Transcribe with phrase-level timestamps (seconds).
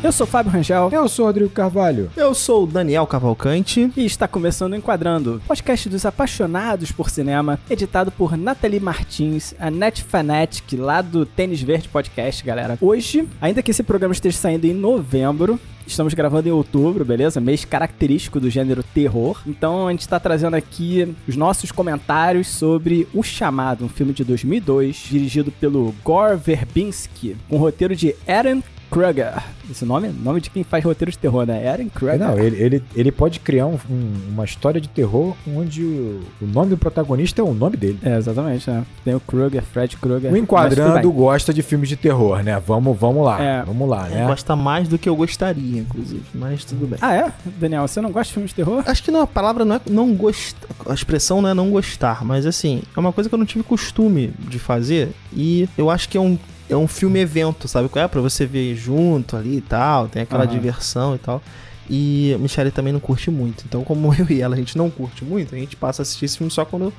[0.00, 0.90] Eu sou Fábio Rangel.
[0.92, 2.08] Eu sou Rodrigo Carvalho.
[2.16, 3.90] Eu sou o Daniel Cavalcante.
[3.96, 9.72] E está começando o Enquadrando, podcast dos apaixonados por cinema, editado por Nathalie Martins, a
[9.72, 12.78] Net Fanatic, lá do Tênis Verde Podcast, galera.
[12.80, 17.40] Hoje, ainda que esse programa esteja saindo em novembro, Estamos gravando em outubro, beleza?
[17.40, 19.40] Mês característico do gênero terror.
[19.46, 24.22] Então a gente está trazendo aqui os nossos comentários sobre O Chamado, um filme de
[24.22, 28.60] 2002, dirigido pelo Gore Verbinski, com roteiro de Aaron
[28.90, 29.42] Kruger.
[29.70, 31.68] Esse nome nome de quem faz roteiro de terror, né?
[31.68, 32.18] Aaron Kruger.
[32.18, 36.46] Não, ele, ele, ele pode criar um, um, uma história de terror onde o, o,
[36.46, 37.98] nome do protagonista é o nome dele.
[38.02, 38.84] É, exatamente, né?
[39.04, 40.32] Tem o Kruger, Fred Kruger.
[40.32, 42.60] O Enquadrando gosta de filmes de terror, né?
[42.66, 43.62] Vamos, vamos lá, é.
[43.62, 44.26] vamos lá, né?
[44.26, 46.98] Gosta mais do que eu gostaria, inclusive, mas tudo bem.
[47.02, 47.32] Ah, é?
[47.58, 48.82] Daniel, você não gosta de filmes de terror?
[48.86, 52.24] Acho que não, a palavra não é não gostar, a expressão não é não gostar,
[52.24, 56.08] mas assim, é uma coisa que eu não tive costume de fazer e eu acho
[56.08, 58.08] que é um é um filme evento, sabe qual é?
[58.08, 60.50] Pra você ver junto ali e tal, tem aquela uhum.
[60.50, 61.42] diversão e tal.
[61.88, 63.64] E a Michelle também não curte muito.
[63.66, 66.26] Então, como eu e ela, a gente não curte muito, a gente passa a assistir
[66.26, 66.92] esse filme só quando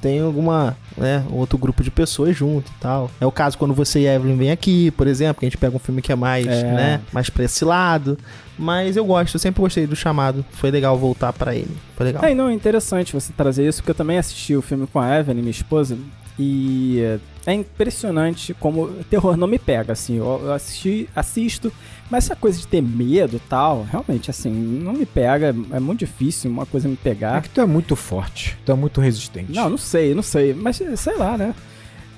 [0.00, 3.10] tem alguma, né, outro grupo de pessoas junto e tal.
[3.20, 5.58] É o caso quando você e a Evelyn vem aqui, por exemplo, que a gente
[5.58, 6.62] pega um filme que é mais, é.
[6.62, 8.18] né, mais pra esse lado.
[8.58, 10.44] Mas eu gosto, eu sempre gostei do chamado.
[10.52, 11.76] Foi legal voltar para ele.
[11.96, 12.24] Foi legal.
[12.24, 15.18] É, não, é interessante você trazer isso, porque eu também assisti o filme com a
[15.18, 15.98] Evelyn, minha esposa,
[16.38, 20.16] e é impressionante como terror não me pega, assim.
[20.16, 21.72] Eu assisti, assisto,
[22.10, 25.54] mas essa coisa de ter medo e tal, realmente, assim, não me pega.
[25.72, 27.38] É muito difícil uma coisa me pegar.
[27.38, 29.52] É que tu é muito forte, tu é muito resistente.
[29.52, 30.54] Não, não sei, não sei.
[30.54, 31.54] Mas sei lá, né?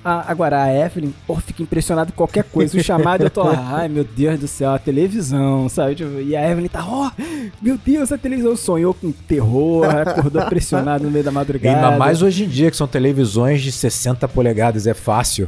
[0.03, 2.77] A, agora, a Evelyn, porra, fica impressionada com qualquer coisa.
[2.77, 5.95] O chamado, eu tô lá, ai meu Deus do céu, a televisão, sabe?
[5.95, 7.23] Tipo, e a Evelyn tá, ó, oh,
[7.61, 11.87] meu Deus, a televisão sonhou com terror, acordou pressionado no meio da madrugada.
[11.87, 15.47] Ainda mais hoje em dia, que são televisões de 60 polegadas, é fácil,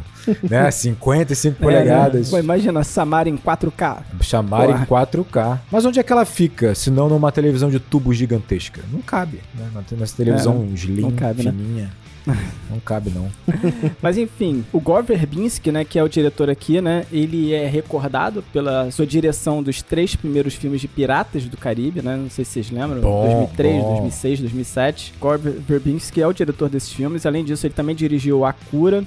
[0.50, 0.72] né?
[0.72, 2.30] 55 é, polegadas.
[2.30, 3.98] Pô, imagina, Samara em 4K.
[4.22, 5.60] Chamar em 4K.
[5.72, 8.82] Mas onde é que ela fica, se não numa televisão de tubo gigantesca?
[8.92, 9.70] Não cabe, né?
[9.92, 11.52] Nessa televisão é, slim, não cabe, né?
[11.52, 11.84] fininha.
[11.86, 12.05] Né?
[12.70, 13.30] Não cabe, não.
[14.02, 18.44] Mas enfim, o Gore Verbinski, né, que é o diretor aqui, né, ele é recordado
[18.52, 22.52] pela sua direção dos três primeiros filmes de Piratas do Caribe, né, não sei se
[22.52, 23.90] vocês lembram, bom, 2003, bom.
[23.92, 25.14] 2006, 2007.
[25.20, 29.04] Gore Verbinski é o diretor desses filmes, além disso ele também dirigiu A Cura,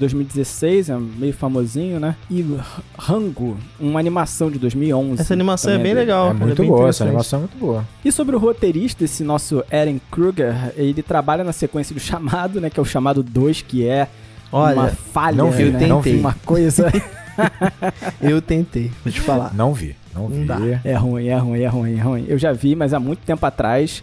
[0.00, 2.16] 2016, é meio famosinho, né?
[2.30, 2.44] E
[2.98, 5.20] Rango, uma animação de 2011.
[5.20, 6.30] Essa animação é bem é legal.
[6.30, 7.86] É muito é boa, essa animação é muito boa.
[8.04, 12.70] E sobre o roteirista, esse nosso Eren Kruger, ele trabalha na sequência do Chamado, né?
[12.70, 14.08] Que é o Chamado 2, que é
[14.50, 15.86] Olha, uma falha, não vi, né?
[15.86, 16.16] Não vi.
[16.16, 16.90] Uma coisa...
[18.20, 19.54] eu tentei, vou te falar.
[19.54, 19.96] Não vi.
[20.14, 20.58] Não, não dá.
[20.84, 22.24] É ruim, é ruim, é ruim, é ruim.
[22.28, 24.02] Eu já vi, mas há muito tempo atrás,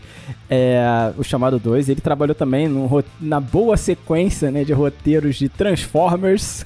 [0.50, 5.50] é, o chamado 2, ele trabalhou também no, na boa sequência né, de roteiros de
[5.50, 6.66] Transformers.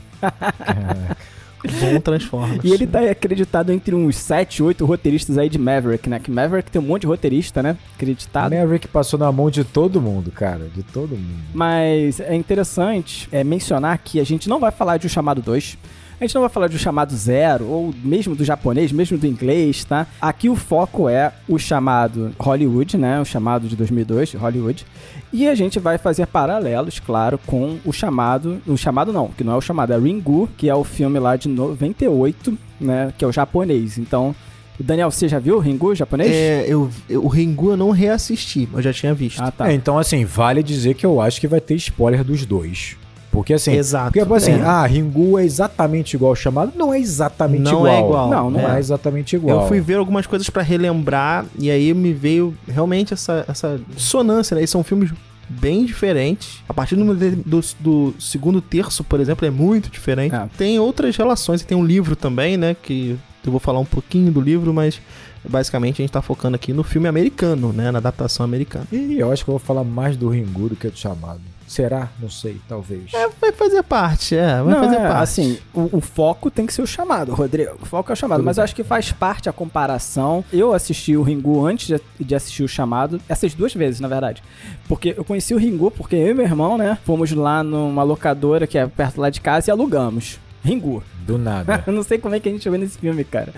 [1.79, 2.61] Bom Transformers.
[2.65, 6.19] E ele tá acreditado entre uns 7, 8 roteiristas aí de Maverick, né?
[6.19, 7.77] Que Maverick tem um monte de roteirista, né?
[7.95, 8.55] Acreditado.
[8.55, 10.69] Maverick passou na mão de todo mundo, cara.
[10.73, 11.43] De todo mundo.
[11.53, 15.77] Mas é interessante é, mencionar que a gente não vai falar de O Chamado 2.
[16.21, 19.83] A gente não vai falar do chamado zero, ou mesmo do japonês, mesmo do inglês,
[19.83, 20.05] tá?
[20.21, 23.19] Aqui o foco é o chamado Hollywood, né?
[23.19, 24.85] O chamado de 2002, Hollywood.
[25.33, 28.61] E a gente vai fazer paralelos, claro, com o chamado.
[28.67, 31.35] O chamado não, que não é o chamado, é Ringu, que é o filme lá
[31.35, 33.11] de 98, né?
[33.17, 33.97] Que é o japonês.
[33.97, 34.35] Então.
[34.79, 36.31] Daniel, você já viu o Ringu japonês?
[36.31, 39.39] É, eu, eu, o Ringu eu não reassisti, eu já tinha visto.
[39.41, 39.71] Ah, tá.
[39.71, 42.95] É, então, assim, vale dizer que eu acho que vai ter spoiler dos dois.
[43.31, 44.61] Porque assim, Exato, porque assim, é.
[44.61, 47.85] ah, Ringu é exatamente igual ao chamado, não é exatamente não igual.
[47.85, 48.29] Não é igual.
[48.29, 48.75] Não, não é.
[48.75, 49.61] é exatamente igual.
[49.61, 54.55] Eu fui ver algumas coisas para relembrar e aí me veio realmente essa essa dissonância,
[54.55, 54.63] né?
[54.63, 55.11] E são filmes
[55.49, 56.61] bem diferentes.
[56.67, 60.35] A partir do, do, do, segundo terço, por exemplo, é muito diferente.
[60.35, 60.49] É.
[60.57, 62.75] Tem outras relações, tem um livro também, né?
[62.81, 65.01] Que eu vou falar um pouquinho do livro, mas
[65.47, 67.91] basicamente a gente tá focando aqui no filme americano, né?
[67.91, 68.85] Na adaptação americana.
[68.91, 71.41] E eu acho que eu vou falar mais do Ringu do que do chamado.
[71.71, 72.09] Será?
[72.19, 73.13] Não sei, talvez.
[73.13, 74.61] É, vai fazer parte, é.
[74.61, 75.23] Vai não, fazer é, parte.
[75.23, 77.77] Assim, o, o, foco tem que ser o chamado, Rodrigo.
[77.81, 78.39] O foco é o chamado.
[78.39, 78.61] Tudo mas bem.
[78.61, 80.43] eu acho que faz parte a comparação.
[80.51, 83.21] Eu assisti o Ringu antes de, de, assistir o chamado.
[83.29, 84.43] Essas duas vezes, na verdade.
[84.85, 86.97] Porque eu conheci o Ringu porque eu e meu irmão, né?
[87.05, 90.41] Fomos lá numa locadora que é perto lá de casa e alugamos.
[90.61, 91.01] Ringu.
[91.25, 91.83] Do nada.
[91.87, 93.53] não sei como é que a gente chegou nesse filme, cara.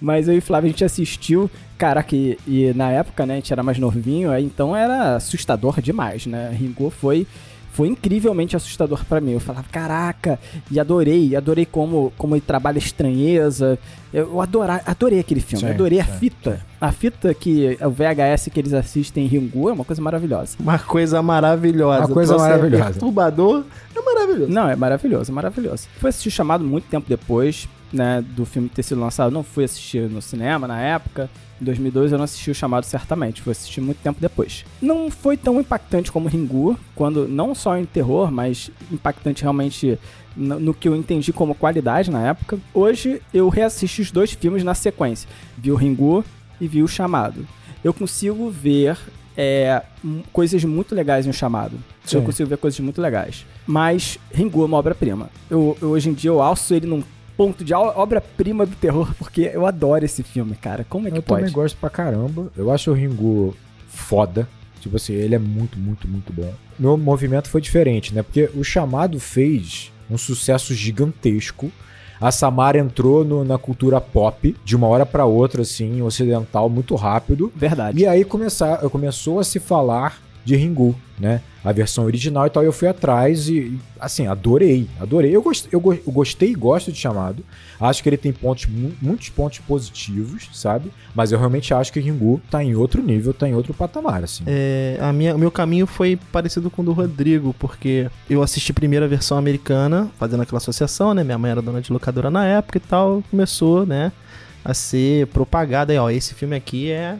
[0.00, 1.50] Mas eu e Flávio, a gente assistiu.
[1.76, 6.26] Caraca, e, e na época, né, a gente era mais novinho, então era assustador demais,
[6.26, 6.54] né?
[6.56, 7.26] Ringu foi
[7.76, 9.32] foi incrivelmente assustador para mim.
[9.32, 10.40] Eu falava, caraca,
[10.70, 13.78] e adorei, adorei como, como ele trabalha estranheza.
[14.10, 16.56] Eu adorei, adorei aquele filme, sim, adorei a fita.
[16.56, 16.62] Sim.
[16.80, 20.56] A fita que o VHS que eles assistem em Ringu é uma coisa maravilhosa.
[20.58, 22.06] Uma coisa maravilhosa.
[22.06, 22.84] Uma coisa maravilhosa.
[22.84, 23.64] É perturbador,
[23.94, 24.50] é maravilhoso.
[24.50, 25.86] Não, é maravilhoso, é maravilhoso.
[26.00, 27.68] Foi assistir chamado muito tempo depois.
[27.92, 29.30] né, do filme ter sido lançado.
[29.30, 31.28] Não fui assistir no cinema na época.
[31.60, 34.64] Em 2002 eu não assisti o chamado certamente, fui assistir muito tempo depois.
[34.80, 39.98] Não foi tão impactante como Ringu, quando não só em terror, mas impactante realmente
[40.36, 42.58] no, que eu entendi como qualidade na época.
[42.74, 45.28] Hoje eu reassisti os dois filmes na sequência.
[45.56, 46.24] Vi o Ringu
[46.60, 47.46] e vi o chamado.
[47.82, 48.98] Eu consigo ver
[49.36, 49.82] é,
[50.32, 51.78] coisas muito legais no chamado.
[52.04, 52.18] Sim.
[52.18, 53.46] Eu consigo ver coisas muito legais.
[53.66, 55.30] Mas Ringu é uma obra-prima.
[55.50, 57.02] Eu, eu, hoje em dia eu alço ele num
[57.36, 60.84] ponto de obra-prima do terror, porque eu adoro esse filme, cara.
[60.88, 61.42] Como é que eu pode?
[61.42, 62.50] Eu também gosto pra caramba.
[62.56, 63.54] Eu acho o Ringu
[63.88, 64.48] foda.
[64.80, 66.52] Tipo assim, ele é muito, muito, muito bom.
[66.78, 68.22] Meu movimento foi diferente, né?
[68.22, 71.72] Porque o chamado fez um sucesso gigantesco.
[72.20, 76.94] A Samara entrou no, na cultura pop de uma hora para outra, assim, ocidental, muito
[76.94, 77.52] rápido.
[77.54, 78.00] Verdade.
[78.00, 81.42] E aí começar, começou a se falar de Ringu, né?
[81.64, 82.62] A versão original e tal.
[82.62, 84.88] Eu fui atrás e, assim, adorei.
[85.00, 85.34] Adorei.
[85.34, 87.44] Eu, gost, eu, eu gostei e gosto de chamado.
[87.80, 88.68] Acho que ele tem pontos,
[89.02, 90.92] muitos pontos positivos, sabe?
[91.16, 94.44] Mas eu realmente acho que Ringu tá em outro nível, tá em outro patamar, assim.
[94.46, 98.72] É, a minha, o meu caminho foi parecido com o do Rodrigo, porque eu assisti
[98.72, 101.24] primeiro a versão americana, fazendo aquela associação, né?
[101.24, 103.20] Minha mãe era dona de locadora na época e tal.
[103.28, 104.12] Começou, né?
[104.64, 106.08] A ser propagada aí, ó.
[106.08, 107.18] Esse filme aqui é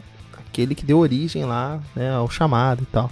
[0.57, 3.11] aquele que deu origem lá né, ao chamado e tal.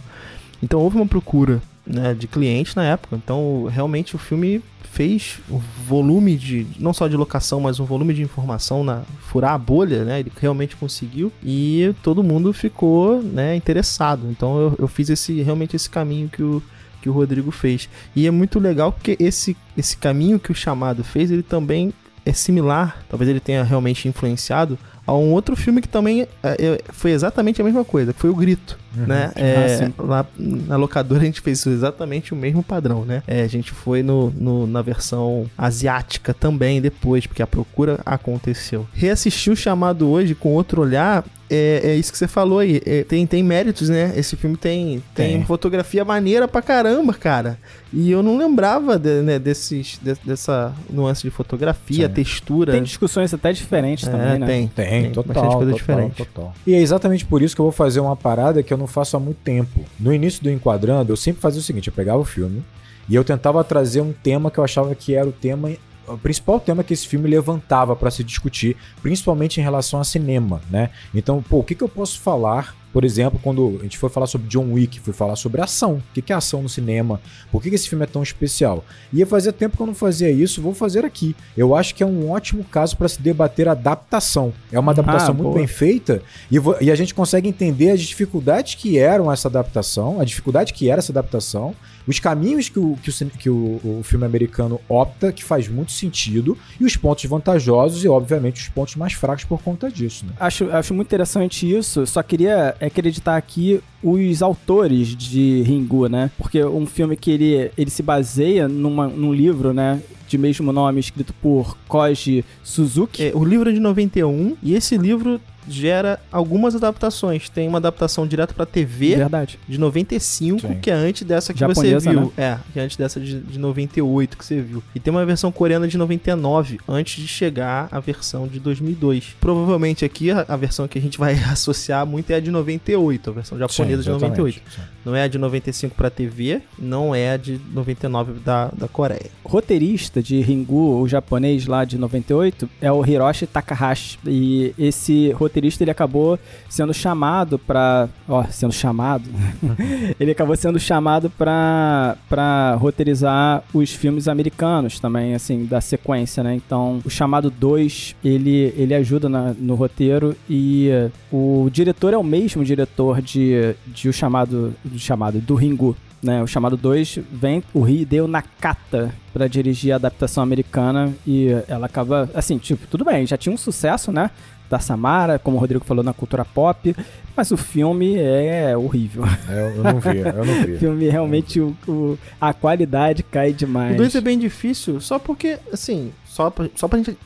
[0.63, 3.15] Então houve uma procura né, de clientes na época.
[3.15, 8.13] Então realmente o filme fez o volume de não só de locação, mas um volume
[8.13, 10.21] de informação na furar a bolha, né?
[10.21, 14.27] Ele realmente conseguiu e todo mundo ficou, né, interessado.
[14.31, 16.63] Então eu, eu fiz esse realmente esse caminho que o
[17.01, 17.87] que o Rodrigo fez.
[18.15, 21.93] E é muito legal porque esse esse caminho que o chamado fez, ele também
[22.25, 27.11] é similar, talvez ele tenha realmente influenciado a um outro filme que também é, foi
[27.11, 29.05] exatamente a mesma coisa, que foi o Grito, uhum.
[29.05, 29.31] né?
[29.35, 33.21] É, ah, lá na locadora a gente fez exatamente o mesmo padrão, né?
[33.27, 38.87] É, a gente foi no, no, na versão asiática também depois, porque a procura aconteceu.
[38.93, 42.81] Reassistiu o chamado hoje com outro olhar é, é, isso que você falou aí.
[42.85, 44.13] É, tem, tem méritos, né?
[44.15, 47.57] Esse filme tem, tem, tem, fotografia maneira pra caramba, cara.
[47.93, 52.13] E eu não lembrava de, né, desses, de, dessa nuance de fotografia, Sim.
[52.13, 52.71] textura.
[52.71, 54.45] Tem discussões até diferentes é, também, né?
[54.45, 56.17] Tem, tem, tem total, bastante coisa total, diferente.
[56.17, 56.53] Total.
[56.65, 59.15] E é exatamente por isso que eu vou fazer uma parada que eu não faço
[59.15, 59.85] há muito tempo.
[59.99, 62.63] No início do Enquadrando, eu sempre fazia o seguinte: eu pegava o filme
[63.07, 65.71] e eu tentava trazer um tema que eu achava que era o tema
[66.07, 70.61] o principal tema que esse filme levantava para se discutir, principalmente em relação a cinema,
[70.69, 70.89] né?
[71.13, 74.25] Então, pô, o que, que eu posso falar por exemplo, quando a gente foi falar
[74.25, 75.95] sobre John Wick, foi falar sobre ação.
[75.95, 77.19] O que é ação no cinema?
[77.51, 78.85] Por que esse filme é tão especial?
[79.11, 81.35] E fazia tempo que eu não fazia isso, vou fazer aqui.
[81.57, 84.53] Eu acho que é um ótimo caso para se debater adaptação.
[84.71, 85.57] É uma adaptação ah, muito boa.
[85.57, 90.23] bem feita e, e a gente consegue entender as dificuldades que eram essa adaptação, a
[90.23, 91.75] dificuldade que era essa adaptação,
[92.07, 95.91] os caminhos que o, que o, que o, o filme americano opta, que faz muito
[95.91, 100.25] sentido, e os pontos vantajosos e, obviamente, os pontos mais fracos por conta disso.
[100.25, 100.33] Né?
[100.39, 102.05] Acho, acho muito interessante isso.
[102.05, 106.29] Só queria acreditar aqui os autores de Ringu, né?
[106.37, 110.01] Porque um filme que ele, ele se baseia numa, num livro, né?
[110.27, 113.25] De mesmo nome, escrito por Koji Suzuki.
[113.25, 117.49] É, o livro é de 91 e esse livro gera algumas adaptações.
[117.49, 119.59] Tem uma adaptação direto pra TV Verdade.
[119.67, 120.79] de 95, Sim.
[120.79, 122.21] que é antes dessa que Japonesa, você viu.
[122.21, 122.31] Né?
[122.37, 124.83] É, que é antes dessa de, de 98 que você viu.
[124.93, 129.35] E tem uma versão coreana de 99, antes de chegar a versão de 2002.
[129.39, 133.29] Provavelmente aqui a, a versão que a gente vai associar muito é a de 98,
[133.29, 134.61] a versão japonesa Sim, de 98.
[134.69, 134.81] Sim.
[135.03, 139.29] Não é a de 95 pra TV, não é a de 99 da, da Coreia.
[139.43, 144.17] Roteirista de Ringu, o japonês lá de 98, é o Hiroshi Takahashi.
[144.25, 149.23] E esse roteirista roteirista ele acabou sendo chamado para, ó, sendo chamado.
[150.19, 156.55] ele acabou sendo chamado para para roteirizar os filmes americanos também, assim, da sequência, né?
[156.55, 160.89] Então, o chamado 2, ele ele ajuda na, no roteiro e
[161.31, 165.95] o diretor é o mesmo diretor de, de o chamado do chamado do Ringu,
[166.25, 171.85] né, o chamado 2 vem o Hideo Nakata para dirigir a adaptação americana e ela
[171.85, 174.31] acaba assim, tipo, tudo bem, já tinha um sucesso, né?
[174.69, 176.95] Da Samara, como o Rodrigo falou, na cultura pop,
[177.35, 179.23] mas o filme é horrível.
[179.49, 180.73] É, eu não vi, eu não vi.
[180.75, 183.93] o filme realmente, o, o, a qualidade cai demais.
[183.93, 187.17] O 2 é bem difícil, só porque, assim, só pra, só pra gente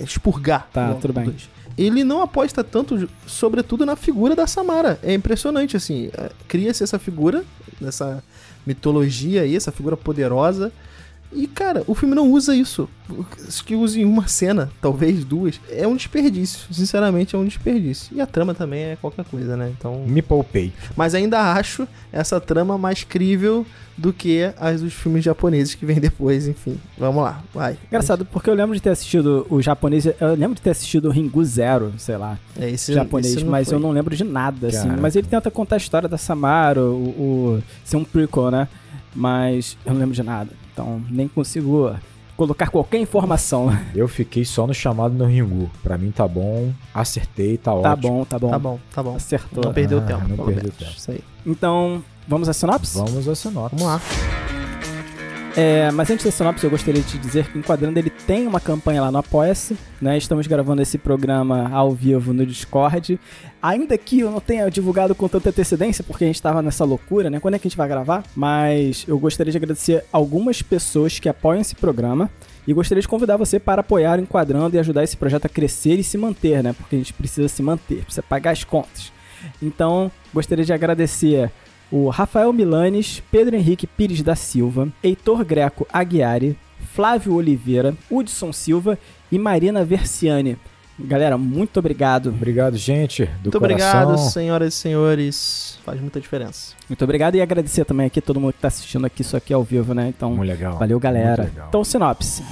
[0.00, 0.68] expurgar.
[0.72, 1.24] Tá, tudo bem.
[1.24, 1.48] Dois.
[1.76, 4.98] Ele não aposta tanto, sobretudo, na figura da Samara.
[5.02, 6.08] É impressionante, assim.
[6.16, 7.44] É, cria-se essa figura,
[7.84, 8.22] essa
[8.64, 10.72] mitologia aí, essa figura poderosa
[11.34, 12.88] E, cara, o filme não usa isso.
[13.46, 15.60] Acho que use em uma cena, talvez duas.
[15.68, 16.72] É um desperdício.
[16.72, 18.16] Sinceramente, é um desperdício.
[18.16, 19.72] E a trama também é qualquer coisa, né?
[19.76, 20.04] Então.
[20.06, 20.72] Me poupei.
[20.96, 25.98] Mas ainda acho essa trama mais crível do que as dos filmes japoneses que vem
[26.00, 26.78] depois, enfim.
[26.98, 27.76] Vamos lá, vai.
[27.86, 31.10] Engraçado, porque eu lembro de ter assistido o japonês, eu lembro de ter assistido o
[31.10, 33.76] Ringu Zero, sei lá, é, esse, japonês, esse mas foi.
[33.76, 34.88] eu não lembro de nada, assim.
[35.00, 38.68] Mas ele tenta contar a história da Samara, o, o ser um prequel, né?
[39.14, 41.94] Mas eu não lembro de nada, então nem consigo
[42.36, 43.70] colocar qualquer informação.
[43.94, 45.70] Eu fiquei só no chamado no Ringu.
[45.82, 47.94] Pra mim tá bom, acertei, tá, tá ótimo.
[47.94, 48.50] Tá bom, tá bom.
[48.50, 49.16] Tá bom, tá bom.
[49.16, 49.64] Acertou.
[49.64, 50.28] Não perdeu ah, tempo.
[50.28, 50.92] Não perdeu tempo.
[50.96, 51.20] Isso aí.
[51.46, 52.98] Então, vamos à sinopse?
[52.98, 53.76] Vamos à sinopse.
[53.76, 54.63] Vamos lá.
[55.56, 58.44] É, mas antes da sinopse, eu gostaria de te dizer que o Enquadrando ele tem
[58.44, 60.18] uma campanha lá no Apoia-se, né?
[60.18, 63.20] Estamos gravando esse programa ao vivo no Discord.
[63.62, 67.30] Ainda que eu não tenha divulgado com tanta antecedência, porque a gente estava nessa loucura,
[67.30, 67.38] né?
[67.38, 68.24] Quando é que a gente vai gravar?
[68.34, 72.28] Mas eu gostaria de agradecer algumas pessoas que apoiam esse programa.
[72.66, 76.00] E gostaria de convidar você para apoiar o Enquadrando e ajudar esse projeto a crescer
[76.00, 76.72] e se manter, né?
[76.72, 79.12] Porque a gente precisa se manter, precisa pagar as contas.
[79.62, 81.50] Então, gostaria de agradecer
[81.94, 86.58] o Rafael Milanes, Pedro Henrique Pires da Silva, Heitor Greco Aguiari,
[86.92, 88.98] Flávio Oliveira, Hudson Silva
[89.30, 90.58] e Marina Versiani.
[90.98, 92.30] Galera, muito obrigado.
[92.30, 93.26] Obrigado, gente.
[93.40, 94.02] Do muito coração.
[94.02, 95.78] obrigado, senhoras e senhores.
[95.84, 96.74] Faz muita diferença.
[96.88, 99.62] Muito obrigado e agradecer também aqui todo mundo que está assistindo aqui isso aqui ao
[99.62, 100.08] vivo, né?
[100.08, 100.76] Então, muito legal.
[100.76, 101.44] valeu, galera.
[101.44, 101.68] Legal.
[101.68, 102.42] Então, sinopse.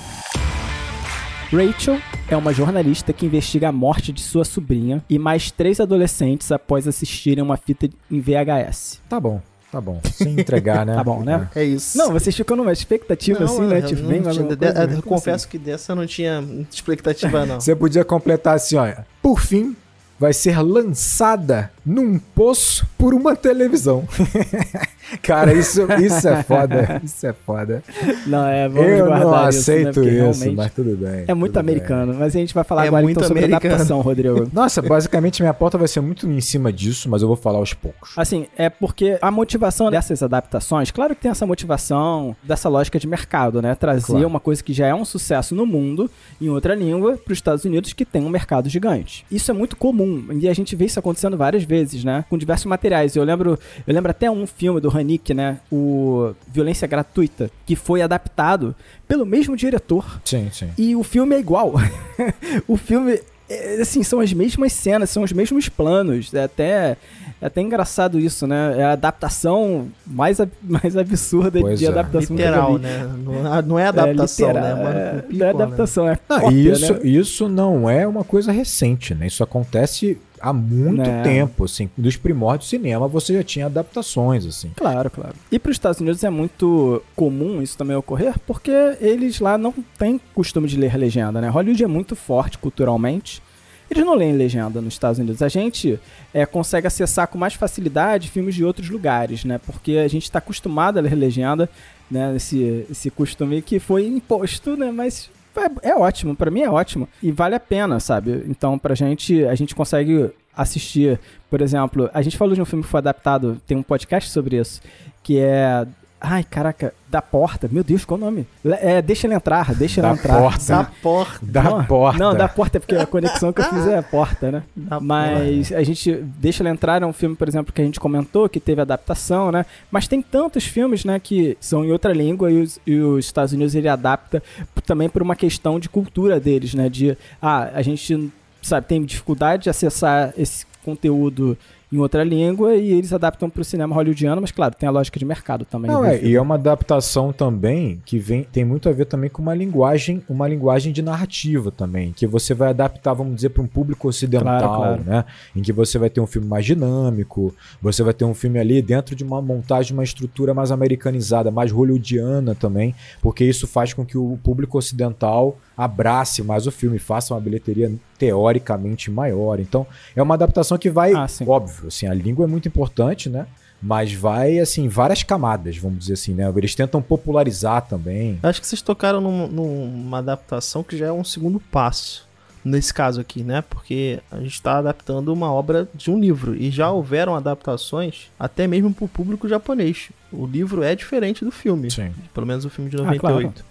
[1.52, 1.99] Rachel
[2.30, 6.88] é uma jornalista que investiga a morte de sua sobrinha e mais três adolescentes após
[6.88, 9.02] assistirem uma fita em VHS.
[9.06, 9.38] Tá bom.
[9.71, 10.94] Tá bom, sem entregar, né?
[10.97, 11.49] tá bom, né?
[11.54, 11.97] É isso.
[11.97, 13.78] Não, vocês ficam numa expectativa não, assim, né?
[13.78, 15.49] Eu, tipo, bem, tinha, coisa, de, eu confesso assim?
[15.49, 17.61] que dessa eu não tinha expectativa, não.
[17.61, 19.06] Você podia completar assim, olha.
[19.23, 19.76] Por fim,
[20.18, 24.04] vai ser lançada num poço por uma televisão.
[25.22, 27.00] Cara, isso, isso é foda.
[27.04, 27.82] Isso é foda.
[28.26, 30.30] Não, é, vamos Eu guardar não isso, aceito né?
[30.30, 31.24] isso, mas tudo bem.
[31.28, 33.74] É muito americano, mas a gente vai falar É agora muito então sobre americano.
[33.74, 34.40] adaptação, Rodrigo.
[34.42, 34.50] Bem.
[34.54, 37.74] Nossa, basicamente minha pauta vai ser muito em cima disso, mas eu vou falar aos
[37.74, 38.12] poucos.
[38.16, 43.06] Assim, é porque a motivação dessas adaptações, claro que tem essa motivação dessa lógica de
[43.06, 43.74] mercado, né?
[43.74, 44.26] Trazer Claro.
[44.26, 46.10] uma coisa que já é um sucesso no mundo,
[46.40, 49.26] em outra língua, para os Estados Unidos, que tem um mercado gigante.
[49.30, 51.71] Isso é muito comum, e a gente vê isso acontecendo várias vezes,
[52.04, 52.24] né?
[52.28, 53.16] Com diversos materiais.
[53.16, 55.58] Eu lembro, eu lembro até um filme do Hanik, né?
[55.70, 58.74] O Violência Gratuita, que foi adaptado
[59.08, 60.20] pelo mesmo diretor.
[60.24, 60.68] Sim, sim.
[60.76, 61.74] E o filme é igual.
[62.68, 66.32] o filme, é, assim, são as mesmas cenas, são os mesmos planos.
[66.32, 66.96] É até,
[67.40, 68.74] é até engraçado isso, né?
[68.78, 71.88] É a adaptação mais, ab- mais absurda Pois de é.
[71.88, 72.82] adaptação que eu já Literal, vi.
[72.82, 73.10] né?
[73.24, 74.82] Não é, não é adaptação, é, literal, né?
[74.82, 75.50] Mano, com não é pico, né?
[75.50, 77.00] adaptação, é Ah, cópia, isso, né?
[77.04, 79.26] isso não é uma coisa recente, né?
[79.26, 81.22] Isso acontece há muito Né.
[81.22, 81.88] tempo, assim.
[81.96, 84.70] Dos primórdios do cinema você já tinha adaptações, assim.
[84.76, 85.34] Claro, claro.
[85.50, 88.70] E para os Estados Unidos é muito comum isso também ocorrer, porque
[89.00, 91.49] eles lá não têm costume de ler legenda, né?
[91.49, 93.42] Hollywood é muito forte culturalmente.
[93.90, 95.42] Eles não leem legenda nos Estados Unidos.
[95.42, 96.00] A gente
[96.32, 99.58] é, consegue acessar com mais facilidade filmes de outros lugares, né?
[99.58, 101.68] Porque a gente está acostumado a ler legenda,
[102.11, 102.34] né?
[102.34, 104.90] Esse, esse costume que foi imposto, né?
[104.90, 107.09] Mas é, é ótimo, para mim é ótimo.
[107.23, 108.44] E vale a pena, sabe?
[108.49, 111.18] Então, pra gente, a gente consegue assistir,
[111.50, 114.56] por exemplo, a gente falou de um filme que foi adaptado, tem um podcast sobre
[114.59, 114.80] isso,
[115.23, 115.87] que é.
[116.24, 117.68] Ai, caraca, da porta.
[117.70, 118.46] Meu Deus, qual o nome?
[118.64, 120.38] Le- É, deixa ele entrar, deixa ele Da entrar.
[120.38, 120.66] porta.
[120.76, 121.38] Da porta.
[121.42, 122.18] Da não, porta.
[122.18, 124.62] Não, da porta, é porque a conexão que eu fiz é a porta, né?
[124.76, 127.98] Da Mas a gente deixa ele entrar, é um filme, por exemplo, que a gente
[127.98, 129.66] comentou, que teve adaptação, né?
[129.90, 133.52] Mas tem tantos filmes, né, que são em outra língua e os, e os Estados
[133.52, 134.40] Unidos ele adapta
[134.86, 136.88] também por uma questão de cultura deles, né?
[136.88, 141.58] De, ah, a gente, sabe, tem dificuldade de acessar esse conteúdo
[141.92, 145.18] em outra língua e eles adaptam para o cinema hollywoodiano, mas claro, tem a lógica
[145.18, 145.90] de mercado também.
[145.90, 146.16] Não, né?
[146.16, 149.54] é, e é uma adaptação também que vem, tem muito a ver também com uma
[149.54, 154.08] linguagem, uma linguagem de narrativa também, que você vai adaptar, vamos dizer, para um público
[154.08, 155.02] ocidental, Claro, claro.
[155.04, 155.25] né?
[155.54, 158.80] Em que você vai ter um filme mais dinâmico, você vai ter um filme ali
[158.80, 164.04] dentro de uma montagem, uma estrutura mais americanizada, mais hollywoodiana também, porque isso faz com
[164.04, 167.92] que o público ocidental abrace mais o filme, faça uma bilheteria
[168.26, 169.58] teoricamente maior.
[169.58, 173.46] Então, é uma adaptação que vai, Ah, óbvio, assim, a língua é muito importante, né?
[173.82, 176.50] Mas vai, assim, várias camadas, vamos dizer assim, né?
[176.56, 178.38] Eles tentam popularizar também.
[178.42, 182.30] Acho que vocês tocaram num- numa adaptação que já é um segundo passo.
[182.64, 183.60] Nesse caso aqui, né?
[183.68, 186.54] Porque a gente está adaptando uma obra de um livro.
[186.54, 190.10] E já houveram adaptações até mesmo para o público japonês.
[190.32, 191.90] O livro é diferente do filme.
[191.90, 192.12] Sim.
[192.32, 193.64] Pelo menos o filme de Ah, 98.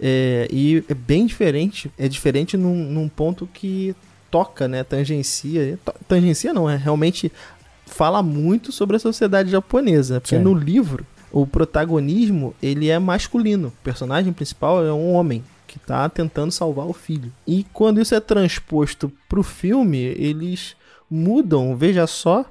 [0.00, 1.90] É, e é bem diferente.
[1.98, 3.94] É diferente num, num ponto que
[4.30, 4.82] toca, né?
[4.82, 5.78] Tangencia.
[6.08, 7.30] Tangencia não, é realmente
[7.86, 10.20] fala muito sobre a sociedade japonesa.
[10.20, 10.42] Porque Sim.
[10.42, 13.68] no livro, o protagonismo ele é masculino.
[13.68, 17.32] O personagem principal é um homem que está tentando salvar o filho.
[17.46, 20.76] E quando isso é transposto para o filme, eles
[21.10, 22.44] mudam, veja só,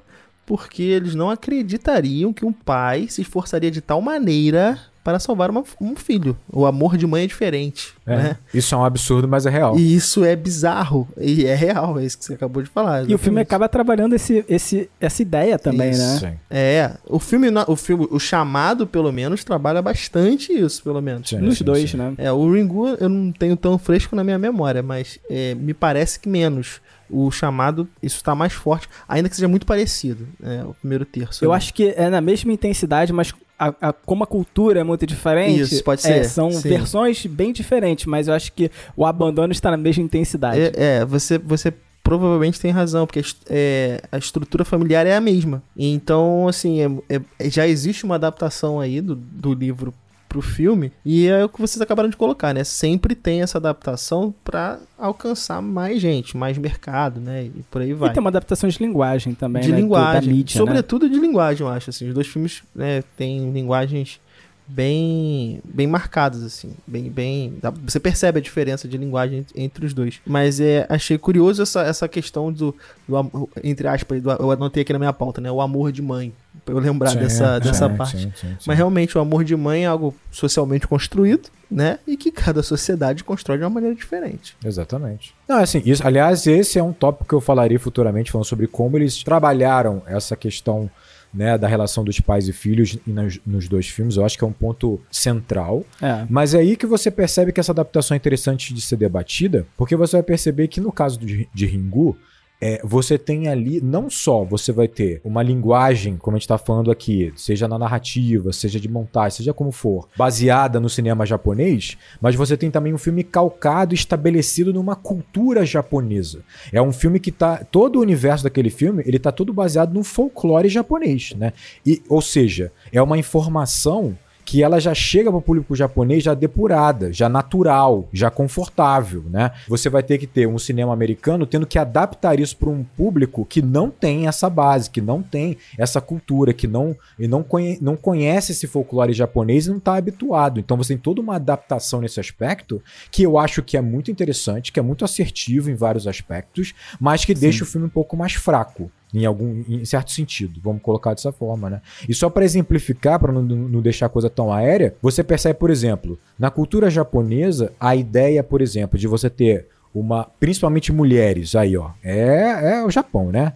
[0.46, 5.62] porque eles não acreditariam que um pai se esforçaria de tal maneira para salvar uma,
[5.78, 6.34] um filho.
[6.50, 7.92] O amor de mãe é diferente.
[8.06, 8.36] É, né?
[8.54, 9.78] Isso é um absurdo, mas é real.
[9.78, 11.06] E isso é bizarro.
[11.20, 13.00] E é real, é isso que você acabou de falar.
[13.00, 13.12] Exatamente.
[13.12, 16.24] E o filme acaba trabalhando esse, esse, essa ideia também, isso.
[16.24, 16.32] né?
[16.32, 16.38] Sim.
[16.50, 16.90] É.
[17.06, 21.28] O filme, o filme, o chamado, pelo menos, trabalha bastante isso, pelo menos.
[21.28, 21.98] Sim, Nos sim, dois, sim.
[21.98, 22.14] né?
[22.16, 26.18] É, o Ringu eu não tenho tão fresco na minha memória, mas é, me parece
[26.18, 26.80] que menos
[27.10, 31.44] o chamado, isso está mais forte, ainda que seja muito parecido, né, o primeiro terço.
[31.44, 31.56] Eu né?
[31.56, 35.60] acho que é na mesma intensidade, mas a, a, como a cultura é muito diferente,
[35.60, 36.24] Isso, pode é, ser.
[36.24, 36.68] são sim.
[36.68, 40.60] versões bem diferentes, mas eu acho que o abandono está na mesma intensidade.
[40.60, 45.62] É, é você, você provavelmente tem razão, porque é, a estrutura familiar é a mesma.
[45.76, 49.94] Então, assim, é, é, já existe uma adaptação aí do, do livro
[50.34, 50.90] pro filme.
[51.04, 52.64] E é o que vocês acabaram de colocar, né?
[52.64, 57.44] Sempre tem essa adaptação para alcançar mais gente, mais mercado, né?
[57.44, 58.10] E por aí vai.
[58.10, 59.76] E tem uma adaptação de linguagem também, de né?
[59.76, 61.12] linguagem, da mídia, sobretudo né?
[61.12, 61.90] de linguagem, eu acho.
[61.90, 64.18] Assim, os dois filmes né, têm linguagens
[64.66, 66.74] bem bem marcadas assim.
[66.86, 70.20] Bem bem você percebe a diferença de linguagem entre os dois.
[70.26, 72.74] Mas é achei curioso essa, essa questão do,
[73.06, 75.50] do entre aspas do, eu anotei aqui na minha pauta né?
[75.50, 76.32] O amor de mãe
[76.64, 78.32] pra eu lembrar sim, dessa, dessa sim, parte.
[78.66, 81.98] mas realmente o amor de mãe é algo socialmente construído né?
[82.06, 84.56] E que cada sociedade constrói de uma maneira diferente.
[84.64, 85.34] Exatamente.
[85.48, 88.96] Não assim isso aliás esse é um tópico que eu falaria futuramente falando sobre como
[88.96, 90.88] eles trabalharam essa questão
[91.34, 94.16] né, da relação dos pais e filhos nos, nos dois filmes.
[94.16, 95.84] Eu acho que é um ponto central.
[96.00, 96.24] É.
[96.28, 99.96] Mas é aí que você percebe que essa adaptação é interessante de ser debatida, porque
[99.96, 102.16] você vai perceber que no caso de, de Ringu,
[102.60, 106.56] é, você tem ali, não só você vai ter uma linguagem, como a gente está
[106.56, 111.98] falando aqui, seja na narrativa, seja de montagem, seja como for, baseada no cinema japonês,
[112.20, 116.42] mas você tem também um filme calcado, estabelecido numa cultura japonesa.
[116.72, 117.64] É um filme que tá.
[117.64, 121.52] Todo o universo daquele filme, ele tá todo baseado no folclore japonês, né?
[121.84, 126.34] E, ou seja, é uma informação que ela já chega para o público japonês já
[126.34, 129.50] depurada, já natural, já confortável, né?
[129.68, 133.44] Você vai ter que ter um cinema americano tendo que adaptar isso para um público
[133.44, 137.78] que não tem essa base, que não tem essa cultura, que não, e não, conhe,
[137.80, 140.60] não conhece esse folclore japonês e não está habituado.
[140.60, 144.72] Então você tem toda uma adaptação nesse aspecto que eu acho que é muito interessante,
[144.72, 147.40] que é muito assertivo em vários aspectos, mas que Sim.
[147.40, 151.30] deixa o filme um pouco mais fraco em algum em certo sentido, vamos colocar dessa
[151.30, 151.80] forma, né?
[152.08, 155.70] E só para exemplificar, para não, não deixar a coisa tão aérea, você percebe, por
[155.70, 161.76] exemplo, na cultura japonesa, a ideia, por exemplo, de você ter uma, principalmente mulheres aí,
[161.76, 163.52] ó, é, é o Japão, né?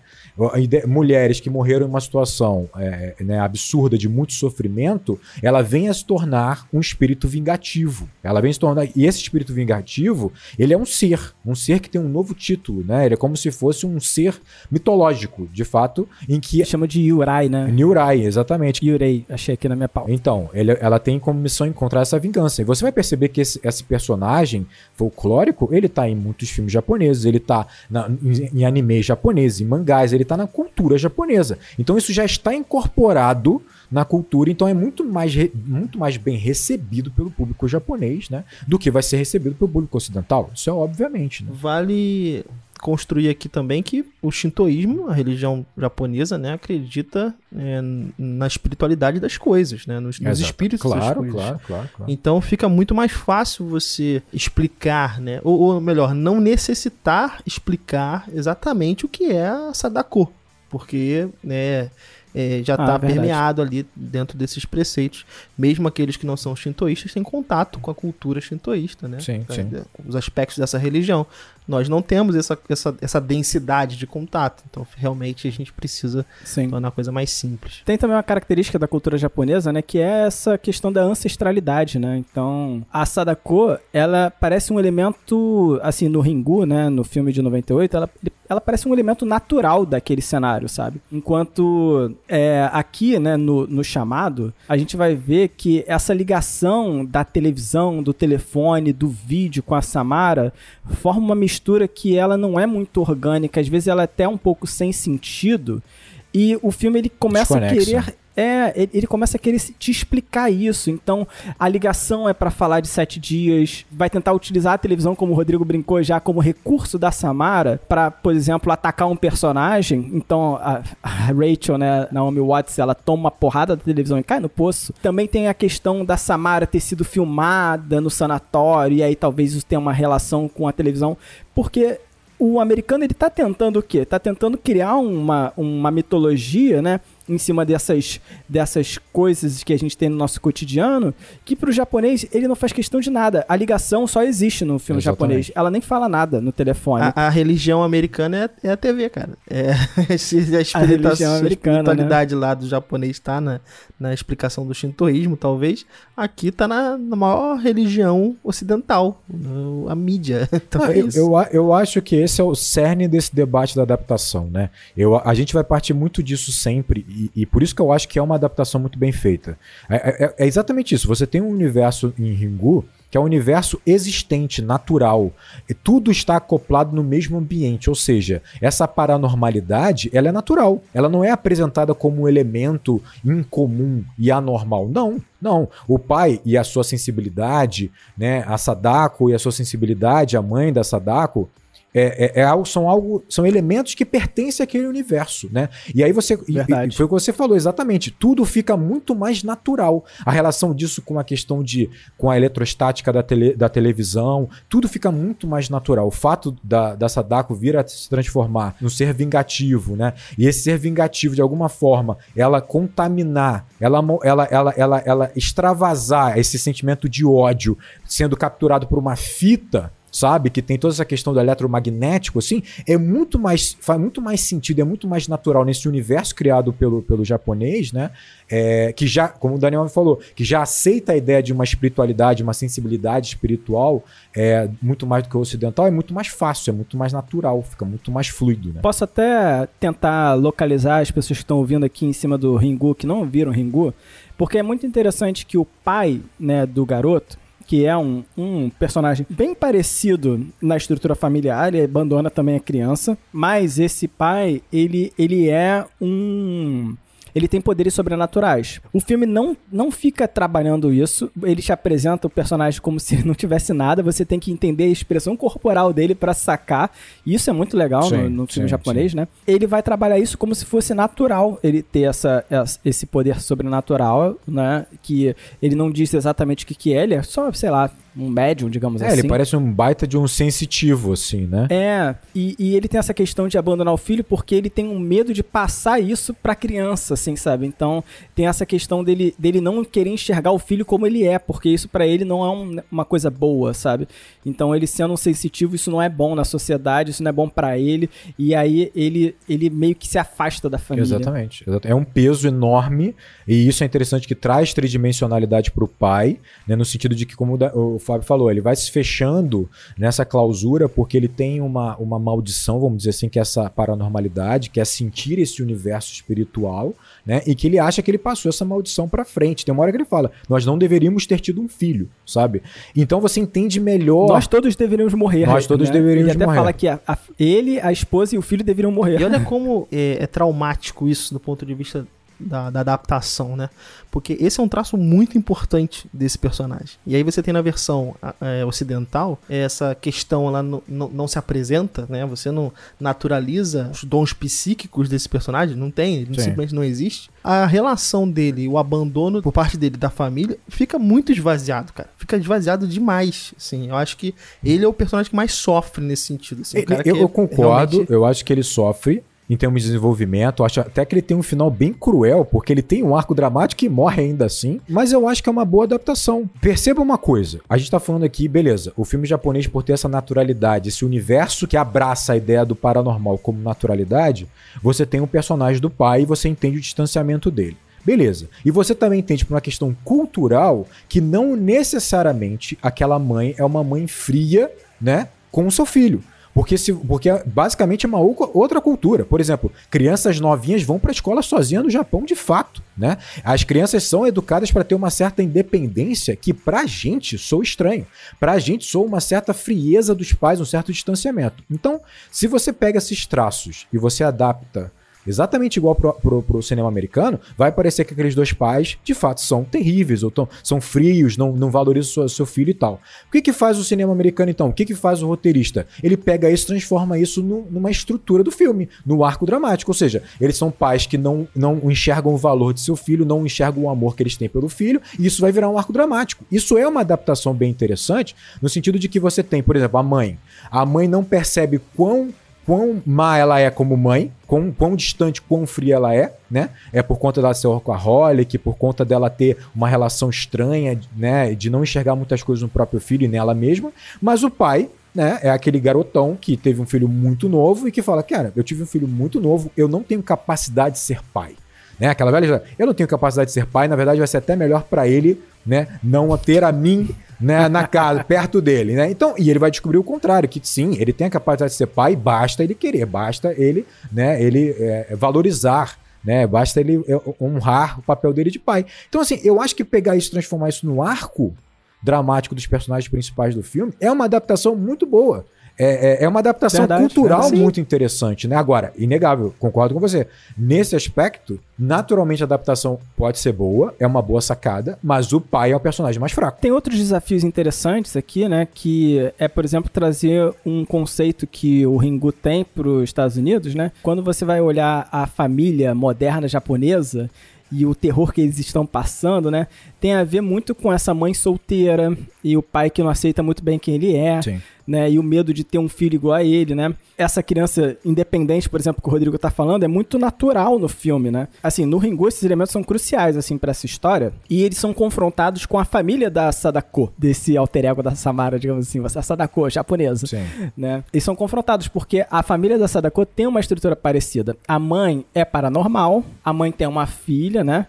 [0.87, 5.95] Mulheres que morreram em uma situação é, né, absurda de muito sofrimento, ela vem a
[5.95, 8.09] se tornar um espírito vingativo.
[8.23, 8.89] Ela vem se tornar.
[8.95, 11.35] E esse espírito vingativo, ele é um ser.
[11.45, 13.07] Um ser que tem um novo título, né?
[13.07, 16.65] Ele é como se fosse um ser mitológico, de fato, em que.
[16.69, 17.73] Chama de Yurai, né?
[17.77, 18.85] Yurai, exatamente.
[18.85, 20.13] Yurei, achei aqui na minha pauta.
[20.13, 22.61] Então, ele, ela tem como missão encontrar essa vingança.
[22.61, 27.25] E você vai perceber que esse, esse personagem folclórico, ele tá em muitos filmes japoneses,
[27.25, 31.59] ele tá na, em, em animes japoneses, em mangás, ele está na cultura japonesa.
[31.79, 37.11] Então isso já está incorporado na cultura, então é muito mais, muito mais bem recebido
[37.11, 38.45] pelo público japonês, né?
[38.67, 40.51] Do que vai ser recebido pelo público ocidental.
[40.55, 41.43] Isso é obviamente.
[41.43, 41.51] Né?
[41.55, 42.45] Vale
[42.81, 47.81] construir aqui também que o shintoísmo, a religião japonesa, né, acredita é,
[48.17, 51.35] na espiritualidade das coisas, né, nos, nos espíritos claro, das coisas.
[51.35, 52.13] Claro, claro, claro.
[52.13, 59.05] Então fica muito mais fácil você explicar, né, ou, ou melhor, não necessitar explicar exatamente
[59.05, 60.33] o que é a Sadako,
[60.71, 61.91] porque, né,
[62.35, 65.25] é, já está ah, permeado ali dentro desses preceitos.
[65.57, 69.19] Mesmo aqueles que não são shintoístas têm contato com a cultura shintoísta, né?
[69.21, 69.71] Sim, é, sim.
[70.07, 71.27] Os aspectos dessa religião.
[71.69, 74.65] Nós não temos essa, essa, essa densidade de contato.
[74.71, 76.71] Então, realmente, a gente precisa sim.
[76.71, 77.83] tornar a coisa mais simples.
[77.85, 79.83] Tem também uma característica da cultura japonesa, né?
[79.83, 82.17] Que é essa questão da ancestralidade, né?
[82.17, 86.89] Então, a Sadako, ela parece um elemento, assim, no Ringu, né?
[86.89, 88.11] No filme de 98, ela,
[88.49, 91.03] ela parece um elemento natural daquele cenário, sabe?
[91.13, 97.25] Enquanto é, aqui, né, no, no chamado, a gente vai ver que essa ligação da
[97.25, 100.53] televisão, do telefone, do vídeo com a Samara
[100.85, 101.58] forma uma mistura
[101.89, 105.83] que ela não é muito orgânica, às vezes ela é até um pouco sem sentido.
[106.33, 108.05] E o filme ele começa a querer
[108.39, 110.91] é, ele começa a querer te explicar isso.
[110.91, 111.27] Então,
[111.59, 113.85] a ligação é para falar de sete dias.
[113.91, 118.13] Vai tentar utilizar a televisão, como o Rodrigo brincou já, como recurso da Samara para,
[118.13, 120.09] por exemplo, atacar um personagem.
[120.15, 124.39] Então, a, a Rachel, né, Naomi Watts, ela toma uma porrada da televisão e cai
[124.39, 124.95] no poço.
[125.03, 129.67] Também tem a questão da Samara ter sido filmada no sanatório e aí talvez isso
[129.67, 131.17] tenha uma relação com a televisão,
[131.57, 131.99] porque
[132.39, 134.05] o americano ele tá tentando o quê?
[134.05, 137.01] Tá tentando criar uma, uma mitologia, né?
[137.29, 142.27] em cima dessas, dessas coisas que a gente tem no nosso cotidiano, que pro japonês
[142.33, 143.45] ele não faz questão de nada.
[143.49, 145.45] A ligação só existe no filme Exatamente.
[145.45, 145.53] japonês.
[145.55, 147.05] Ela nem fala nada no telefone.
[147.15, 149.33] A, a religião americana é, é, a TV, cara.
[149.49, 149.73] É,
[150.75, 152.41] a, a religião americana, a espiritualidade né?
[152.41, 153.61] lá do japonês tá na,
[153.99, 155.85] na explicação do shintoísmo, talvez.
[156.17, 160.49] Aqui tá na, na maior religião ocidental, no, a mídia.
[160.69, 163.83] Então ah, é eu, eu, eu, acho que esse é o cerne desse debate da
[163.83, 164.69] adaptação, né?
[164.95, 168.19] Eu, a gente vai partir muito disso sempre e, por isso que eu acho que
[168.19, 169.59] é uma adaptação muito bem feita.
[169.89, 171.09] É, é, é, exatamente isso.
[171.09, 175.33] Você tem um universo em Ringu que é um universo existente, natural.
[175.69, 180.83] E tudo está acoplado no mesmo ambiente, ou seja, essa paranormalidade, ela é natural.
[180.93, 184.89] Ela não é apresentada como um elemento incomum e anormal.
[184.89, 185.69] Não, não.
[185.87, 190.73] O pai e a sua sensibilidade, né, a Sadako e a sua sensibilidade, a mãe
[190.73, 191.49] da Sadako,
[191.95, 195.69] é, é, é, são, algo, são elementos que pertencem àquele universo, né?
[195.95, 196.39] E aí você.
[196.47, 198.11] E, e foi o que você falou, exatamente.
[198.11, 200.05] Tudo fica muito mais natural.
[200.25, 201.89] A relação disso com a questão de.
[202.17, 206.07] com a eletrostática da, tele, da televisão, tudo fica muito mais natural.
[206.07, 210.13] O fato da, da Sadako vir a se transformar num ser vingativo, né?
[210.37, 216.39] E esse ser vingativo, de alguma forma, ela contaminar, ela, ela, ela, ela, ela extravasar
[216.39, 220.51] esse sentimento de ódio sendo capturado por uma fita sabe?
[220.51, 224.81] Que tem toda essa questão do eletromagnético, assim, é muito mais, faz muito mais sentido,
[224.81, 228.11] é muito mais natural nesse universo criado pelo, pelo japonês, né?
[228.51, 232.43] É, que já, como o Daniel falou, que já aceita a ideia de uma espiritualidade,
[232.43, 236.75] uma sensibilidade espiritual, é muito mais do que o ocidental, é muito mais fácil, é
[236.75, 238.81] muito mais natural, fica muito mais fluido, né?
[238.81, 243.07] Posso até tentar localizar as pessoas que estão ouvindo aqui em cima do Ringu, que
[243.07, 243.93] não viram Ringu,
[244.37, 249.27] porque é muito interessante que o pai, né, do garoto, que é um, um personagem
[249.29, 255.51] bem parecido na estrutura familiar, ele abandona também a criança, mas esse pai, ele, ele
[255.51, 256.97] é um
[257.35, 258.81] ele tem poderes sobrenaturais.
[258.93, 263.35] O filme não, não fica trabalhando isso, ele te apresenta o personagem como se não
[263.35, 266.91] tivesse nada, você tem que entender a expressão corporal dele para sacar.
[267.27, 269.19] Isso é muito legal sim, no, no, filme sim, japonês, sim.
[269.19, 269.29] né?
[269.47, 272.45] Ele vai trabalhar isso como se fosse natural, ele ter essa,
[272.85, 274.87] esse poder sobrenatural, né?
[275.03, 278.29] Que ele não diz exatamente o que, que é, ele é só, sei lá, um
[278.29, 279.17] médium, digamos é, assim.
[279.17, 281.69] É, ele parece um baita de um sensitivo, assim, né?
[281.71, 284.99] É, e, e, ele tem essa questão de abandonar o filho porque ele tem um
[284.99, 287.67] medo de passar isso pra criança, assim, sabe?
[287.67, 288.03] Então,
[288.35, 291.89] tem essa questão dele, dele não querer enxergar o filho como ele é, porque isso
[291.89, 294.09] para ele não é um, uma coisa boa, sabe?
[294.45, 297.49] Então, ele sendo um sensitivo, isso não é bom na sociedade, isso não é bom
[297.49, 301.05] para ele, e aí ele, ele meio que se afasta da família.
[301.05, 301.65] Exatamente.
[301.85, 303.15] É um peso enorme,
[303.47, 306.75] e isso é interessante que traz tridimensionalidade pro pai, né?
[306.75, 311.17] No sentido de que, como o Fábio falou, ele vai se fechando nessa clausura porque
[311.17, 315.39] ele tem uma, uma maldição, vamos dizer assim, que é essa paranormalidade, que é sentir
[315.39, 316.95] esse universo espiritual,
[317.27, 317.43] né?
[317.47, 319.65] E que ele acha que ele passou essa maldição para frente.
[319.65, 322.63] Tem uma hora que ele fala: "Nós não deveríamos ter tido um filho", sabe?
[322.97, 324.29] Então você entende melhor.
[324.29, 325.47] Nós todos deveríamos morrer.
[325.47, 325.93] Nós todos né?
[325.93, 329.21] deveríamos ele até fala que a, a, ele, a esposa e o filho deveriam morrer.
[329.21, 332.07] E olha como é, é traumático isso do ponto de vista
[332.39, 333.69] da, da, adaptação, né?
[334.11, 336.97] Porque esse é um traço muito importante desse personagem.
[337.07, 341.39] E aí você tem na versão é, ocidental essa questão ela não, não, não, se
[341.39, 342.25] apresenta, né?
[342.27, 347.31] Você não naturaliza os dons psíquicos desse personagem, não tem, ele simplesmente não existe.
[347.43, 352.11] A relação dele, o abandono por parte dele da família, fica muito esvaziado, cara.
[352.17, 353.89] Fica esvaziado demais, assim.
[353.89, 356.63] Eu acho que ele é o personagem que mais sofre nesse sentido.
[356.63, 358.13] Assim, eu, eu concordo, realmente...
[358.13, 360.65] eu acho que ele sofre, em termos de desenvolvimento.
[360.65, 363.85] Acho até que ele tem um final bem cruel, porque ele tem um arco dramático
[363.85, 364.81] e morre ainda assim.
[364.89, 366.49] Mas eu acho que é uma boa adaptação.
[366.61, 370.09] Perceba uma coisa: a gente tá falando aqui, beleza, o filme japonês, por ter essa
[370.09, 374.49] naturalidade, esse universo que abraça a ideia do paranormal como naturalidade,
[374.83, 377.77] você tem um personagem do pai e você entende o distanciamento dele.
[378.05, 378.49] Beleza.
[378.65, 383.85] E você também entende por uma questão cultural que não necessariamente aquela mãe é uma
[383.85, 386.23] mãe fria, né, com o seu filho.
[386.59, 389.25] Porque, se, porque basicamente é uma outra cultura.
[389.25, 392.83] Por exemplo, crianças novinhas vão para a escola sozinhas no Japão de fato.
[392.97, 393.17] Né?
[393.45, 398.05] As crianças são educadas para ter uma certa independência que para a gente sou estranho.
[398.41, 401.63] Para a gente sou uma certa frieza dos pais, um certo distanciamento.
[401.71, 404.91] Então, se você pega esses traços e você adapta
[405.27, 409.41] exatamente igual pro, pro, pro, cinema americano, vai parecer que aqueles dois pais, de fato,
[409.41, 413.01] são terríveis, ou tão, são frios, não, não valorizam o seu filho e tal.
[413.27, 414.69] O que que faz o cinema americano, então?
[414.69, 415.87] O que que faz o roteirista?
[416.03, 420.23] Ele pega isso transforma isso no, numa estrutura do filme, no arco dramático, ou seja,
[420.41, 423.91] eles são pais que não, não enxergam o valor de seu filho, não enxergam o
[423.91, 426.45] amor que eles têm pelo filho, e isso vai virar um arco dramático.
[426.51, 430.03] Isso é uma adaptação bem interessante, no sentido de que você tem, por exemplo, a
[430.03, 430.39] mãe.
[430.71, 432.31] A mãe não percebe quão
[432.69, 436.69] quão má ela é como mãe, quão, quão distante, quão fria ela é, né?
[436.93, 441.55] É por conta dela ser workaholic, por conta dela ter uma relação estranha, né?
[441.55, 443.91] De não enxergar muitas coisas no próprio filho e nela mesma.
[444.21, 445.39] Mas o pai, né?
[445.41, 448.83] É aquele garotão que teve um filho muito novo e que fala: Cara, eu tive
[448.83, 451.55] um filho muito novo, eu não tenho capacidade de ser pai.
[451.99, 452.09] Né?
[452.09, 454.83] Aquela velha, eu não tenho capacidade de ser pai, na verdade vai ser até melhor
[454.83, 457.09] para ele, né, não ter a mim,
[457.41, 459.11] né, na casa, perto dele, né?
[459.11, 461.87] Então, e ele vai descobrir o contrário, que sim, ele tem a capacidade de ser
[461.87, 466.47] pai, basta ele querer, basta ele, né, ele é, valorizar né?
[466.47, 468.85] Basta ele é, honrar o papel dele de pai.
[469.09, 471.55] Então, assim, eu acho que pegar isso transformar isso no arco
[472.03, 475.47] dramático dos personagens principais do filme é uma adaptação muito boa.
[475.79, 478.57] É, é, é uma adaptação verdade, cultural muito interessante, né?
[478.57, 480.27] Agora, inegável, concordo com você.
[480.57, 485.73] Nesse aspecto, naturalmente a adaptação pode ser boa, é uma boa sacada, mas o pai
[485.73, 486.61] é o personagem mais fraco.
[486.61, 488.67] Tem outros desafios interessantes aqui, né?
[488.73, 493.75] Que é, por exemplo, trazer um conceito que o Ringu tem para os Estados Unidos,
[493.75, 493.93] né?
[494.03, 497.31] Quando você vai olhar a família moderna japonesa,
[497.71, 499.67] e o terror que eles estão passando, né?
[500.01, 503.63] Tem a ver muito com essa mãe solteira e o pai que não aceita muito
[503.63, 504.41] bem quem ele é.
[504.43, 505.11] Sim né?
[505.11, 506.95] E o medo de ter um filho igual a ele, né?
[507.19, 511.31] Essa criança independente, por exemplo, que o Rodrigo tá falando, é muito natural no filme,
[511.31, 511.47] né?
[511.63, 514.33] Assim, no Ringu esses elementos são cruciais, assim, para essa história.
[514.49, 518.89] E eles são confrontados com a família da Sadako, desse alter ego da Samara, digamos
[518.89, 520.27] assim, a Sadako, japonesa.
[520.27, 520.43] Sim.
[520.75, 521.05] Né?
[521.13, 524.57] Eles são confrontados porque a família da Sadako tem uma estrutura parecida.
[524.67, 527.87] A mãe é paranormal, a mãe tem uma filha, né?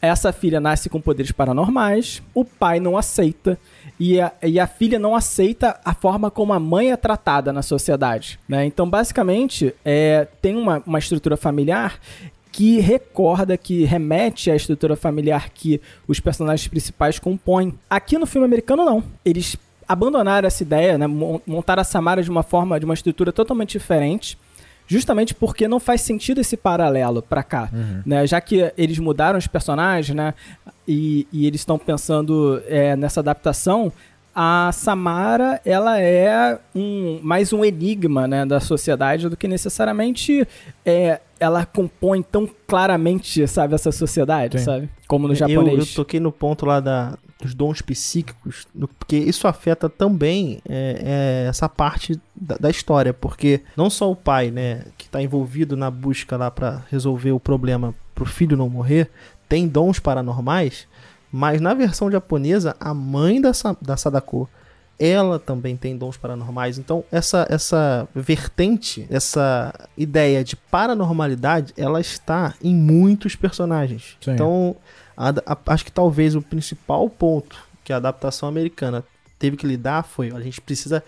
[0.00, 3.58] Essa filha nasce com poderes paranormais, o pai não aceita
[3.98, 7.62] e a, e a filha não aceita a forma como a mãe é tratada na
[7.62, 8.38] sociedade.
[8.48, 8.64] Né?
[8.64, 11.98] Então, basicamente, é, tem uma, uma estrutura familiar
[12.52, 17.76] que recorda, que remete à estrutura familiar que os personagens principais compõem.
[17.90, 19.02] Aqui no filme americano, não.
[19.24, 19.56] Eles
[19.86, 21.06] abandonaram essa ideia, né?
[21.06, 24.38] montaram a Samara de uma forma, de uma estrutura totalmente diferente
[24.88, 28.02] justamente porque não faz sentido esse paralelo para cá, uhum.
[28.04, 28.26] né?
[28.26, 30.34] Já que eles mudaram os personagens, né?
[30.86, 33.92] E, e eles estão pensando é, nessa adaptação,
[34.34, 40.46] a Samara ela é um, mais um enigma né, da sociedade do que necessariamente
[40.86, 44.64] é, ela compõe tão claramente, sabe, essa sociedade, Sim.
[44.64, 44.90] sabe?
[45.06, 45.74] Como no japonês.
[45.74, 48.66] Eu, eu toquei no ponto lá da, dos dons psíquicos,
[48.98, 54.16] porque isso afeta também é, é, essa parte da, da, história, porque não só o
[54.16, 58.56] pai, né, que está envolvido na busca lá para resolver o problema para o filho
[58.56, 59.08] não morrer,
[59.48, 60.88] tem dons paranormais,
[61.30, 64.48] mas na versão japonesa, a mãe da, da Sadako,
[64.98, 66.76] ela também tem dons paranormais.
[66.76, 74.16] Então, essa, essa vertente, essa ideia de paranormalidade, ela está em muitos personagens.
[74.20, 74.32] Sim.
[74.32, 74.74] Então,
[75.18, 79.04] a, a, acho que talvez o principal ponto que a adaptação americana
[79.36, 81.02] teve que lidar foi: a gente precisa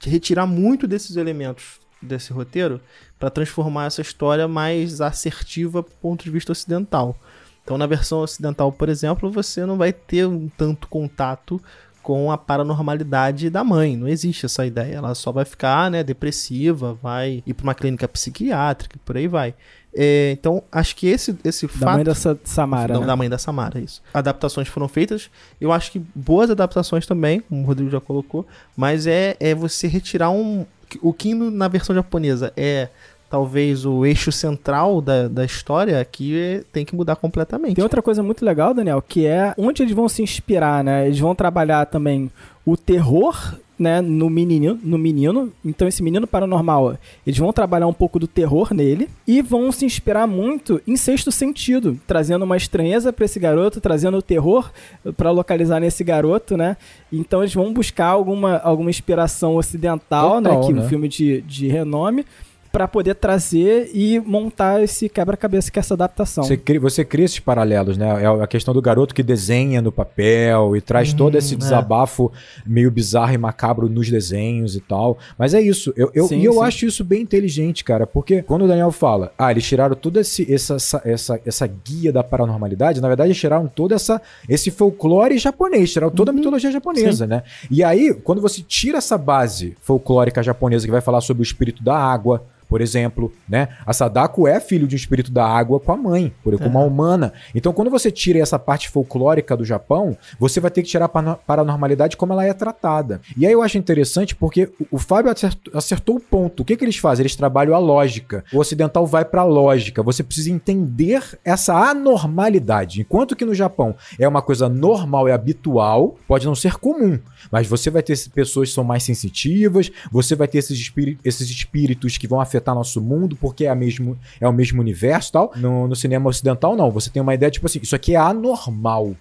[0.00, 2.80] retirar muito desses elementos desse roteiro
[3.20, 7.16] para transformar essa história mais assertiva do ponto de vista ocidental.
[7.62, 11.62] Então, na versão ocidental, por exemplo, você não vai ter um tanto contato
[12.02, 13.96] com a paranormalidade da mãe.
[13.96, 14.96] Não existe essa ideia.
[14.96, 19.54] Ela só vai ficar né, depressiva, vai ir para uma clínica psiquiátrica, por aí vai.
[19.94, 21.84] É, então, acho que esse, esse da fato.
[21.84, 22.94] Da mãe da Samara.
[22.94, 23.06] Não, né?
[23.06, 24.02] da mãe da Samara, isso.
[24.14, 25.30] Adaptações foram feitas.
[25.60, 28.46] Eu acho que boas adaptações também, como o Rodrigo já colocou.
[28.76, 30.64] Mas é, é você retirar um.
[31.00, 32.88] O que na versão japonesa é
[33.30, 37.76] talvez o eixo central da, da história que tem que mudar completamente.
[37.76, 41.06] Tem outra coisa muito legal, Daniel, que é onde eles vão se inspirar, né?
[41.06, 42.30] Eles vão trabalhar também
[42.64, 45.52] o terror né, no menino, no menino.
[45.64, 49.84] Então esse menino paranormal, eles vão trabalhar um pouco do terror nele e vão se
[49.84, 54.70] inspirar muito em Sexto Sentido, trazendo uma estranheza para esse garoto, trazendo o terror
[55.16, 56.76] para localizar nesse garoto, né?
[57.12, 60.82] Então eles vão buscar alguma, alguma inspiração ocidental, né, Total, né, que né?
[60.82, 62.24] um filme de, de renome
[62.72, 66.42] para poder trazer e montar esse quebra-cabeça que é essa adaptação.
[66.42, 68.24] Você cria, você cria esses paralelos, né?
[68.24, 71.56] É a questão do garoto que desenha no papel e traz uhum, todo esse é.
[71.58, 72.62] desabafo é.
[72.66, 75.18] meio bizarro e macabro nos desenhos e tal.
[75.36, 75.92] Mas é isso.
[75.94, 76.62] Eu, eu, sim, e eu sim.
[76.62, 80.50] acho isso bem inteligente, cara, porque quando o Daniel fala, ah, eles tiraram toda esse,
[80.52, 85.92] essa, essa, essa guia da paranormalidade, na verdade, eles tiraram todo essa, esse folclore japonês,
[85.92, 87.30] tiraram toda uhum, a mitologia japonesa, sim.
[87.30, 87.42] né?
[87.70, 91.82] E aí, quando você tira essa base folclórica japonesa que vai falar sobre o espírito
[91.82, 93.68] da água, por exemplo, né?
[93.84, 96.66] A Sadako é filho de um espírito da água com a mãe, por é.
[96.66, 97.34] uma humana.
[97.54, 101.36] Então, quando você tira essa parte folclórica do Japão, você vai ter que tirar a
[101.36, 103.20] paranormalidade como ela é tratada.
[103.36, 106.60] E aí eu acho interessante porque o Fábio acertou, acertou o ponto.
[106.60, 107.24] O que, que eles fazem?
[107.24, 108.42] Eles trabalham a lógica.
[108.50, 110.02] O ocidental vai para a lógica.
[110.02, 113.02] Você precisa entender essa anormalidade.
[113.02, 117.18] Enquanto que no Japão é uma coisa normal e habitual, pode não ser comum,
[117.50, 121.50] mas você vai ter pessoas que são mais sensitivas, você vai ter esses, espíritos, esses
[121.50, 125.52] espíritos que vão afetar nosso mundo porque é, mesmo, é o mesmo universo tal.
[125.56, 126.90] No, no cinema ocidental, não.
[126.90, 129.14] Você tem uma ideia tipo assim: isso aqui é anormal.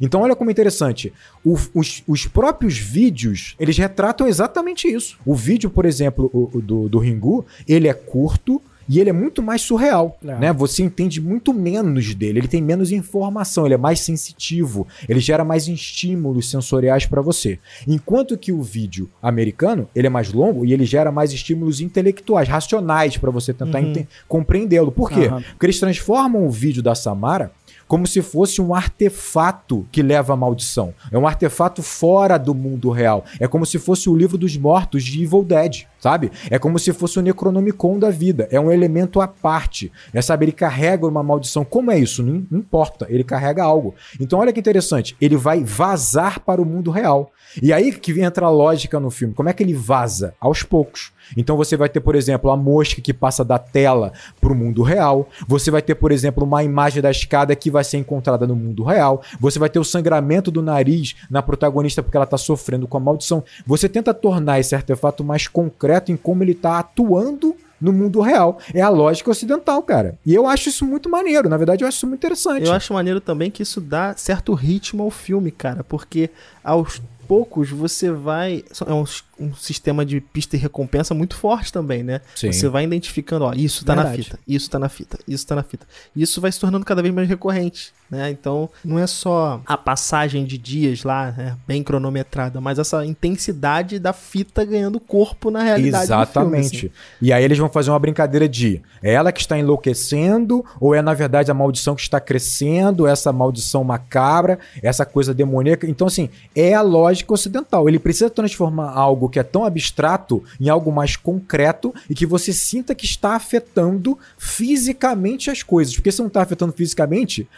[0.00, 1.12] Então, olha como é interessante.
[1.44, 5.18] O, os, os, próprios vídeos, eles retratam exatamente isso.
[5.24, 9.42] O vídeo, por exemplo, o do, do Ringu, ele é curto, e ele é muito
[9.42, 10.34] mais surreal, é.
[10.38, 10.52] né?
[10.52, 15.44] Você entende muito menos dele, ele tem menos informação, ele é mais sensitivo, ele gera
[15.44, 17.58] mais estímulos sensoriais para você.
[17.86, 22.48] Enquanto que o vídeo americano, ele é mais longo e ele gera mais estímulos intelectuais,
[22.48, 24.06] racionais para você tentar uhum.
[24.28, 24.92] compreendê-lo.
[24.92, 25.26] Por quê?
[25.28, 25.42] Uhum.
[25.42, 27.50] Porque eles transformam o vídeo da Samara
[27.86, 30.94] como se fosse um artefato que leva a maldição.
[31.10, 33.24] É um artefato fora do mundo real.
[33.38, 36.30] É como se fosse o livro dos mortos de Evil Dead, sabe?
[36.50, 38.48] É como se fosse o Necronomicon da vida.
[38.50, 39.90] É um elemento à parte.
[40.12, 41.64] É saber, ele carrega uma maldição.
[41.64, 42.22] Como é isso?
[42.22, 43.06] Não, não importa.
[43.08, 43.94] Ele carrega algo.
[44.20, 45.16] Então, olha que interessante.
[45.20, 47.30] Ele vai vazar para o mundo real.
[47.62, 49.34] E aí que entra a lógica no filme.
[49.34, 50.34] Como é que ele vaza?
[50.40, 51.12] Aos poucos.
[51.36, 54.82] Então você vai ter, por exemplo, a mosca que passa da tela para o mundo
[54.82, 55.28] real.
[55.46, 58.84] Você vai ter, por exemplo, uma imagem da escada que vai ser encontrada no mundo
[58.84, 59.22] real.
[59.40, 63.00] Você vai ter o sangramento do nariz na protagonista porque ela está sofrendo com a
[63.00, 63.44] maldição.
[63.66, 68.58] Você tenta tornar esse artefato mais concreto em como ele está atuando no mundo real.
[68.72, 70.18] É a lógica ocidental, cara.
[70.24, 71.48] E eu acho isso muito maneiro.
[71.48, 72.66] Na verdade, eu acho isso muito interessante.
[72.66, 75.84] Eu acho maneiro também que isso dá certo ritmo ao filme, cara.
[75.84, 76.30] Porque
[76.62, 78.64] aos poucos você vai.
[78.86, 79.04] É um,
[79.38, 82.20] um, sistema de pista e recompensa muito forte também, né?
[82.34, 82.52] Sim.
[82.52, 84.18] Você vai identificando, ó, isso tá Verdade.
[84.18, 85.86] na fita, isso tá na fita, isso tá na fita.
[86.14, 88.30] Isso vai se tornando cada vez mais recorrente, né?
[88.30, 93.98] Então, não é só a passagem de dias lá, né, bem cronometrada, mas essa intensidade
[93.98, 96.04] da fita ganhando corpo na realidade.
[96.04, 96.70] Exatamente.
[96.78, 97.16] Filme, assim.
[97.20, 101.02] E aí eles vão fazer uma brincadeira de é ela que está enlouquecendo ou é
[101.02, 105.86] na verdade a maldição que está crescendo, essa maldição macabra, essa coisa demoníaca.
[105.86, 107.88] Então, assim, é a lógica lógica ocidental.
[107.88, 112.52] Ele precisa transformar algo que é tão abstrato em algo mais concreto e que você
[112.52, 115.94] sinta que está afetando fisicamente as coisas.
[115.94, 117.48] Porque se não está afetando fisicamente,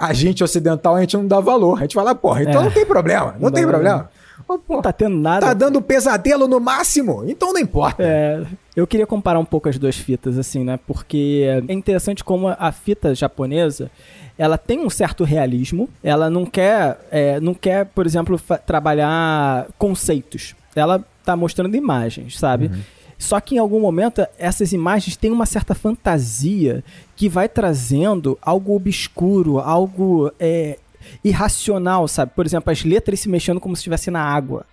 [0.00, 1.78] a, gente ocidental a gente não dá valor.
[1.78, 2.64] A gente fala, porra, então é.
[2.64, 4.10] não tem problema, não, não tem problema.
[4.48, 5.46] Oh, não tá tendo nada.
[5.46, 8.02] Tá dando pesadelo no máximo, então não importa.
[8.02, 8.44] É,
[8.76, 10.78] eu queria comparar um pouco as duas fitas, assim, né?
[10.86, 13.90] Porque é interessante como a fita japonesa
[14.38, 15.88] ela tem um certo realismo.
[16.02, 20.54] Ela não quer, é, não quer, por exemplo, trabalhar conceitos.
[20.74, 22.66] Ela tá mostrando imagens, sabe?
[22.66, 22.80] Uhum.
[23.18, 28.74] Só que em algum momento essas imagens têm uma certa fantasia que vai trazendo algo
[28.74, 30.78] obscuro, algo é,
[31.24, 32.32] irracional, sabe?
[32.34, 34.66] Por exemplo, as letras se mexendo como se estivesse na água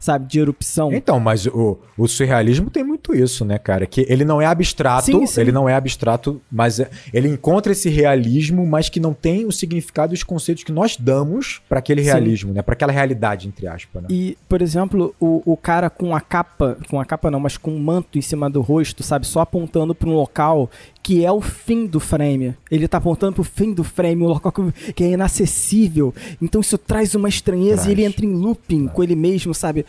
[0.00, 0.92] sabe, de erupção.
[0.94, 3.86] Então, mas o, o surrealismo tem muito isso, né, cara?
[3.86, 5.40] Que ele não é abstrato, sim, sim.
[5.40, 9.52] ele não é abstrato, mas é, ele encontra esse realismo, mas que não tem o
[9.52, 12.56] significado e os conceitos que nós damos para aquele realismo, sim.
[12.56, 12.62] né?
[12.62, 14.02] Para aquela realidade, entre aspas.
[14.02, 14.08] Né?
[14.10, 17.70] E, por exemplo, o, o cara com a capa, com a capa não, mas com
[17.70, 20.70] um manto em cima do rosto, sabe, só apontando para um local
[21.02, 22.54] que é o fim do frame.
[22.70, 24.52] Ele tá apontando pro fim do frame, um local
[24.94, 26.14] que é inacessível.
[26.40, 27.88] Então isso traz uma estranheza traz.
[27.88, 28.92] e ele entra em looping traz.
[28.92, 29.86] com ele mesmo, sabe?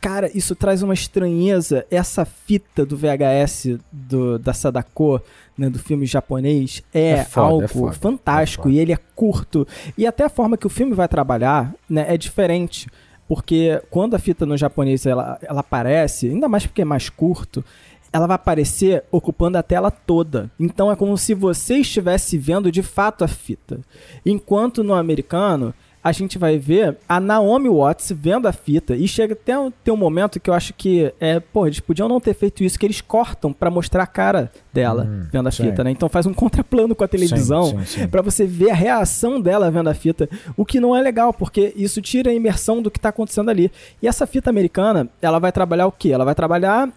[0.00, 1.86] Cara, isso traz uma estranheza.
[1.90, 5.18] Essa fita do VHS do, da Sadako,
[5.56, 8.68] né, do filme japonês, é, é foda, algo é foda, fantástico.
[8.68, 9.66] É e ele é curto.
[9.96, 12.86] E até a forma que o filme vai trabalhar né, é diferente.
[13.26, 17.64] Porque quando a fita no japonês ela, ela aparece, ainda mais porque é mais curto,
[18.14, 20.48] ela vai aparecer ocupando a tela toda.
[20.58, 23.80] Então é como se você estivesse vendo de fato a fita.
[24.24, 29.32] Enquanto no americano, a gente vai ver a Naomi Watts vendo a fita e chega
[29.32, 32.34] até um, ter um momento que eu acho que é, pô, eles podiam não ter
[32.34, 35.64] feito isso, que eles cortam para mostrar a cara dela hum, vendo a sim.
[35.64, 35.90] fita, né?
[35.90, 37.74] Então faz um contraplano com a televisão
[38.12, 41.72] para você ver a reação dela vendo a fita, o que não é legal, porque
[41.74, 43.72] isso tira a imersão do que tá acontecendo ali.
[44.00, 46.12] E essa fita americana, ela vai trabalhar o quê?
[46.12, 46.92] Ela vai trabalhar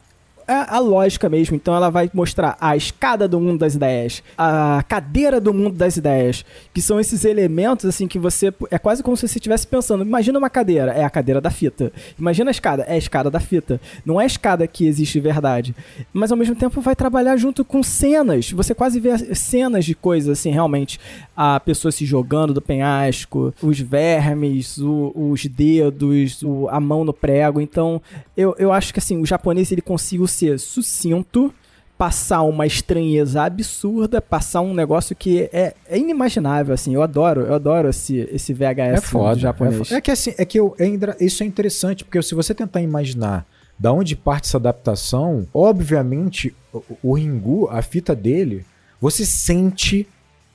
[0.47, 1.55] é a lógica mesmo.
[1.55, 5.97] Então ela vai mostrar a escada do mundo das ideias, a cadeira do mundo das
[5.97, 10.03] ideias, que são esses elementos assim que você é quase como se você estivesse pensando.
[10.03, 11.91] Imagina uma cadeira, é a cadeira da fita.
[12.17, 13.79] Imagina a escada, é a escada da fita.
[14.05, 15.75] Não é a escada que existe de verdade.
[16.13, 18.51] Mas ao mesmo tempo vai trabalhar junto com cenas.
[18.51, 20.99] Você quase vê cenas de coisas assim, realmente
[21.35, 27.13] a pessoa se jogando do penhasco, os vermes, o, os dedos, o, a mão no
[27.13, 27.61] prego.
[27.61, 28.01] Então,
[28.35, 31.53] eu, eu acho que assim, o japonês ele conseguiu ser sucinto,
[31.97, 36.93] passar uma estranheza absurda, passar um negócio que é, é inimaginável, assim.
[36.93, 39.91] Eu adoro, eu adoro esse, esse VHS é foda, japonês.
[39.91, 42.81] É, é, que assim, é que eu, é, isso é interessante, porque se você tentar
[42.81, 43.45] imaginar
[43.79, 48.65] da onde parte essa adaptação, obviamente, o, o Ringu, a fita dele,
[49.01, 50.07] você sente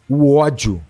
[0.08, 0.80] o ódio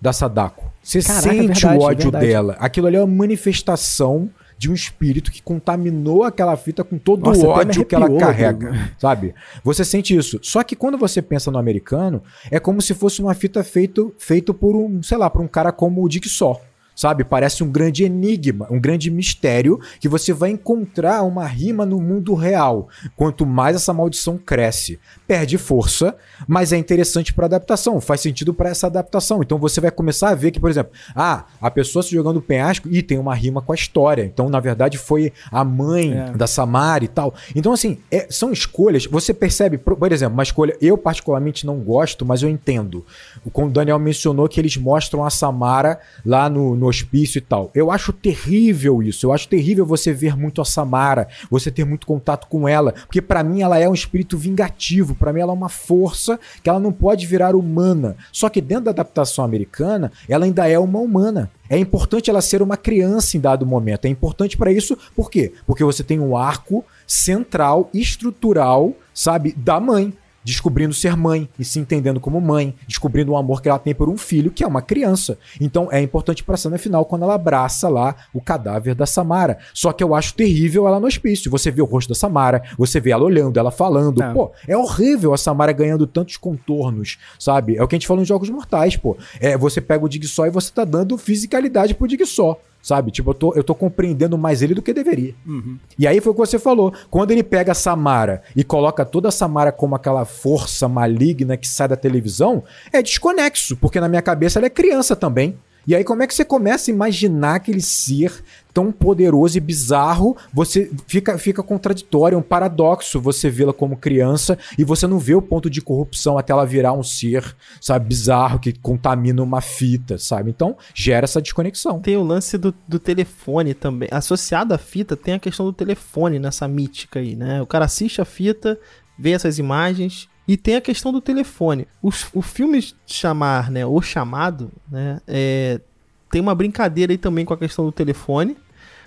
[0.00, 0.72] da Sadako.
[0.82, 2.56] Você Caraca, sente verdade, o ódio dela.
[2.58, 4.30] Aquilo ali é uma manifestação
[4.60, 8.92] de um espírito que contaminou aquela fita com todo Nossa, o ódio que ela carrega,
[9.00, 9.34] sabe?
[9.64, 10.38] Você sente isso.
[10.42, 14.52] Só que quando você pensa no americano, é como se fosse uma fita feito, feito
[14.52, 16.60] por um, sei lá, por um cara como o Dick Só
[17.00, 17.24] sabe?
[17.24, 22.34] Parece um grande enigma, um grande mistério que você vai encontrar uma rima no mundo
[22.34, 22.90] real.
[23.16, 26.14] Quanto mais essa maldição cresce, perde força,
[26.46, 29.40] mas é interessante para adaptação, faz sentido para essa adaptação.
[29.40, 32.86] Então você vai começar a ver que, por exemplo, ah, a pessoa se jogando penhasco
[32.90, 34.22] e tem uma rima com a história.
[34.22, 36.32] Então, na verdade, foi a mãe é.
[36.32, 37.34] da Samara e tal.
[37.56, 39.06] Então, assim, é, são escolhas.
[39.06, 43.06] Você percebe, por exemplo, uma escolha, eu particularmente não gosto, mas eu entendo.
[43.54, 47.70] Quando o Daniel mencionou que eles mostram a Samara lá no, no hospício e tal.
[47.74, 49.26] Eu acho terrível isso.
[49.26, 53.22] Eu acho terrível você ver muito a Samara, você ter muito contato com ela, porque
[53.22, 56.80] para mim ela é um espírito vingativo, para mim ela é uma força que ela
[56.80, 58.16] não pode virar humana.
[58.32, 61.50] Só que dentro da adaptação americana, ela ainda é uma humana.
[61.68, 64.04] É importante ela ser uma criança em dado momento.
[64.04, 65.52] É importante para isso, por quê?
[65.66, 70.12] Porque você tem um arco central, estrutural, sabe, da mãe
[70.44, 74.08] descobrindo ser mãe e se entendendo como mãe, descobrindo o amor que ela tem por
[74.08, 75.38] um filho que é uma criança.
[75.60, 79.58] Então é importante para a cena final quando ela abraça lá o cadáver da Samara.
[79.74, 81.50] Só que eu acho terrível ela no hospício.
[81.50, 84.22] Você vê o rosto da Samara, você vê ela olhando, ela falando.
[84.22, 84.32] É.
[84.32, 87.76] Pô, é horrível a Samara ganhando tantos contornos, sabe?
[87.76, 89.16] É o que a gente falou em Jogos Mortais, pô.
[89.38, 92.58] É, você pega o Dig Só e você tá dando fisicalidade pro Dig Só.
[92.82, 93.10] Sabe?
[93.10, 95.34] Tipo, eu tô, eu tô compreendendo mais ele do que deveria.
[95.46, 95.78] Uhum.
[95.98, 96.92] E aí foi o que você falou.
[97.10, 101.68] Quando ele pega a Samara e coloca toda a Samara como aquela força maligna que
[101.68, 105.58] sai da televisão, é desconexo, porque na minha cabeça ela é criança também.
[105.86, 108.32] E aí, como é que você começa a imaginar aquele ser
[108.72, 110.36] tão poderoso e bizarro?
[110.52, 115.34] Você fica, fica contraditório, é um paradoxo você vê-la como criança e você não vê
[115.34, 120.18] o ponto de corrupção até ela virar um ser, sabe, bizarro que contamina uma fita,
[120.18, 120.50] sabe?
[120.50, 122.00] Então, gera essa desconexão.
[122.00, 124.08] Tem o lance do, do telefone também.
[124.12, 127.60] Associado à fita, tem a questão do telefone nessa mítica aí, né?
[127.60, 128.78] O cara assiste a fita,
[129.18, 131.86] vê essas imagens e tem a questão do telefone.
[132.02, 135.80] Os, o filme chamar, né, o chamado, né, é,
[136.28, 138.56] tem uma brincadeira aí também com a questão do telefone.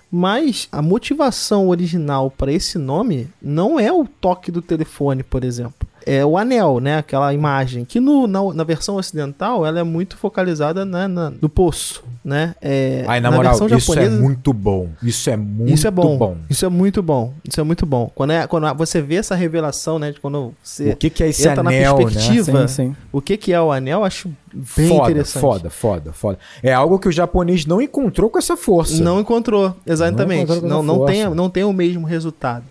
[0.09, 5.85] Mas a motivação original para esse nome não é o toque do telefone, por exemplo
[6.05, 6.97] é o anel, né?
[6.97, 7.85] Aquela imagem.
[7.85, 12.55] Que no, na, na versão ocidental ela é muito focalizada na, na no poço, né?
[12.61, 14.89] É, Ai, na, na moral, japonesa, isso é muito bom.
[15.01, 16.37] Isso é muito isso é bom, bom.
[16.49, 17.33] Isso é muito bom.
[17.47, 18.11] Isso é muito bom.
[18.13, 20.11] Quando, é, quando você vê essa revelação, né?
[20.11, 22.67] De quando você o que, que é esse entra anel, na perspectiva, né?
[22.67, 22.95] sim, sim.
[23.11, 25.41] o que, que é o anel, acho bem foda, interessante.
[25.41, 26.39] Foda, foda, foda.
[26.61, 29.03] É algo que o japonês não encontrou com essa força.
[29.03, 30.47] Não encontrou, exatamente.
[30.47, 32.65] Não, encontrou não, não, tem, não tem o mesmo resultado.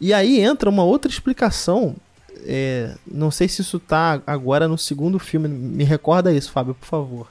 [0.00, 1.94] E aí entra uma outra explicação
[2.44, 5.48] é, não sei se isso tá agora no segundo filme.
[5.48, 7.28] Me recorda isso, Fábio, por favor.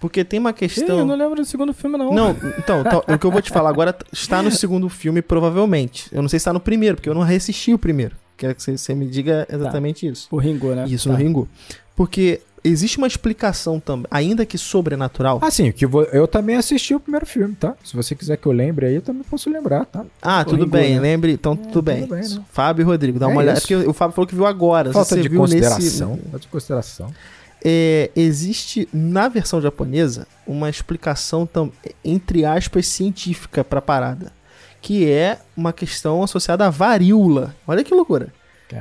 [0.00, 0.98] Porque tem uma questão.
[0.98, 2.12] eu não lembro do segundo filme, não.
[2.12, 6.08] Não, então, tá, o que eu vou te falar agora está no segundo filme, provavelmente.
[6.10, 8.16] Eu não sei se está no primeiro, porque eu não reassisti o primeiro.
[8.36, 10.12] Quero que você, me diga exatamente tá.
[10.12, 10.26] isso.
[10.30, 10.86] O Ringo, né?
[10.88, 11.12] Isso, tá.
[11.12, 11.48] no Ringo.
[11.94, 15.38] Porque existe uma explicação também, ainda que sobrenatural.
[15.42, 17.74] Ah, sim, que eu também assisti o primeiro filme, tá?
[17.84, 20.04] Se você quiser que eu lembre aí, eu também posso lembrar, tá?
[20.20, 21.00] Ah, tudo bem, né?
[21.00, 22.02] lembre, então é, tudo bem.
[22.02, 22.44] Tudo bem né?
[22.50, 23.58] Fábio e Rodrigo, dá é uma olhada.
[23.58, 24.92] É porque o Fábio falou que viu agora.
[24.92, 26.10] Falta você de viu consideração.
[26.10, 26.22] Nesse...
[26.22, 27.14] Falta de consideração.
[27.64, 31.48] É, existe na versão japonesa uma explicação,
[32.04, 34.32] entre aspas, científica pra parada.
[34.80, 37.54] Que é uma questão associada à varíola.
[37.68, 38.32] Olha que loucura.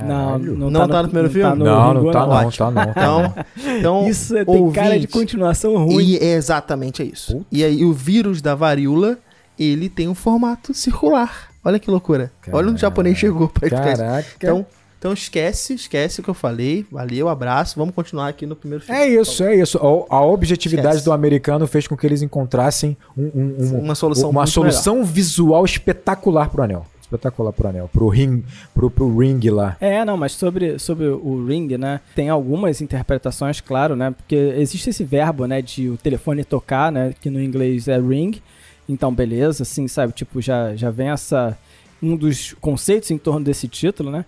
[0.03, 1.49] Não, não, não tá, tá no, no primeiro não filme?
[1.49, 3.33] Tá no não, não, tá, não, tá não, Então,
[3.79, 6.03] então isso é, tem cara de continuação ruim.
[6.03, 7.33] E é exatamente isso.
[7.37, 7.47] Putz.
[7.51, 9.17] E aí o vírus da varíola,
[9.59, 11.49] ele tem um formato circular.
[11.63, 12.31] Olha que loucura.
[12.41, 12.57] Caraca.
[12.57, 14.25] Olha onde o japonês chegou pra Caraca.
[14.37, 14.65] Então,
[14.97, 16.85] então esquece, esquece o que eu falei.
[16.91, 17.75] Valeu, abraço.
[17.77, 18.99] Vamos continuar aqui no primeiro filme.
[18.99, 19.79] É isso, é isso.
[20.09, 21.05] A, objetividade esquece.
[21.05, 25.65] do americano fez com que eles encontrassem um, um, um, uma solução, uma solução visual
[25.65, 28.43] espetacular pro anel espetacular pro anel, pro ring,
[28.73, 29.75] pro, pro ring lá.
[29.79, 34.89] É, não, mas sobre, sobre o ring, né, tem algumas interpretações, claro, né, porque existe
[34.89, 38.41] esse verbo, né, de o telefone tocar, né, que no inglês é ring,
[38.87, 41.57] então beleza, assim, sabe, tipo, já, já vem essa,
[42.01, 44.25] um dos conceitos em torno desse título, né,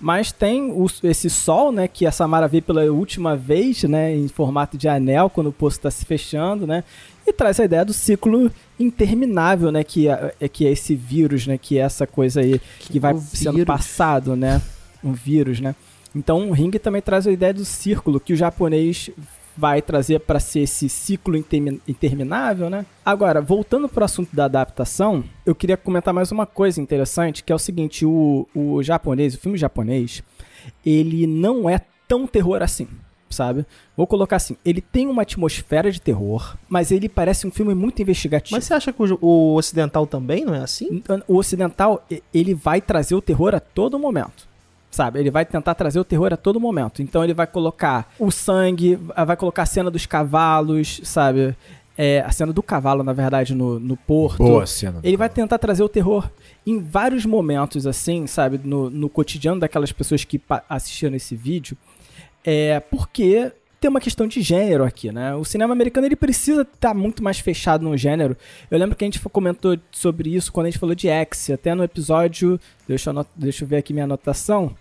[0.00, 4.28] mas tem o, esse sol, né, que a Samara vê pela última vez, né, em
[4.28, 6.82] formato de anel, quando o poço está se fechando, né,
[7.26, 11.46] e traz a ideia do ciclo interminável, né, que é, é, que é esse vírus,
[11.46, 13.66] né, que é essa coisa aí que, que vai sendo vírus.
[13.66, 14.60] passado, né,
[15.02, 15.74] um vírus, né.
[16.14, 19.10] Então o ringue também traz a ideia do círculo que o japonês
[19.56, 21.36] vai trazer para ser esse ciclo
[21.86, 22.84] interminável, né?
[23.06, 27.52] Agora, voltando para o assunto da adaptação, eu queria comentar mais uma coisa interessante, que
[27.52, 30.24] é o seguinte, o, o japonês, o filme japonês,
[30.84, 32.88] ele não é tão terror assim
[33.34, 33.66] sabe?
[33.96, 38.00] Vou colocar assim, ele tem uma atmosfera de terror, mas ele parece um filme muito
[38.00, 38.56] investigativo.
[38.56, 41.02] Mas você acha que o, o ocidental também não é assim?
[41.28, 44.54] O ocidental, ele vai trazer o terror a todo momento
[44.94, 45.18] sabe?
[45.18, 47.02] Ele vai tentar trazer o terror a todo momento.
[47.02, 51.56] Então ele vai colocar o sangue, vai colocar a cena dos cavalos, sabe?
[51.96, 54.38] É, a cena do cavalo, na verdade, no, no porto.
[54.38, 55.00] Boa cena.
[55.02, 56.28] Ele vai tentar trazer o terror
[56.66, 58.60] em vários momentos, assim, sabe?
[58.62, 61.76] No, no cotidiano daquelas pessoas que assistiram esse vídeo.
[62.44, 65.34] É, porque tem uma questão de gênero aqui, né?
[65.34, 68.36] O cinema americano ele precisa estar tá muito mais fechado no gênero.
[68.70, 71.74] Eu lembro que a gente comentou sobre isso quando a gente falou de X, até
[71.74, 72.58] no episódio.
[72.88, 74.74] Deixa eu, deixa eu ver aqui minha anotação.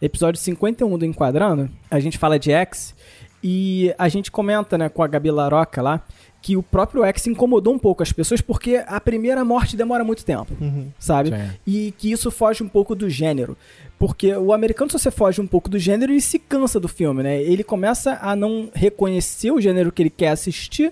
[0.00, 2.94] Episódio 51 do Enquadrando, a gente fala de X
[3.42, 6.02] e a gente comenta, né, com a Gabi Laroca lá,
[6.42, 10.24] que o próprio X incomodou um pouco as pessoas porque a primeira morte demora muito
[10.24, 10.90] tempo, uhum.
[10.98, 11.30] sabe?
[11.30, 11.50] Sim.
[11.66, 13.56] E que isso foge um pouco do gênero.
[14.00, 17.22] Porque o americano, se você foge um pouco do gênero, ele se cansa do filme,
[17.22, 17.42] né?
[17.42, 20.90] Ele começa a não reconhecer o gênero que ele quer assistir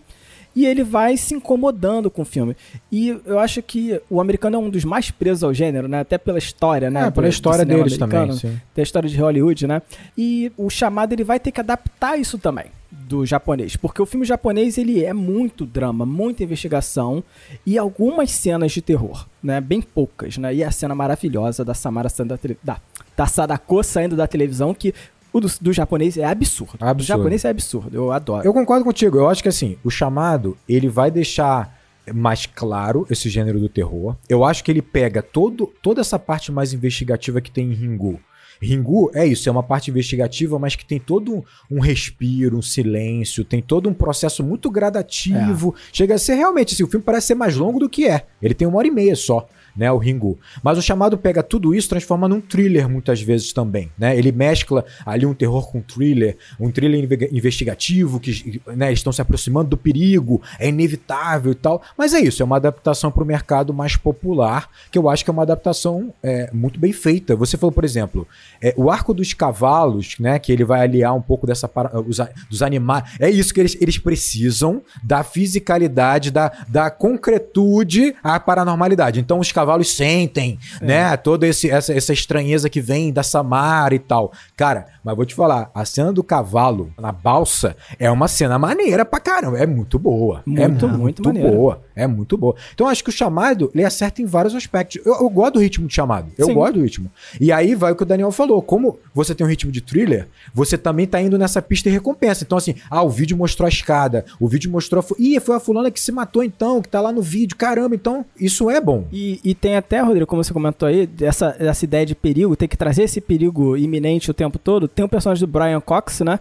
[0.55, 2.55] e ele vai se incomodando com o filme.
[2.93, 6.01] E eu acho que o americano é um dos mais presos ao gênero, né?
[6.01, 7.07] Até pela história, né?
[7.07, 8.61] É, pela história deles também, sim.
[8.75, 9.81] Tem a história de Hollywood, né?
[10.17, 14.27] E o chamado ele vai ter que adaptar isso também do japonês, porque o filme
[14.27, 17.23] japonês ele é muito drama, muita investigação
[17.65, 19.61] e algumas cenas de terror, né?
[19.61, 20.55] Bem poucas, né?
[20.55, 22.81] E a cena maravilhosa da Samara saindo da,
[23.19, 24.95] da, da Sadako saindo da televisão que
[25.33, 26.79] o do, do, japonês é absurdo.
[26.81, 27.01] absurdo.
[27.01, 28.47] O japonês é absurdo, eu adoro.
[28.47, 31.77] Eu concordo contigo, eu acho que assim, o chamado, ele vai deixar
[32.15, 34.17] mais claro esse gênero do terror.
[34.29, 38.21] Eu acho que ele pega todo, toda essa parte mais investigativa que tem em Ringu
[38.61, 43.45] Ringu é isso, é uma parte investigativa, mas que tem todo um respiro, um silêncio,
[43.45, 45.75] tem todo um processo muito gradativo.
[45.77, 45.81] É.
[45.93, 48.27] Chega a ser realmente, assim, o filme parece ser mais longo do que é.
[48.43, 49.49] Ele tem uma hora e meia só
[49.79, 50.37] né, o Ringu.
[50.63, 54.19] Mas o chamado pega tudo isso transforma num thriller muitas vezes também, né?
[54.19, 59.71] Ele mescla ali um terror com thriller, um thriller investigativo que né, estão se aproximando
[59.71, 61.81] do perigo, é inevitável e tal.
[61.97, 65.31] Mas é isso, é uma adaptação para o mercado mais popular, que eu acho que
[65.31, 67.37] é uma adaptação é, muito bem feita.
[67.37, 68.27] Você falou, por exemplo,
[68.61, 71.71] é, o arco dos cavalos, né, que ele vai aliar um pouco dessa
[72.07, 72.19] os,
[72.51, 73.05] dos animais.
[73.21, 79.21] É isso que eles, eles precisam da fisicalidade, da, da concretude à paranormalidade.
[79.21, 80.85] Então os cavalos cavalos sentem, é.
[80.85, 81.17] né?
[81.17, 84.33] Toda esse, essa, essa estranheza que vem da Samara e tal.
[84.57, 89.05] Cara, mas vou te falar, a cena do cavalo na balsa é uma cena maneira
[89.05, 89.59] pra caramba.
[89.59, 90.43] É muito boa.
[90.47, 91.83] Muito, é muito, muito boa.
[91.99, 92.55] É muito boa.
[92.73, 95.05] Então acho que o chamado, ele acerta em vários aspectos.
[95.05, 96.31] Eu, eu gosto do ritmo de chamado.
[96.39, 96.55] Eu Sim.
[96.55, 97.11] gosto do ritmo.
[97.41, 98.63] E aí vai o que o Daniel falou.
[98.63, 102.45] Como você tem um ritmo de thriller, você também tá indo nessa pista de recompensa.
[102.45, 104.25] Então assim, ah, o vídeo mostrou a escada.
[104.39, 105.15] O vídeo mostrou a...
[105.19, 107.57] Ih, foi a fulana que se matou então, que tá lá no vídeo.
[107.57, 109.07] Caramba, então isso é bom.
[109.13, 112.69] E, e tem até, Rodrigo, como você comentou aí, essa, essa ideia de perigo, tem
[112.69, 114.87] que trazer esse perigo iminente o tempo todo.
[114.87, 116.39] Tem o personagem do Brian Cox, né?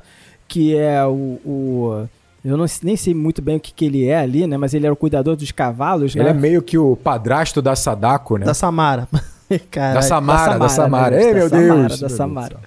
[0.47, 2.07] Que é o, o
[2.47, 4.55] eu não, nem sei muito bem o que, que ele é ali, né?
[4.57, 6.29] Mas ele era o cuidador dos cavalos, ele né?
[6.29, 8.45] Ele é meio que o padrasto da Sadako, né?
[8.45, 9.07] Da Samara.
[9.71, 11.21] Caraca, da Samara, da Samara.
[11.21, 11.67] Ei, meu da Deus.
[11.67, 12.59] Samara, da Samara.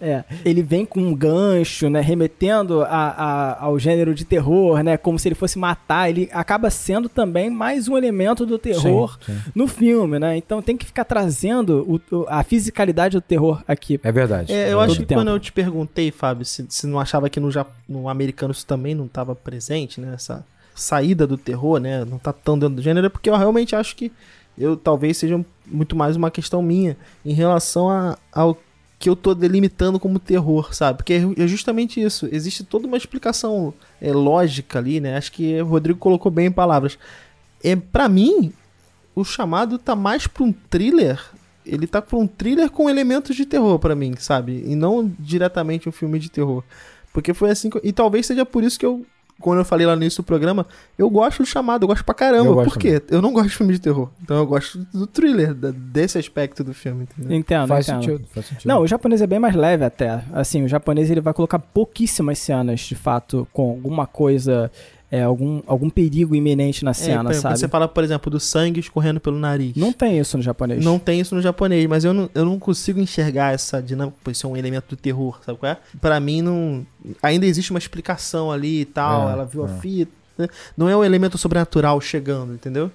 [0.00, 4.96] É, ele vem com um gancho, né, remetendo a, a, ao gênero de terror, né,
[4.96, 6.08] como se ele fosse matar.
[6.08, 9.40] Ele acaba sendo também mais um elemento do terror sim, sim.
[9.54, 10.36] no filme, né?
[10.36, 14.00] Então tem que ficar trazendo o, a fisicalidade do terror aqui.
[14.02, 14.52] É verdade.
[14.52, 15.20] É, eu é acho que tempo.
[15.20, 17.50] quando eu te perguntei, Fábio, se, se não achava que no,
[17.88, 22.32] no americano isso também não estava presente, né, essa saída do terror, né, não tá
[22.32, 24.10] tão dentro do gênero, é porque eu realmente acho que
[24.60, 28.56] eu talvez seja muito mais uma questão minha em relação a, ao
[28.98, 30.98] que eu tô delimitando como terror, sabe?
[30.98, 32.28] Porque é justamente isso.
[32.30, 35.16] Existe toda uma explicação é, lógica ali, né?
[35.16, 36.98] Acho que o Rodrigo colocou bem em palavras.
[37.64, 38.52] É, para mim,
[39.14, 41.18] o chamado tá mais pra um thriller.
[41.64, 44.64] Ele tá pra um thriller com elementos de terror para mim, sabe?
[44.66, 46.62] E não diretamente um filme de terror.
[47.10, 47.70] Porque foi assim.
[47.70, 47.80] Que...
[47.82, 49.06] E talvez seja por isso que eu
[49.40, 50.66] quando eu falei lá no início do programa,
[50.96, 52.62] eu gosto do chamado, eu gosto pra caramba.
[52.62, 53.02] Por quê?
[53.10, 54.08] Eu não gosto de filme de terror.
[54.22, 57.04] Então eu gosto do thriller, desse aspecto do filme.
[57.04, 57.36] Entendeu?
[57.36, 58.02] Entendo, faz, entendo.
[58.02, 58.68] Sentido, faz sentido.
[58.68, 60.22] Não, o japonês é bem mais leve até.
[60.32, 64.70] Assim, o japonês ele vai colocar pouquíssimas cenas, de fato, com alguma coisa
[65.10, 67.58] é, algum, algum perigo imenente na é, cena, é, sabe?
[67.58, 69.74] Você fala, por exemplo, do sangue escorrendo pelo nariz.
[69.74, 70.84] Não tem isso no japonês.
[70.84, 74.30] Não tem isso no japonês, mas eu não, eu não consigo enxergar essa dinâmica, por
[74.30, 75.76] isso é um elemento do terror, sabe qual é?
[76.00, 76.86] Pra mim, não.
[77.22, 79.80] Ainda existe uma explicação ali e tal, é, ela viu a é.
[79.80, 80.12] fita.
[80.38, 80.48] Né?
[80.76, 82.90] Não é um elemento sobrenatural chegando, entendeu?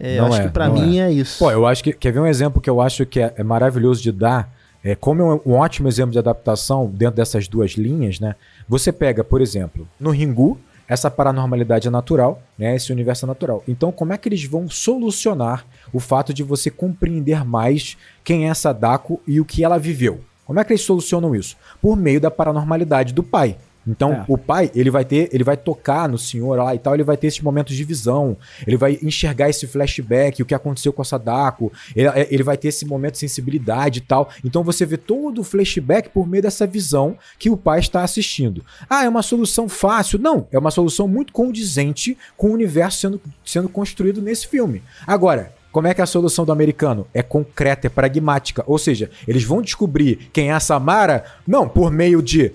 [0.00, 1.12] É, eu acho que pra mim é.
[1.12, 1.38] isso.
[1.38, 1.92] Pô, eu acho que.
[1.92, 4.50] Quer ver um exemplo que eu acho que é, maravilhoso de dar?
[4.84, 8.34] é, como é um ótimo exemplo de adaptação dentro dessas duas linhas, né?
[8.68, 10.58] Você pega, por exemplo, no Ringu,
[10.92, 12.76] essa paranormalidade é natural, né?
[12.76, 13.64] Esse universo é natural.
[13.66, 18.48] Então, como é que eles vão solucionar o fato de você compreender mais quem é
[18.48, 20.20] essa Dako e o que ela viveu?
[20.44, 21.56] Como é que eles solucionam isso?
[21.80, 23.56] Por meio da paranormalidade do pai.
[23.86, 24.24] Então, é.
[24.28, 27.16] o pai, ele vai ter, ele vai tocar no senhor lá e tal, ele vai
[27.16, 31.04] ter esses momentos de visão, ele vai enxergar esse flashback, o que aconteceu com a
[31.04, 34.28] Sadako, ele, é, ele vai ter esse momento de sensibilidade e tal.
[34.44, 38.64] Então, você vê todo o flashback por meio dessa visão que o pai está assistindo.
[38.88, 40.18] Ah, é uma solução fácil?
[40.18, 44.82] Não, é uma solução muito condizente com o universo sendo, sendo construído nesse filme.
[45.06, 47.06] Agora, como é que é a solução do americano?
[47.14, 48.62] É concreta, é pragmática.
[48.66, 52.52] Ou seja, eles vão descobrir quem é a Samara, não por meio de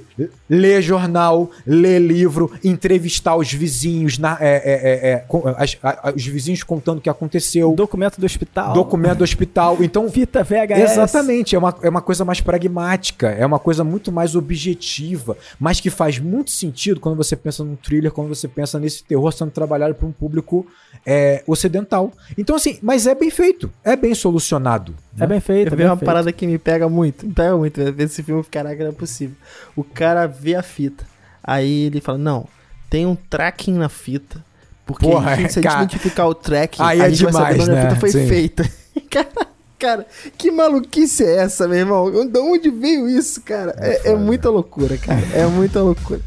[0.50, 5.26] ler jornal, ler livro, entrevistar os vizinhos, na, é, é, é, é
[5.58, 7.74] as, a, os vizinhos contando o que aconteceu.
[7.74, 8.74] Documento do hospital.
[8.74, 9.78] Documento do hospital.
[9.82, 10.92] Então, Fita VHS.
[10.92, 11.56] Exatamente.
[11.56, 15.90] É uma, é uma coisa mais pragmática, é uma coisa muito mais objetiva, mas que
[15.90, 19.94] faz muito sentido quando você pensa num thriller, quando você pensa nesse terror sendo trabalhado
[19.96, 20.66] para um público
[21.06, 22.12] é, ocidental.
[22.38, 24.96] Então, assim, mas é bem feito, é bem solucionado.
[25.20, 25.74] É bem feito.
[25.74, 26.06] É bem uma feito.
[26.06, 27.82] parada que me pega muito, me pega muito.
[27.92, 29.36] Ver esse filme, caraca, não é possível.
[29.76, 31.06] O cara vê a fita,
[31.44, 32.48] aí ele fala: Não,
[32.90, 34.46] tem um tracking na fita.
[34.86, 37.58] Porque Porra, a gente, se a gente identificar o tracking, aí a gente é demais,
[37.58, 37.82] vai saber onde né?
[37.82, 38.28] a fita foi Sim.
[38.28, 38.72] feita.
[39.12, 39.48] cara,
[39.78, 42.26] cara, que maluquice é essa, meu irmão?
[42.26, 43.76] De onde veio isso, cara?
[43.78, 45.20] É, é, é muita loucura, cara.
[45.34, 46.22] É muita loucura.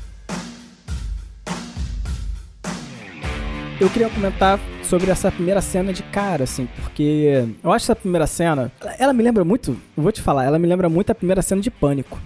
[3.81, 8.27] Eu queria comentar sobre essa primeira cena de cara, assim, porque eu acho essa primeira
[8.27, 11.63] cena, ela me lembra muito, vou te falar, ela me lembra muito a primeira cena
[11.63, 12.19] de Pânico.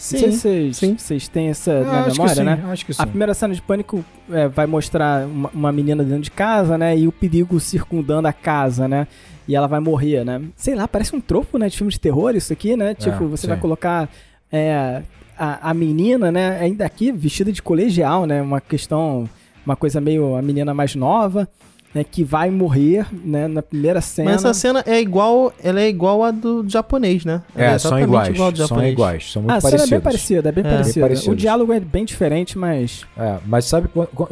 [0.00, 0.32] Sim,
[0.72, 2.64] se vocês têm essa eu na memória, sim, né?
[2.70, 3.02] Acho que sim.
[3.02, 6.96] A primeira cena de Pânico é, vai mostrar uma, uma, menina dentro de casa, né?
[6.96, 9.06] E o perigo circundando a casa, né?
[9.46, 10.40] E ela vai morrer, né?
[10.56, 11.68] Sei lá, parece um tropo, né?
[11.68, 12.94] De filme de terror isso aqui, né?
[12.94, 13.48] Tipo, é, você sim.
[13.48, 14.08] vai colocar
[14.50, 15.02] é,
[15.38, 16.58] a, a menina, né?
[16.60, 18.40] Ainda aqui vestida de colegial, né?
[18.40, 19.28] Uma questão
[19.66, 21.46] uma coisa meio a menina mais nova,
[21.94, 24.30] né, que vai morrer, né, na primeira cena.
[24.30, 27.42] Mas essa cena é igual, ela é igual a do japonês, né?
[27.56, 29.82] é, é são iguais, igual são iguais, são muito ah, parecidos.
[29.82, 30.70] A cena é bem parecida, é bem é.
[30.70, 31.08] parecida.
[31.08, 33.04] Bem o diálogo é bem diferente, mas...
[33.16, 33.88] É, mas sabe,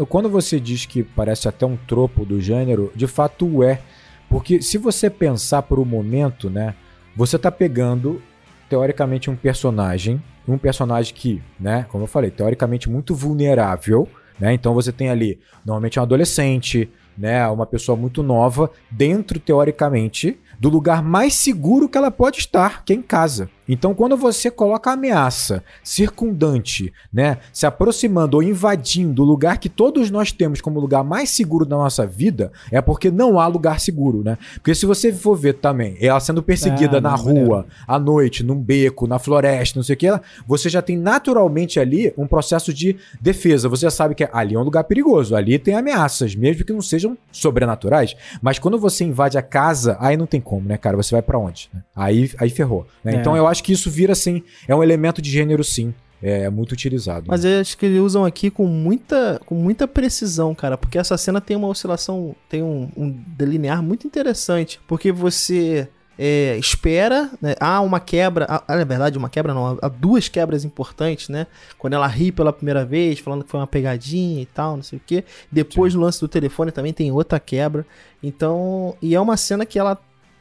[0.08, 3.80] quando você diz que parece até um tropo do gênero, de fato é.
[4.28, 6.74] Porque se você pensar por um momento, né,
[7.16, 8.22] você tá pegando,
[8.68, 14.52] teoricamente, um personagem, um personagem que, né, como eu falei, teoricamente muito vulnerável, né?
[14.52, 16.88] Então você tem ali, normalmente um adolescente,
[17.18, 22.84] né, uma pessoa muito nova, dentro, teoricamente, do lugar mais seguro que ela pode estar,
[22.84, 23.50] que é em casa.
[23.68, 29.68] Então, quando você coloca a ameaça circundante, né, se aproximando ou invadindo o lugar que
[29.68, 33.80] todos nós temos como lugar mais seguro da nossa vida, é porque não há lugar
[33.80, 34.38] seguro, né?
[34.54, 38.56] Porque se você for ver também, ela sendo perseguida é, na rua, à noite, num
[38.56, 40.08] beco, na floresta, não sei o que,
[40.46, 43.68] você já tem naturalmente ali um processo de defesa.
[43.68, 46.80] Você já sabe que ali é um lugar perigoso, ali tem ameaças, mesmo que não
[46.80, 48.16] sejam sobrenaturais.
[48.40, 50.96] Mas quando você invade a casa, aí não tem como, né, cara?
[50.96, 51.70] Você vai para onde?
[51.94, 52.86] Aí, aí ferrou.
[53.04, 53.14] Né?
[53.14, 53.16] É.
[53.16, 55.92] Então eu acho acho que isso vira, assim, é um elemento de gênero, sim.
[56.22, 57.26] É, é muito utilizado.
[57.28, 61.16] Mas eu acho que eles usam aqui com muita, com muita precisão, cara, porque essa
[61.16, 65.88] cena tem uma oscilação, tem um, um delinear muito interessante, porque você
[66.18, 67.54] é, espera, né?
[67.60, 71.46] há uma quebra, há, na verdade, uma quebra não, há duas quebras importantes, né?
[71.78, 74.98] Quando ela ri pela primeira vez, falando que foi uma pegadinha e tal, não sei
[74.98, 75.24] o que.
[75.52, 75.98] Depois Sim.
[75.98, 77.86] no lance do telefone também tem outra quebra.
[78.20, 79.96] Então, e é uma cena que ela,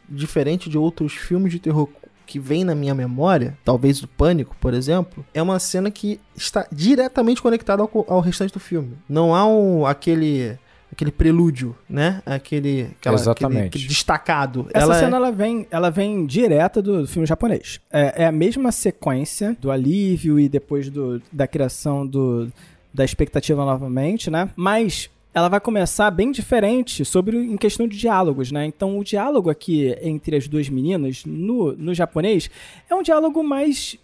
[0.09, 1.87] diferente de outros filmes de terror
[2.27, 6.67] que vem na minha memória, talvez do Pânico, por exemplo, é uma cena que está
[6.71, 8.97] diretamente conectada ao, ao restante do filme.
[9.09, 10.59] Não há um, aquele
[10.91, 12.21] aquele prelúdio, né?
[12.25, 13.57] Aquele, aquela, Exatamente.
[13.57, 14.67] Aquele, aquele destacado.
[14.73, 15.19] Essa ela é cena é...
[15.19, 17.79] ela vem, ela vem direta do, do filme japonês.
[17.91, 22.51] É, é, a mesma sequência do alívio e depois do, da criação do,
[22.93, 24.49] da expectativa novamente, né?
[24.55, 28.65] Mas ela vai começar bem diferente sobre em questão de diálogos, né?
[28.65, 32.49] Então o diálogo aqui entre as duas meninas no, no japonês
[32.89, 33.97] é um diálogo mais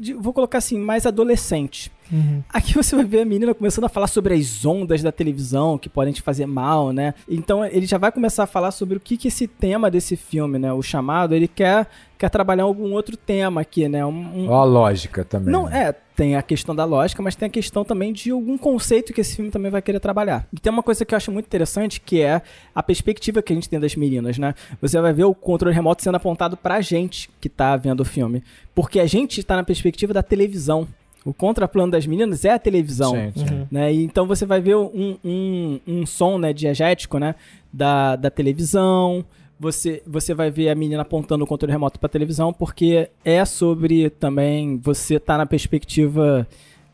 [0.00, 1.92] de, vou colocar assim, mais adolescente.
[2.10, 2.42] Uhum.
[2.48, 5.88] Aqui você vai ver a menina começando a falar sobre as ondas da televisão que
[5.88, 7.14] podem te fazer mal, né?
[7.28, 10.58] Então ele já vai começar a falar sobre o que, que esse tema desse filme,
[10.58, 10.72] né?
[10.72, 11.86] O chamado, ele quer,
[12.18, 14.04] quer trabalhar algum outro tema aqui, né?
[14.04, 14.52] Um, um...
[14.52, 15.52] a lógica também.
[15.52, 19.10] Não, é, tem a questão da lógica, mas tem a questão também de algum conceito
[19.10, 20.46] que esse filme também vai querer trabalhar.
[20.52, 22.42] E tem uma coisa que eu acho muito interessante, que é
[22.74, 24.54] a perspectiva que a gente tem das meninas, né?
[24.82, 28.44] Você vai ver o controle remoto sendo apontado pra gente que tá vendo o filme.
[28.74, 30.86] Porque a gente tá na perspectiva da televisão.
[31.24, 33.12] O contraplano das meninas é a televisão.
[33.14, 33.54] Sim, sim.
[33.54, 33.66] Uhum.
[33.70, 33.94] Né?
[33.94, 37.34] E então você vai ver um, um, um som né, diegético né,
[37.72, 39.24] da, da televisão,
[39.60, 44.08] você, você vai ver a menina apontando o controle remoto pra televisão, porque é sobre
[44.08, 46.48] também você tá na perspectiva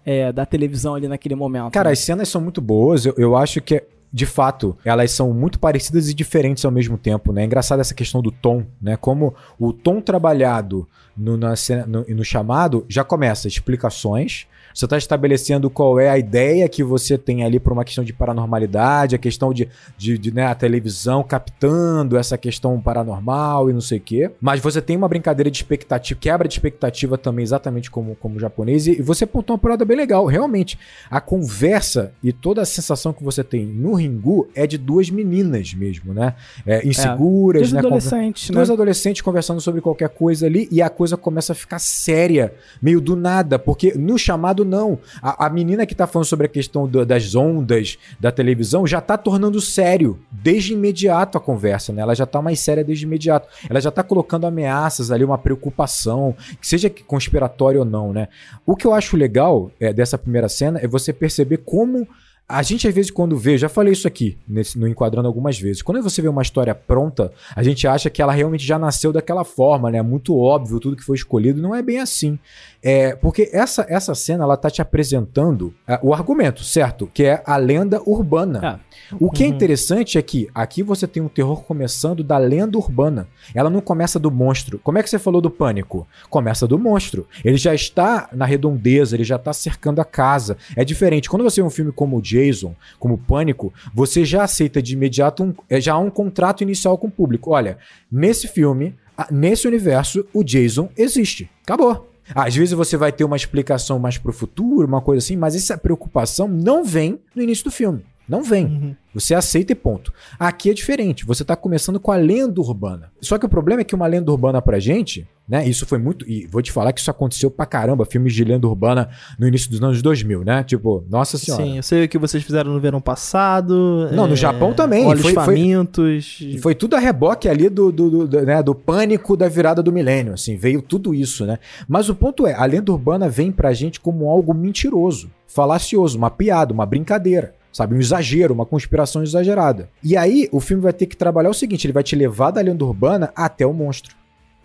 [0.05, 1.73] é, da televisão ali naquele momento.
[1.73, 1.93] Cara, né?
[1.93, 3.07] as cenas são muito boas.
[3.07, 7.33] Eu, eu acho que de fato, elas são muito parecidas e diferentes ao mesmo tempo,
[7.33, 7.43] né?
[7.43, 8.97] É engraçado essa questão do tom, né?
[8.97, 11.55] Como o tom trabalhado no, na,
[11.87, 14.47] no, no chamado já começa explicações,
[14.77, 18.13] você está estabelecendo qual é a ideia que você tem ali para uma questão de
[18.13, 23.81] paranormalidade, a questão de, de, de né, a televisão captando essa questão paranormal e não
[23.81, 24.31] sei o quê.
[24.39, 28.87] Mas você tem uma brincadeira de expectativa, quebra de expectativa também, exatamente como, como japonês.
[28.87, 30.27] E você pontou uma parada bem legal.
[30.27, 30.79] Realmente,
[31.11, 35.73] a conversa e toda a sensação que você tem no Ringu é de duas meninas
[35.73, 36.35] mesmo, né?
[36.67, 37.79] É, inseguras, é, duas né?
[37.79, 38.55] Adolescentes, né?
[38.55, 42.53] Duas adolescentes conversando sobre qualquer coisa ali e a coisa começa a ficar séria,
[42.83, 44.99] meio do nada, porque no chamado não.
[45.23, 49.01] A, a menina que tá falando sobre a questão do, das ondas da televisão já
[49.01, 52.03] tá tornando sério desde imediato a conversa, né?
[52.03, 53.49] Ela já tá mais séria desde imediato.
[53.69, 58.29] Ela já tá colocando ameaças ali, uma preocupação, que seja conspiratória ou não, né?
[58.65, 62.07] O que eu acho legal é, dessa primeira cena é você perceber como
[62.49, 65.83] a gente, às vezes, quando vê, já falei isso aqui nesse, no Enquadrando algumas vezes.
[65.83, 69.43] Quando você vê uma história pronta, a gente acha que ela realmente já nasceu daquela
[69.43, 70.01] forma, né?
[70.01, 71.61] Muito óbvio, tudo que foi escolhido.
[71.61, 72.39] Não é bem assim.
[72.81, 77.11] É, porque essa, essa cena, ela tá te apresentando é, o argumento, certo?
[77.13, 78.61] Que é a lenda urbana.
[78.63, 78.81] Ah.
[79.19, 79.53] O que é uhum.
[79.53, 83.27] é interessante é que aqui você tem um terror começando da lenda urbana.
[83.55, 84.79] Ela não começa do monstro.
[84.85, 86.07] Como é que você falou do pânico?
[86.31, 87.27] Começa do monstro.
[87.45, 90.57] Ele já está na redondeza, ele já está cercando a casa.
[90.77, 91.29] É diferente.
[91.29, 95.43] Quando você vê um filme como o Jason, como Pânico, você já aceita de imediato
[95.43, 97.51] um, é, já há um contrato inicial com o público.
[97.51, 97.79] Olha,
[98.11, 98.95] nesse filme,
[99.31, 101.49] nesse universo, o Jason existe.
[101.63, 102.11] Acabou.
[102.35, 105.79] Às vezes você vai ter uma explicação mais pro futuro, uma coisa assim, mas essa
[105.79, 108.05] preocupação não vem no início do filme.
[108.29, 108.67] Não vem.
[108.67, 108.97] Uhum.
[109.15, 110.13] Você aceita e ponto.
[110.39, 111.25] Aqui é diferente.
[111.25, 113.13] Você está começando com a lenda urbana.
[113.21, 115.67] Só que o problema é que uma lenda urbana pra gente, né?
[115.67, 116.29] Isso foi muito.
[116.29, 118.05] E vou te falar que isso aconteceu pra caramba.
[118.05, 120.65] Filmes de lenda urbana no início dos anos 2000, né?
[120.65, 121.63] Tipo, nossa senhora.
[121.63, 124.09] Sim, eu sei o que vocês fizeram no verão passado.
[124.13, 124.29] Não, é...
[124.29, 125.07] no Japão também.
[125.07, 126.39] Olhos foi, famintos.
[126.39, 128.63] Foi, foi tudo a reboque ali do, do, do, né?
[128.63, 130.35] do pânico da virada do milênio.
[130.35, 131.59] Assim, veio tudo isso, né?
[131.89, 136.31] Mas o ponto é: a lenda urbana vem pra gente como algo mentiroso, falacioso, uma
[136.31, 137.95] piada, uma brincadeira sabe?
[137.95, 139.91] Um exagero, uma conspiração exagerada.
[140.03, 142.63] E aí o filme vai ter que trabalhar o seguinte: ele vai te levar da
[142.63, 144.17] lenda urbana até o monstro.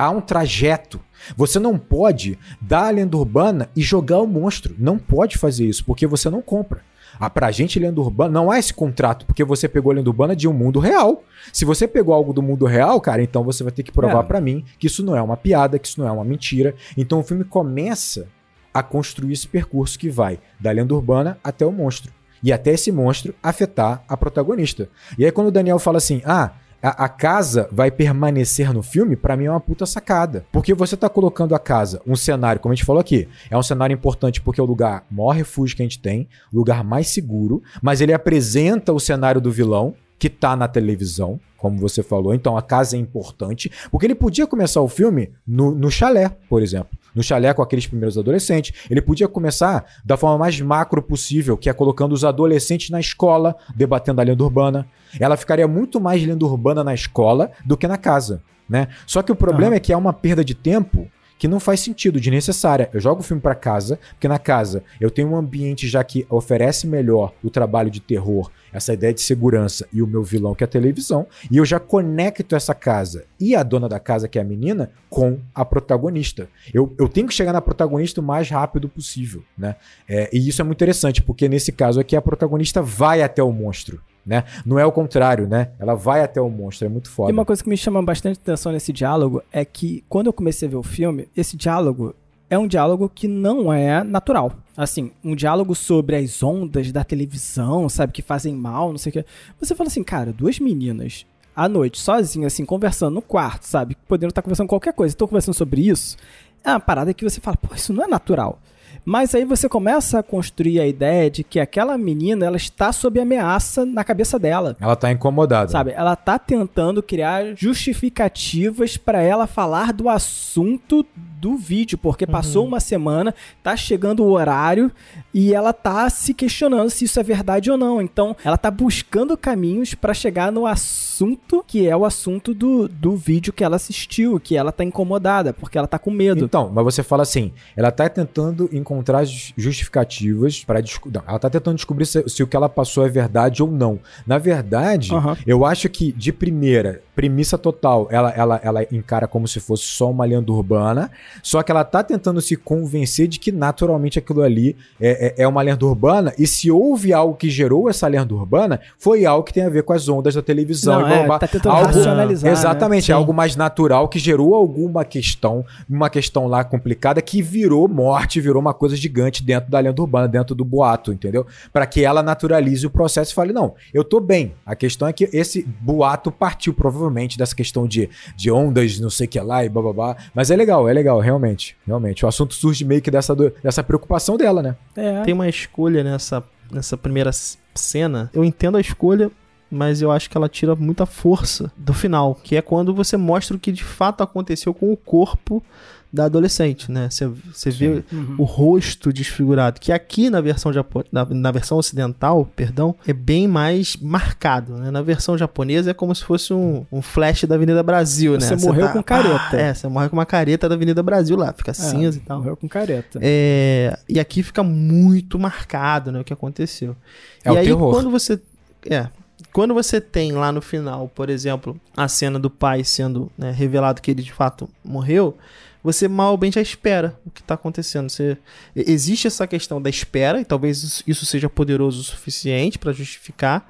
[0.01, 0.99] Há um trajeto.
[1.37, 4.73] Você não pode dar a lenda urbana e jogar o monstro.
[4.79, 6.81] Não pode fazer isso, porque você não compra.
[7.19, 10.35] Ah, pra gente, lenda urbana, não há esse contrato, porque você pegou a lenda urbana
[10.35, 11.23] de um mundo real.
[11.53, 14.27] Se você pegou algo do mundo real, cara, então você vai ter que provar é.
[14.27, 16.73] para mim que isso não é uma piada, que isso não é uma mentira.
[16.97, 18.27] Então o filme começa
[18.73, 22.91] a construir esse percurso que vai da lenda urbana até o monstro e até esse
[22.91, 24.89] monstro afetar a protagonista.
[25.15, 29.15] E aí quando o Daniel fala assim: "Ah, a, a, casa vai permanecer no filme,
[29.15, 30.45] para mim é uma puta sacada.
[30.51, 33.63] Porque você tá colocando a casa, um cenário, como a gente falou aqui, é um
[33.63, 37.61] cenário importante porque é o lugar maior refúgio que a gente tem, lugar mais seguro,
[37.81, 42.33] mas ele apresenta o cenário do vilão, que tá na televisão, como você falou.
[42.33, 46.61] Então a casa é importante, porque ele podia começar o filme no, no chalé, por
[46.61, 48.73] exemplo no chalé com aqueles primeiros adolescentes.
[48.89, 53.55] Ele podia começar da forma mais macro possível, que é colocando os adolescentes na escola,
[53.75, 54.87] debatendo a lenda urbana.
[55.19, 58.87] Ela ficaria muito mais lenda urbana na escola do que na casa, né?
[59.05, 59.77] Só que o problema uhum.
[59.77, 61.07] é que é uma perda de tempo
[61.41, 62.87] que não faz sentido, de necessária.
[62.93, 66.23] Eu jogo o filme para casa, porque na casa eu tenho um ambiente já que
[66.29, 70.63] oferece melhor o trabalho de terror, essa ideia de segurança e o meu vilão que
[70.63, 74.37] é a televisão, e eu já conecto essa casa e a dona da casa, que
[74.37, 76.47] é a menina, com a protagonista.
[76.71, 79.77] Eu, eu tenho que chegar na protagonista o mais rápido possível, né?
[80.07, 83.51] É, e isso é muito interessante, porque nesse caso aqui a protagonista vai até o
[83.51, 84.43] monstro né?
[84.65, 85.69] Não é o contrário, né?
[85.79, 87.31] Ela vai até o monstro, é muito foda.
[87.31, 90.67] E uma coisa que me chama bastante atenção nesse diálogo é que quando eu comecei
[90.67, 92.15] a ver o filme, esse diálogo
[92.49, 94.51] é um diálogo que não é natural.
[94.75, 99.13] Assim, um diálogo sobre as ondas da televisão, sabe, que fazem mal, não sei o
[99.13, 99.25] que.
[99.59, 103.95] Você fala assim, cara, duas meninas à noite, sozinhas, assim, conversando no quarto, sabe?
[104.07, 106.17] Podendo estar conversando qualquer coisa, estão conversando sobre isso.
[106.63, 108.59] É uma parada que você fala, pô, isso não é natural.
[109.03, 113.19] Mas aí você começa a construir a ideia de que aquela menina, ela está sob
[113.19, 114.75] ameaça na cabeça dela.
[114.79, 115.69] Ela está incomodada.
[115.69, 115.91] Sabe?
[115.91, 121.05] Ela está tentando criar justificativas para ela falar do assunto
[121.41, 122.31] do vídeo, porque uhum.
[122.31, 123.33] passou uma semana,
[123.63, 124.91] tá chegando o horário
[125.33, 127.99] e ela tá se questionando se isso é verdade ou não.
[127.99, 133.15] Então, ela tá buscando caminhos para chegar no assunto que é o assunto do, do
[133.15, 136.45] vídeo que ela assistiu, que ela tá incomodada, porque ela tá com medo.
[136.45, 140.81] Então, mas você fala assim, ela tá tentando encontrar justificativas para
[141.27, 143.99] ela tá tentando descobrir se, se, o que ela passou é verdade ou não.
[144.27, 145.35] Na verdade, uhum.
[145.45, 148.07] eu acho que de primeira, premissa total.
[148.09, 151.11] Ela, ela, ela encara como se fosse só uma lenda urbana,
[151.43, 155.47] só que ela tá tentando se convencer de que naturalmente aquilo ali é, é, é
[155.47, 159.53] uma lenda urbana, e se houve algo que gerou essa lenda urbana, foi algo que
[159.53, 161.01] tem a ver com as ondas da televisão.
[161.01, 162.51] Não, é, tá tentando algo, racionalizar.
[162.51, 162.57] Né?
[162.57, 163.15] Exatamente, né?
[163.15, 168.59] algo mais natural que gerou alguma questão, uma questão lá complicada que virou morte, virou
[168.59, 171.45] uma coisa gigante dentro da lenda urbana, dentro do boato, entendeu?
[171.71, 174.55] Para que ela naturalize o processo e fale: não, eu tô bem.
[174.65, 179.27] A questão é que esse boato partiu provavelmente dessa questão de, de ondas, não sei
[179.27, 180.15] o que lá e bababá.
[180.33, 181.75] Mas é legal, é legal, realmente.
[181.85, 182.25] Realmente.
[182.25, 184.75] O assunto surge meio que dessa, dessa preocupação dela, né?
[184.95, 185.21] É.
[185.23, 187.31] Tem uma escolha nessa, nessa primeira
[187.75, 188.29] cena.
[188.33, 189.31] Eu entendo a escolha,
[189.69, 193.55] mas eu acho que ela tira muita força do final, que é quando você mostra
[193.55, 195.63] o que de fato aconteceu com o corpo
[196.11, 197.09] da adolescente, né?
[197.09, 198.35] Você vê uhum.
[198.37, 203.47] o rosto desfigurado, que aqui na versão japo na, na, versão ocidental, perdão, é bem
[203.47, 204.91] mais marcado, né?
[204.91, 208.39] Na versão japonesa é como se fosse um, um flash da Avenida Brasil, né?
[208.39, 209.49] Você morreu tá, com careta.
[209.53, 212.21] Ah, é, você morre com uma careta da Avenida Brasil lá, fica é, cinza e
[212.21, 212.39] tal.
[212.39, 213.19] Morreu com careta.
[213.21, 216.95] É, e aqui fica muito marcado, né, o que aconteceu.
[217.43, 217.91] É e o aí terror.
[217.91, 218.41] quando você
[218.89, 219.07] é,
[219.53, 224.01] quando você tem lá no final, por exemplo, a cena do pai sendo né, revelado
[224.01, 225.37] que ele de fato morreu,
[225.83, 228.09] você mal bem já espera o que está acontecendo.
[228.09, 228.37] Você,
[228.75, 233.67] existe essa questão da espera, e talvez isso seja poderoso o suficiente para justificar,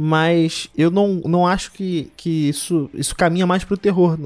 [0.00, 4.16] mas eu não, não acho que, que isso, isso caminha mais pro terror.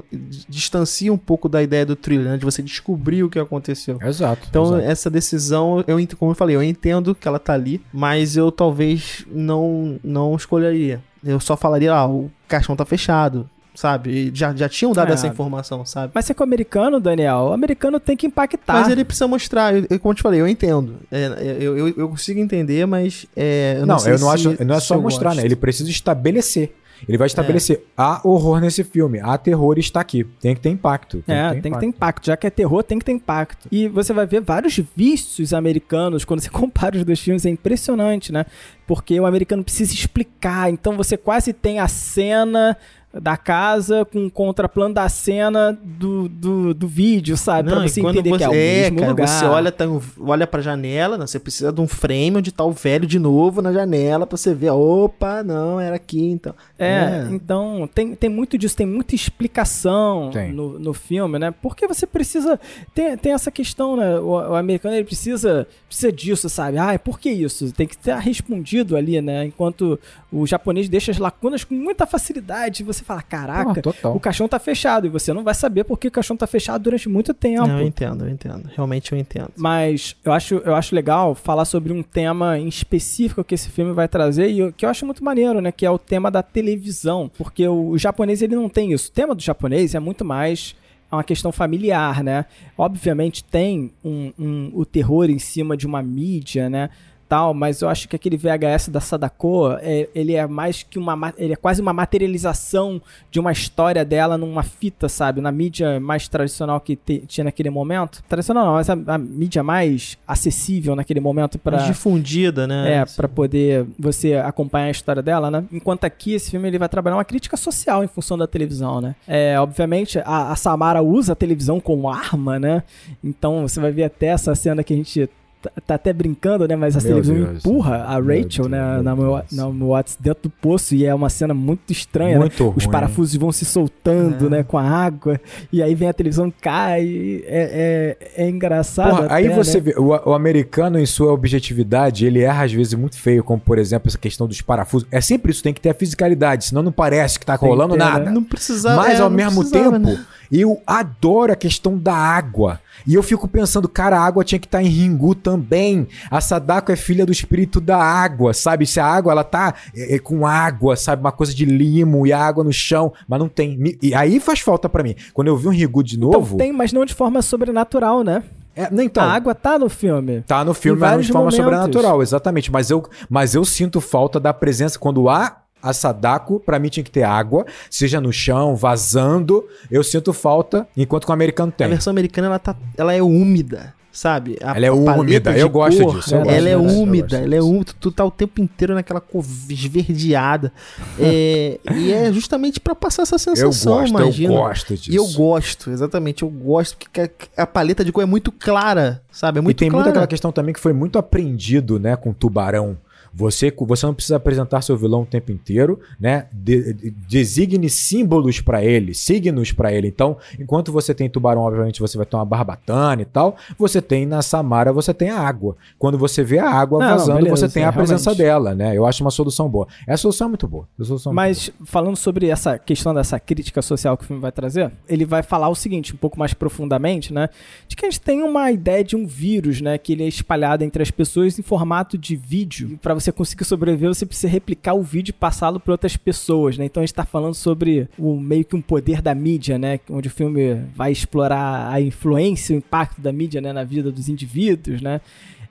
[0.46, 2.36] Distancia um pouco da ideia do thriller, né?
[2.36, 3.98] de você descobrir o que aconteceu.
[4.02, 4.46] Exato.
[4.50, 4.82] Então, exato.
[4.82, 9.24] essa decisão, eu, como eu falei, eu entendo que ela tá ali, mas eu talvez
[9.30, 11.02] não, não escolheria.
[11.24, 14.30] Eu só falaria, ah, o caixão tá fechado sabe?
[14.34, 15.14] Já, já tinham dado é.
[15.14, 16.12] essa informação, sabe?
[16.14, 18.74] Mas você com o americano, Daniel, o americano tem que impactar.
[18.74, 20.96] Mas ele precisa mostrar, eu, como eu te falei, eu entendo.
[21.10, 24.74] É, eu, eu, eu, consigo entender, mas é, eu não, não eu não acho, não
[24.74, 25.36] é só mostrar, né?
[25.36, 25.40] gosto.
[25.42, 25.46] né?
[25.46, 26.74] Ele precisa estabelecer.
[27.08, 27.80] Ele vai estabelecer é.
[27.96, 30.24] há horror nesse filme, há terror está aqui.
[30.40, 31.22] Tem que ter impacto.
[31.26, 31.74] Tem é, que ter tem impacto.
[31.74, 32.26] que ter impacto.
[32.26, 33.68] Já que é terror, tem que ter impacto.
[33.70, 38.32] E você vai ver vários vícios americanos quando você compara os dois filmes, é impressionante,
[38.32, 38.46] né?
[38.86, 40.70] Porque o americano precisa explicar.
[40.70, 42.76] Então você quase tem a cena
[43.20, 47.68] da casa com o contraplano da cena do, do, do vídeo, sabe?
[47.68, 49.28] Não, pra você entender você, que é o é, mesmo cara, lugar.
[49.28, 49.84] Você olha, tá,
[50.18, 53.60] olha pra janela, não, você precisa de um frame onde tá o velho de novo
[53.60, 56.54] na janela pra você ver, opa, não, era aqui, então.
[56.78, 57.28] É, é.
[57.30, 61.50] então tem, tem muito disso, tem muita explicação no, no filme, né?
[61.50, 62.58] Porque você precisa,
[62.94, 64.18] tem, tem essa questão, né?
[64.18, 66.78] O, o, americano, ele precisa, precisa disso, sabe?
[66.78, 67.72] Ah, por que isso?
[67.72, 69.44] Tem que ser respondido ali, né?
[69.44, 69.98] Enquanto
[70.32, 74.58] o japonês deixa as lacunas com muita facilidade, você você fala, caraca, o caixão tá
[74.58, 75.06] fechado.
[75.06, 77.68] E você não vai saber porque o caixão tá fechado durante muito tempo.
[77.68, 78.70] eu entendo, eu entendo.
[78.74, 79.50] Realmente eu entendo.
[79.56, 83.92] Mas eu acho, eu acho legal falar sobre um tema em específico que esse filme
[83.92, 85.72] vai trazer e que eu acho muito maneiro, né?
[85.72, 87.30] Que é o tema da televisão.
[87.36, 89.10] Porque o, o japonês, ele não tem isso.
[89.10, 90.74] O tema do japonês é muito mais
[91.10, 92.46] uma questão familiar, né?
[92.76, 96.88] Obviamente tem um, um, o terror em cima de uma mídia, né?
[97.32, 101.32] Tal, mas eu acho que aquele VHS da Sadako, é, ele é mais que uma
[101.38, 106.28] ele é quase uma materialização de uma história dela numa fita, sabe, na mídia mais
[106.28, 108.22] tradicional que te, tinha naquele momento.
[108.28, 112.96] Tradicional não, mas a, a mídia mais acessível naquele momento para difundida, né?
[112.96, 115.64] É, para poder você acompanhar a história dela, né?
[115.72, 119.14] Enquanto aqui esse filme ele vai trabalhar uma crítica social em função da televisão, né?
[119.26, 122.82] É, obviamente a, a Samara usa a televisão como arma, né?
[123.24, 125.30] Então você vai ver até essa cena que a gente
[125.62, 126.74] Tá, tá, até brincando, né?
[126.74, 129.00] Mas a televisão empurra a Rachel, né?
[129.00, 132.36] Na, meu, na meu Watts dentro do poço e é uma cena muito estranha.
[132.36, 132.72] Muito né?
[132.76, 134.50] Os parafusos vão se soltando, é.
[134.50, 134.62] né?
[134.64, 135.40] Com a água
[135.72, 137.42] e aí vem a televisão cai.
[137.46, 139.10] É, é, é engraçado.
[139.10, 139.84] Porra, até, aí você né?
[139.84, 143.78] vê o, o, americano em sua objetividade ele erra às vezes muito feio, como por
[143.78, 145.06] exemplo essa questão dos parafusos.
[145.12, 148.00] É sempre isso, tem que ter a fisicalidade, senão não parece que tá rolando ter,
[148.00, 148.24] nada.
[148.24, 148.30] Né?
[148.32, 148.96] Não precisava.
[148.96, 150.24] Mas é, ao mesmo tempo, né?
[150.60, 152.80] Eu adoro a questão da água.
[153.06, 156.06] E eu fico pensando, cara, a água tinha que estar tá em Ringu também.
[156.30, 158.86] A Sadako é filha do espírito da água, sabe?
[158.86, 161.22] Se a água ela tá é, é, com água, sabe?
[161.22, 163.98] Uma coisa de limo e água no chão, mas não tem.
[164.02, 165.16] E aí faz falta para mim.
[165.32, 166.54] Quando eu vi um Ringu de então novo.
[166.54, 168.42] Então tem, mas não de forma sobrenatural, né?
[168.74, 170.42] É, então, a água tá no filme.
[170.46, 171.56] Tá no filme, mas não de forma momentos.
[171.56, 172.72] sobrenatural, exatamente.
[172.72, 177.04] Mas eu, mas eu sinto falta da presença quando há a Sadako, para mim tinha
[177.04, 179.66] que ter água, seja no chão, vazando.
[179.90, 181.86] Eu sinto falta, enquanto que o americano tem.
[181.86, 184.58] A versão americana ela, tá, ela é úmida sabe?
[184.62, 186.34] A ela é úmida, eu gosto cor, disso.
[186.34, 190.70] Eu ela é úmida, ela é úmida, tu tá o tempo inteiro naquela cor esverdeada.
[191.18, 194.52] é, e é justamente para passar essa sensação, eu gosto, imagina.
[194.52, 195.10] Eu gosto disso.
[195.10, 199.22] E eu gosto, exatamente, eu gosto, porque a, a paleta de cor é muito clara,
[199.32, 199.58] sabe?
[199.58, 200.04] É muito e tem clara.
[200.04, 202.98] muita aquela questão também que foi muito aprendido, né, com Tubarão
[203.34, 206.46] Você, você não precisa apresentar seu vilão o tempo inteiro, né?
[206.52, 210.08] De, de, designe símbolos para ele, signos para ele.
[210.08, 213.56] Então, enquanto você tem tubarão, obviamente você vai ter uma barbatana e tal.
[213.78, 215.76] Você tem na Samara, você tem a água.
[215.98, 218.96] Quando você vê a água não, vazando, beleza, você tem a presença dela, né?
[218.96, 219.86] Eu acho uma solução boa.
[220.06, 220.88] Essa solução é muito boa.
[221.00, 221.86] Solução é Mas muito boa.
[221.86, 225.68] falando sobre essa questão dessa crítica social que o filme vai trazer, ele vai falar
[225.68, 227.48] o seguinte, um pouco mais profundamente, né?
[227.88, 229.96] De que a gente tem uma ideia de um vírus, né?
[229.98, 232.98] Que ele é espalhado entre as pessoas em formato de vídeo.
[233.00, 236.86] Para você conseguir sobreviver, você precisa replicar o vídeo e passá-lo para outras pessoas, né?
[236.86, 240.00] Então a gente está falando sobre o meio que um poder da mídia, né?
[240.10, 243.72] Onde o filme vai explorar a influência, o impacto da mídia né?
[243.72, 245.20] na vida dos indivíduos, né?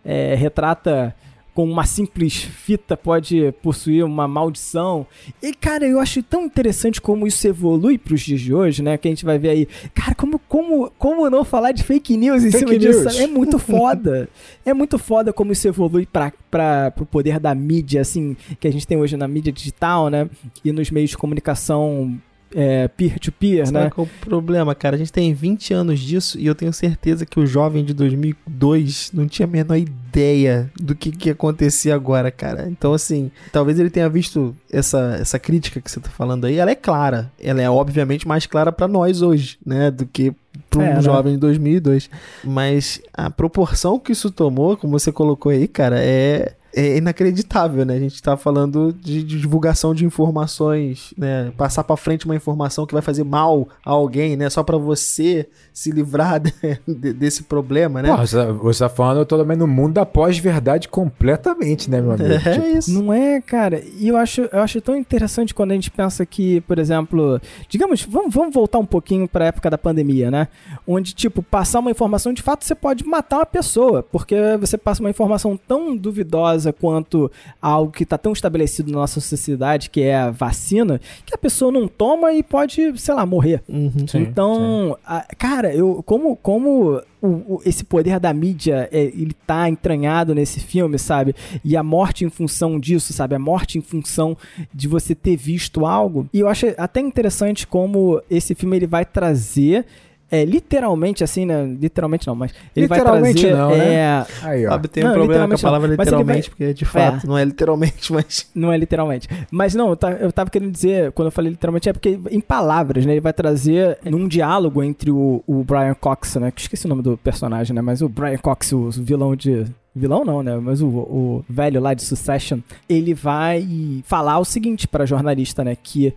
[0.05, 1.15] É, retrata
[1.53, 5.05] com uma simples fita pode possuir uma maldição.
[5.41, 8.97] E, cara, eu acho tão interessante como isso evolui para os dias de hoje, né?
[8.97, 9.67] Que a gente vai ver aí.
[9.93, 13.03] Cara, como, como, como não falar de fake news em fake cima news.
[13.03, 13.21] disso?
[13.21, 14.29] É muito foda.
[14.65, 18.87] é muito foda como isso evolui para o poder da mídia, assim, que a gente
[18.87, 20.29] tem hoje na mídia digital, né?
[20.63, 22.17] E nos meios de comunicação
[22.53, 23.89] é, peer-to-peer, -peer, né?
[23.89, 24.95] Qual é o problema, cara?
[24.95, 29.11] A gente tem 20 anos disso e eu tenho certeza que o jovem de 2002
[29.13, 32.67] não tinha a menor ideia do que, que ia acontecer agora, cara.
[32.69, 36.57] Então, assim, talvez ele tenha visto essa, essa crítica que você tá falando aí.
[36.57, 37.31] Ela é clara.
[37.41, 39.89] Ela é, obviamente, mais clara para nós hoje, né?
[39.91, 40.33] Do que
[40.69, 41.01] para um é, né?
[41.01, 42.09] jovem de 2002.
[42.43, 47.95] Mas a proporção que isso tomou, como você colocou aí, cara, é é inacreditável, né?
[47.95, 51.51] A gente tá falando de, de divulgação de informações, né?
[51.57, 54.49] Passar para frente uma informação que vai fazer mal a alguém, né?
[54.49, 56.53] Só para você se livrar de,
[56.87, 58.09] de, desse problema, né?
[58.09, 62.31] Pô, você tá falando, eu tô também no mundo da pós-verdade completamente, né, meu amigo?
[62.51, 62.77] É tipo...
[62.77, 62.91] isso.
[62.91, 63.81] Não é, cara.
[63.97, 68.03] E eu acho, eu acho tão interessante quando a gente pensa que, por exemplo, digamos,
[68.03, 70.47] vamos, vamos voltar um pouquinho pra época da pandemia, né?
[70.87, 75.01] Onde, tipo, passar uma informação, de fato, você pode matar uma pessoa, porque você passa
[75.01, 77.31] uma informação tão duvidosa quanto
[77.61, 81.71] algo que está tão estabelecido na nossa sociedade, que é a vacina, que a pessoa
[81.71, 83.63] não toma e pode, sei lá, morrer.
[83.69, 85.03] Uhum, sim, então, sim.
[85.05, 90.33] A, cara, eu como, como o, o, esse poder da mídia é, ele tá entranhado
[90.33, 91.35] nesse filme, sabe?
[91.63, 93.35] E a morte em função disso, sabe?
[93.35, 94.35] A morte em função
[94.73, 96.27] de você ter visto algo.
[96.33, 99.85] E eu acho até interessante como esse filme ele vai trazer
[100.31, 101.65] é, literalmente, assim, né?
[101.65, 103.53] Literalmente não, mas ele vai trazer.
[103.53, 103.93] Não, né?
[103.93, 104.25] é...
[104.43, 104.69] Aí, ó.
[104.69, 105.95] Sabe, tem não, um problema com a palavra não.
[105.97, 106.57] literalmente, vai...
[106.57, 107.27] porque de fato é.
[107.27, 108.47] não é literalmente, mas.
[108.55, 109.27] Não é literalmente.
[109.51, 113.11] Mas não, eu tava querendo dizer, quando eu falei literalmente, é porque em palavras, né?
[113.11, 116.49] Ele vai trazer num diálogo entre o, o Brian Cox, né?
[116.49, 117.81] Que esqueci o nome do personagem, né?
[117.81, 120.55] Mas o Brian Cox, o vilão de vilão não, né?
[120.55, 125.61] Mas o, o velho lá de Succession, ele vai falar o seguinte para a jornalista,
[125.61, 125.75] né?
[125.75, 126.13] Que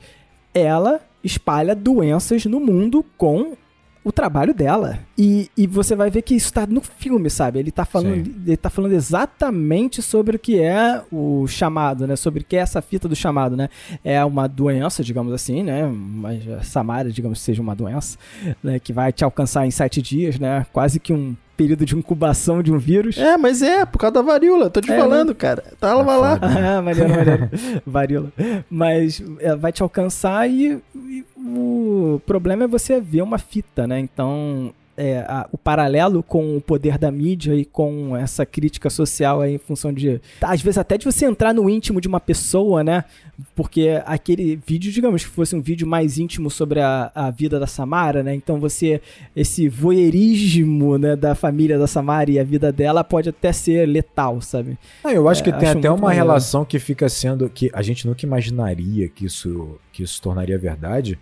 [0.55, 3.57] ela espalha doenças no mundo com
[4.05, 4.99] o trabalho dela.
[5.17, 7.59] E, e você vai ver que isso tá no filme, sabe?
[7.59, 12.15] Ele tá falando, ele tá falando exatamente sobre o que é o chamado, né?
[12.15, 13.71] Sobre o que é essa fita do chamado, né?
[14.05, 15.87] É uma doença, digamos assim, né?
[15.87, 18.19] Mas Samara, digamos que seja uma doença,
[18.63, 18.79] né?
[18.79, 20.67] Que vai te alcançar em sete dias, né?
[20.71, 23.19] Quase que um período de incubação de um vírus.
[23.19, 25.35] É, mas é, por causa da varíola, tô te é, falando, né?
[25.35, 25.65] cara.
[25.79, 26.41] Tava tá lá.
[26.65, 27.51] Ah, maneiro, maneiro.
[27.87, 28.33] varíola.
[28.71, 33.99] Mas é, vai te alcançar e, e o problema é você ver uma fita, né?
[33.99, 39.41] Então, é, a, o paralelo com o poder da mídia e com essa crítica social
[39.41, 40.21] aí em função de.
[40.41, 43.05] Às vezes até de você entrar no íntimo de uma pessoa, né?
[43.55, 47.67] Porque aquele vídeo, digamos que fosse um vídeo mais íntimo sobre a, a vida da
[47.67, 48.35] Samara, né?
[48.35, 49.01] Então você.
[49.35, 54.41] Esse voyeurismo né, da família da Samara e a vida dela pode até ser letal,
[54.41, 54.79] sabe?
[55.03, 57.49] Ah, eu acho é, que tem acho até uma relação que fica sendo.
[57.49, 61.19] que a gente nunca imaginaria que isso, que isso tornaria verdade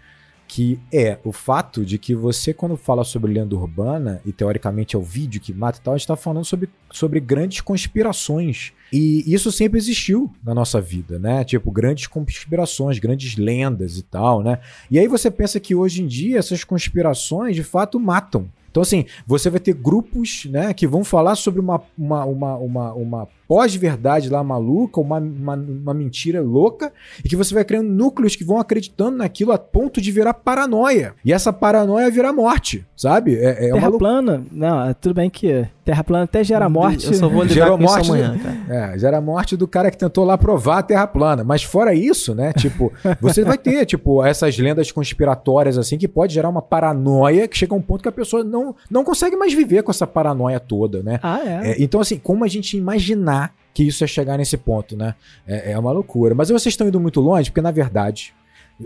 [0.52, 4.98] que é o fato de que você, quando fala sobre lenda urbana, e teoricamente é
[4.98, 8.70] o vídeo que mata e tal, a gente tá falando sobre, sobre grandes conspirações.
[8.92, 11.42] E isso sempre existiu na nossa vida, né?
[11.42, 14.58] Tipo, grandes conspirações, grandes lendas e tal, né?
[14.90, 18.46] E aí você pensa que hoje em dia essas conspirações de fato matam.
[18.70, 22.92] Então, assim, você vai ter grupos né, que vão falar sobre uma, uma, uma, uma,
[22.92, 26.90] uma pós-verdade lá maluca, uma, uma, uma, mentira louca,
[27.22, 31.12] e que você vai criando núcleos que vão acreditando naquilo a ponto de virar paranoia.
[31.22, 33.36] E essa paranoia vira morte, sabe?
[33.36, 34.42] É, é terra uma plana?
[34.50, 37.08] Não, é tudo bem que terra plana até gera morte.
[37.08, 38.94] Eu só vou lidar Gerou com morte isso amanhã, cara.
[38.94, 41.44] É, gera morte do cara que tentou lá provar a terra plana.
[41.44, 42.90] Mas fora isso, né, tipo,
[43.20, 47.74] você vai ter, tipo, essas lendas conspiratórias, assim, que pode gerar uma paranoia que chega
[47.74, 51.02] a um ponto que a pessoa não, não consegue mais viver com essa paranoia toda,
[51.02, 51.20] né?
[51.22, 51.72] Ah, é?
[51.72, 53.41] é então, assim, como a gente imaginar
[53.74, 55.14] que isso é chegar nesse ponto, né?
[55.46, 56.34] É, é uma loucura.
[56.34, 58.34] Mas vocês estão indo muito longe, porque na verdade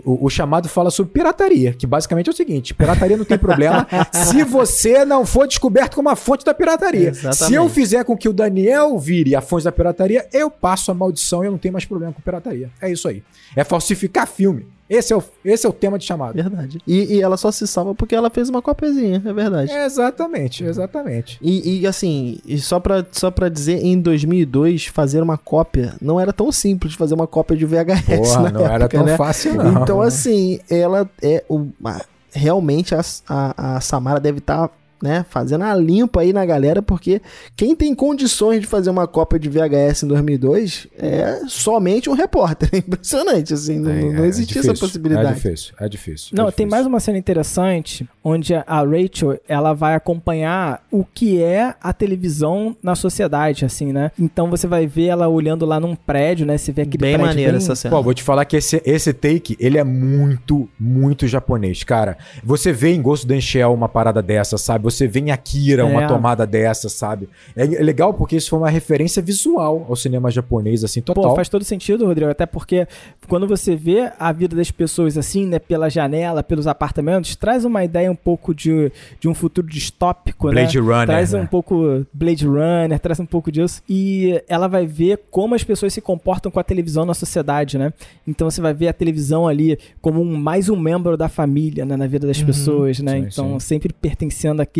[0.05, 3.87] O, o, chamado fala sobre pirataria, que basicamente é o seguinte: pirataria não tem problema
[4.11, 7.09] se você não for descoberto como a fonte da pirataria.
[7.09, 7.45] Exatamente.
[7.45, 10.93] Se eu fizer com que o Daniel vire a fonte da pirataria, eu passo a
[10.93, 12.69] maldição e eu não tenho mais problema com pirataria.
[12.81, 13.23] É isso aí.
[13.55, 14.67] É falsificar filme.
[14.89, 16.35] Esse é o, esse é o tema de chamado.
[16.35, 16.79] Verdade.
[16.87, 19.71] E, e ela só se salva porque ela fez uma copiazinha, é verdade.
[19.71, 21.37] É exatamente, exatamente.
[21.41, 26.19] E, e, assim, e só, pra, só pra dizer, em 2002, fazer uma cópia não
[26.19, 28.05] era tão simples fazer uma cópia de VHS.
[28.05, 29.17] Porra, não época, era tão né?
[29.17, 29.83] fácil, não.
[29.83, 31.43] Então, assim, ela é.
[31.49, 34.69] Uma, realmente a, a, a Samara deve estar.
[35.01, 37.21] Né, fazendo a limpa aí na galera, porque
[37.55, 42.69] quem tem condições de fazer uma cópia de VHS em 2002 é somente um repórter.
[42.77, 45.29] É impressionante, assim, não, não é existia essa possibilidade.
[45.29, 46.29] É difícil, é difícil.
[46.33, 51.41] Não, é tem mais uma cena interessante onde a Rachel, ela vai acompanhar o que
[51.41, 54.11] é a televisão na sociedade, assim, né?
[54.19, 56.57] Então você vai ver ela olhando lá num prédio, né?
[56.57, 57.57] Você vê aquele bem prédio maneiro bem...
[57.61, 57.95] essa cena.
[57.95, 62.17] Pô, vou te falar que esse, esse take, ele é muito, muito japonês, cara.
[62.43, 64.83] Você vê em Ghost of Shell uma parada dessa, sabe?
[64.89, 66.07] Você vê em Akira uma é.
[66.07, 67.27] tomada dessa, sabe?
[67.55, 71.29] É legal porque isso foi uma referência visual ao cinema japonês, assim, total.
[71.31, 72.87] Pô, faz todo sentido, Rodrigo, até porque
[73.27, 77.83] quando você vê a vida das pessoas assim, né, pela janela, pelos apartamentos, traz uma
[77.83, 80.83] ideia um pouco de, de um futuro distópico, Blade né?
[80.83, 81.05] Runner.
[81.07, 81.41] Traz né?
[81.41, 83.81] um pouco Blade Runner, traz um pouco disso.
[83.89, 87.91] E ela vai ver como as pessoas se comportam com a televisão na sociedade, né?
[88.25, 91.97] Então você vai ver a televisão ali como um, mais um membro da família, né,
[91.97, 93.13] na vida das uhum, pessoas, né?
[93.13, 93.67] Sim, então sim.
[93.67, 94.76] sempre pertencendo àquele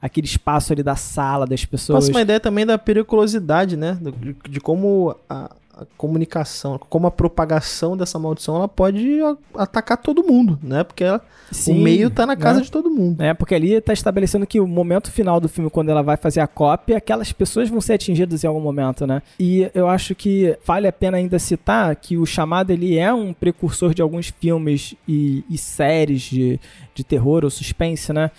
[0.00, 2.04] aquele espaço ali da sala das pessoas.
[2.04, 3.98] Passa uma ideia também da periculosidade, né?
[4.00, 9.20] De, de como a, a, comunicação, como a propagação dessa maldição, ela pode
[9.54, 10.82] atacar todo mundo, né?
[10.82, 11.20] Porque ela,
[11.50, 12.64] Sim, o meio tá na casa né?
[12.64, 13.20] de todo mundo.
[13.22, 16.40] É, porque ali tá estabelecendo que o momento final do filme, quando ela vai fazer
[16.40, 19.20] a cópia, aquelas pessoas vão ser atingidas em algum momento, né?
[19.38, 23.34] E eu acho que vale a pena ainda citar que o chamado ele é um
[23.34, 26.58] precursor de alguns filmes e, e séries de,
[26.94, 28.30] de terror ou suspense, né?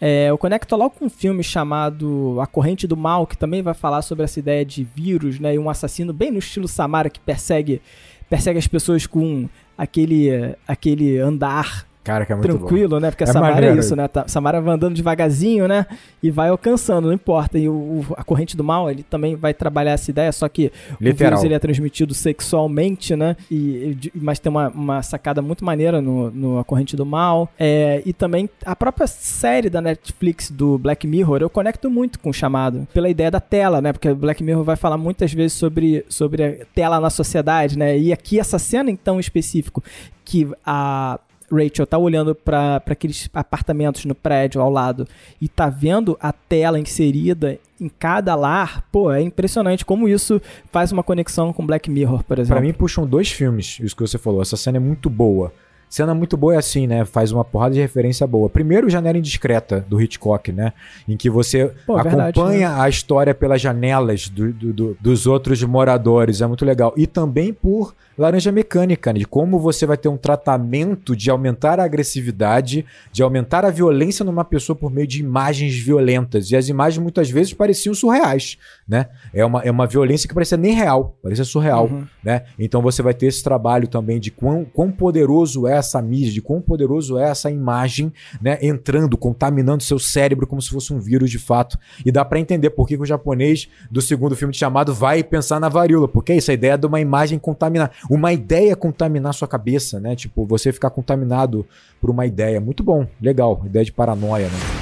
[0.00, 3.74] É, eu conecto logo com um filme chamado A Corrente do Mal, que também vai
[3.74, 5.54] falar sobre essa ideia de vírus, né?
[5.54, 7.80] E um assassino bem no estilo Samara que persegue,
[8.28, 10.28] persegue as pessoas com aquele,
[10.66, 13.00] aquele andar Cara, que é muito tranquilo, bom.
[13.00, 13.10] né?
[13.10, 14.06] Porque a é Samara é isso, né?
[14.06, 15.86] Tá, Samara vai andando devagarzinho, né?
[16.22, 17.58] E vai alcançando, não importa.
[17.58, 21.12] E o, a corrente do mal, ele também vai trabalhar essa ideia, só que Literal.
[21.12, 23.34] o vírus ele é transmitido sexualmente, né?
[23.50, 27.48] E, mas tem uma, uma sacada muito maneira no, no A Corrente do Mal.
[27.58, 32.28] É, e também a própria série da Netflix do Black Mirror, eu conecto muito com
[32.28, 33.94] o chamado, pela ideia da tela, né?
[33.94, 37.96] Porque o Black Mirror vai falar muitas vezes sobre, sobre a tela na sociedade, né?
[37.98, 39.82] E aqui essa cena, então, específico,
[40.22, 41.18] que a
[41.54, 45.06] Rachel tá olhando para aqueles apartamentos no prédio ao lado
[45.40, 50.40] e tá vendo a tela inserida em cada lar, pô, é impressionante como isso
[50.70, 52.56] faz uma conexão com Black Mirror, por exemplo.
[52.56, 54.40] Para mim puxam dois filmes, isso que você falou.
[54.40, 55.52] Essa cena é muito boa.
[55.94, 57.04] Cena muito boa é assim, né?
[57.04, 58.50] Faz uma porrada de referência boa.
[58.50, 60.72] Primeiro, Janela Indiscreta, do Hitchcock, né?
[61.06, 62.66] Em que você Pô, acompanha verdade, né?
[62.66, 66.40] a história pelas janelas do, do, do, dos outros moradores.
[66.40, 66.92] É muito legal.
[66.96, 69.20] E também por Laranja Mecânica, né?
[69.20, 74.24] de como você vai ter um tratamento de aumentar a agressividade, de aumentar a violência
[74.24, 76.50] numa pessoa por meio de imagens violentas.
[76.50, 78.56] E as imagens muitas vezes pareciam surreais,
[78.88, 79.06] né?
[79.32, 82.04] É uma, é uma violência que parecia nem real, parecia surreal, uhum.
[82.22, 82.44] né?
[82.58, 86.42] Então você vai ter esse trabalho também de quão, quão poderoso é essa mídia, de
[86.42, 88.58] quão poderoso é essa imagem, né?
[88.62, 91.78] Entrando, contaminando seu cérebro como se fosse um vírus de fato.
[92.04, 95.60] E dá para entender por que, que o japonês do segundo filme chamado vai pensar
[95.60, 99.48] na varíola, porque é isso, a ideia de uma imagem contaminada uma ideia contaminar sua
[99.48, 100.14] cabeça, né?
[100.14, 101.66] Tipo, você ficar contaminado
[102.00, 102.60] por uma ideia.
[102.60, 103.62] Muito bom, legal.
[103.64, 104.73] Ideia de paranoia, né?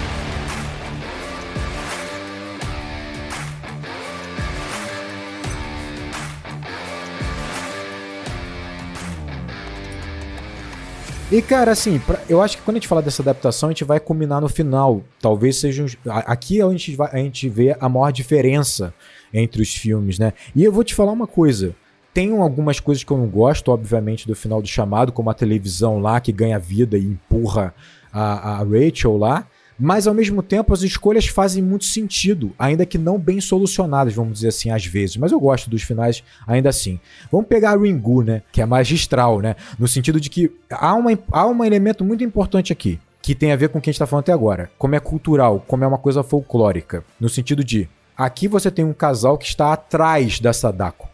[11.32, 13.84] E, cara, assim, pra, eu acho que quando a gente fala dessa adaptação, a gente
[13.84, 15.02] vai combinar no final.
[15.18, 15.82] Talvez seja.
[15.82, 18.92] Um, aqui gente, vai, a gente vê a maior diferença
[19.32, 20.34] entre os filmes, né?
[20.54, 21.74] E eu vou te falar uma coisa.
[22.12, 25.98] Tem algumas coisas que eu não gosto, obviamente, do final do chamado, como a televisão
[26.00, 27.74] lá que ganha vida e empurra
[28.12, 29.46] a, a Rachel lá.
[29.78, 34.34] Mas ao mesmo tempo as escolhas fazem muito sentido, ainda que não bem solucionadas, vamos
[34.34, 35.16] dizer assim, às vezes.
[35.16, 37.00] Mas eu gosto dos finais ainda assim.
[37.30, 38.42] Vamos pegar a Ringu, né?
[38.52, 39.56] Que é magistral, né?
[39.78, 43.56] No sentido de que há, uma, há um elemento muito importante aqui, que tem a
[43.56, 44.70] ver com o que a gente está falando até agora.
[44.78, 47.04] Como é cultural, como é uma coisa folclórica.
[47.18, 51.11] No sentido de, aqui você tem um casal que está atrás da Sadako.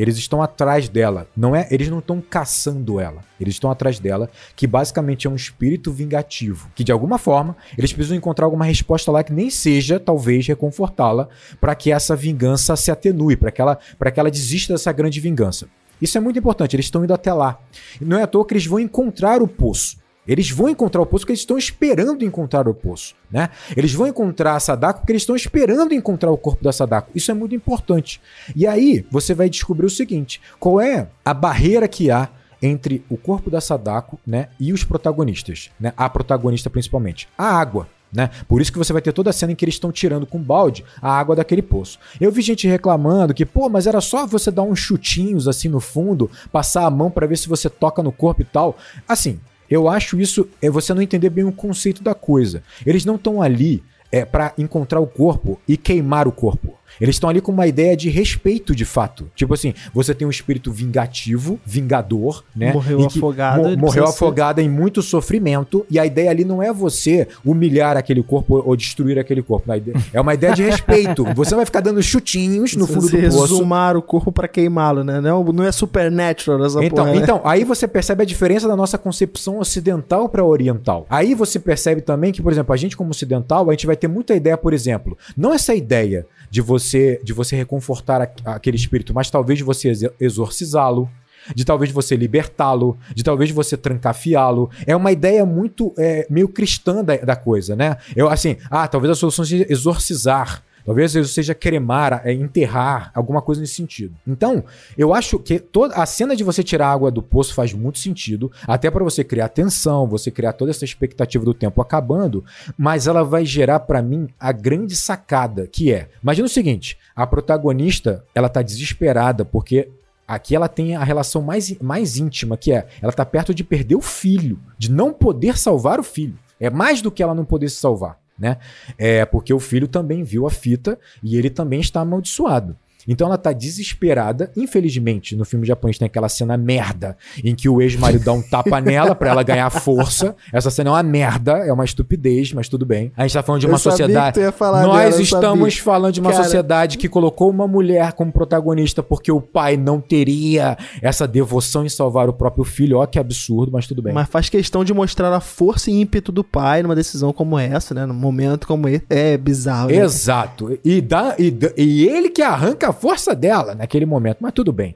[0.00, 1.28] Eles estão atrás dela.
[1.36, 3.22] Não é, eles não estão caçando ela.
[3.38, 7.92] Eles estão atrás dela, que basicamente é um espírito vingativo, que de alguma forma eles
[7.92, 11.28] precisam encontrar alguma resposta lá que nem seja talvez reconfortá-la
[11.60, 15.20] para que essa vingança se atenue, para que ela para que ela desista dessa grande
[15.20, 15.68] vingança.
[16.00, 17.60] Isso é muito importante, eles estão indo até lá.
[18.00, 19.99] Não é à toa que eles vão encontrar o poço.
[20.30, 23.50] Eles vão encontrar o poço porque eles estão esperando encontrar o poço, né?
[23.76, 27.10] Eles vão encontrar a Sadako porque eles estão esperando encontrar o corpo da Sadako.
[27.16, 28.20] Isso é muito importante.
[28.54, 32.28] E aí você vai descobrir o seguinte: qual é a barreira que há
[32.62, 35.92] entre o corpo da Sadako, né, e os protagonistas, né?
[35.96, 37.88] A protagonista principalmente, a água.
[38.12, 38.30] Né?
[38.48, 40.38] Por isso que você vai ter toda a cena em que eles estão tirando com
[40.38, 41.98] balde a água daquele poço.
[42.20, 45.78] Eu vi gente reclamando que, pô, mas era só você dar uns chutinhos assim no
[45.78, 48.76] fundo, passar a mão para ver se você toca no corpo e tal.
[49.06, 49.38] Assim,
[49.70, 52.62] eu acho isso é você não entender bem o conceito da coisa.
[52.84, 56.79] Eles não estão ali é, para encontrar o corpo e queimar o corpo.
[57.00, 59.30] Eles estão ali com uma ideia de respeito de fato.
[59.34, 62.72] Tipo assim, você tem um espírito vingativo, vingador, né?
[62.72, 63.68] Morreu afogado.
[63.70, 65.84] Mo morreu afogada em muito sofrimento.
[65.90, 69.70] E a ideia ali não é você humilhar aquele corpo ou destruir aquele corpo.
[70.12, 71.24] É uma ideia de respeito.
[71.34, 73.54] Você vai ficar dando chutinhos no fundo você do poço.
[73.54, 75.20] Resumar o corpo para queimá-lo, né?
[75.20, 77.22] Não, não é supernatural essa então, porra, né?
[77.22, 81.06] Então, aí você percebe a diferença da nossa concepção ocidental para oriental.
[81.08, 84.08] Aí você percebe também que, por exemplo, a gente como ocidental, a gente vai ter
[84.08, 86.79] muita ideia, por exemplo, não essa ideia de você
[87.22, 91.08] de você reconfortar a, aquele espírito, mas talvez você exorcizá-lo,
[91.54, 94.70] de talvez você libertá-lo, de talvez você trancafiá-lo.
[94.86, 97.96] É uma ideia muito é, meio cristã da, da coisa, né?
[98.14, 100.62] Eu assim, ah, talvez a solução seja exorcizar.
[100.90, 104.12] Talvez seja cremar, é, enterrar, alguma coisa nesse sentido.
[104.26, 104.64] Então,
[104.98, 108.00] eu acho que toda a cena de você tirar a água do poço faz muito
[108.00, 112.44] sentido, até para você criar tensão, você criar toda essa expectativa do tempo acabando,
[112.76, 117.24] mas ela vai gerar para mim a grande sacada, que é, imagina o seguinte, a
[117.24, 119.88] protagonista, ela tá desesperada porque
[120.26, 123.96] Aqui ela tem a relação mais, mais íntima, que é ela tá perto de perder
[123.96, 126.38] o filho, de não poder salvar o filho.
[126.60, 128.56] É mais do que ela não poder se salvar né?
[128.96, 132.76] É porque o filho também viu a fita e ele também está amaldiçoado.
[133.06, 134.50] Então ela tá desesperada.
[134.56, 138.80] Infelizmente, no filme japonês tem aquela cena merda em que o ex-marido dá um tapa
[138.82, 140.34] nela para ela ganhar força.
[140.52, 143.12] Essa cena é uma merda, é uma estupidez, mas tudo bem.
[143.16, 144.40] A gente tá falando de uma eu sociedade.
[144.40, 146.42] Nós dela, estamos falando de uma Cara...
[146.42, 151.88] sociedade que colocou uma mulher como protagonista porque o pai não teria essa devoção em
[151.88, 152.98] salvar o próprio filho.
[152.98, 154.12] Ó, que absurdo, mas tudo bem.
[154.12, 157.94] Mas faz questão de mostrar a força e ímpeto do pai numa decisão como essa,
[157.94, 158.06] né?
[158.06, 159.04] Num momento como esse.
[159.08, 159.88] É bizarro.
[159.88, 159.96] Né?
[159.96, 160.78] Exato.
[160.84, 164.94] E, dá, e, e ele que arranca a força dela naquele momento, mas tudo bem.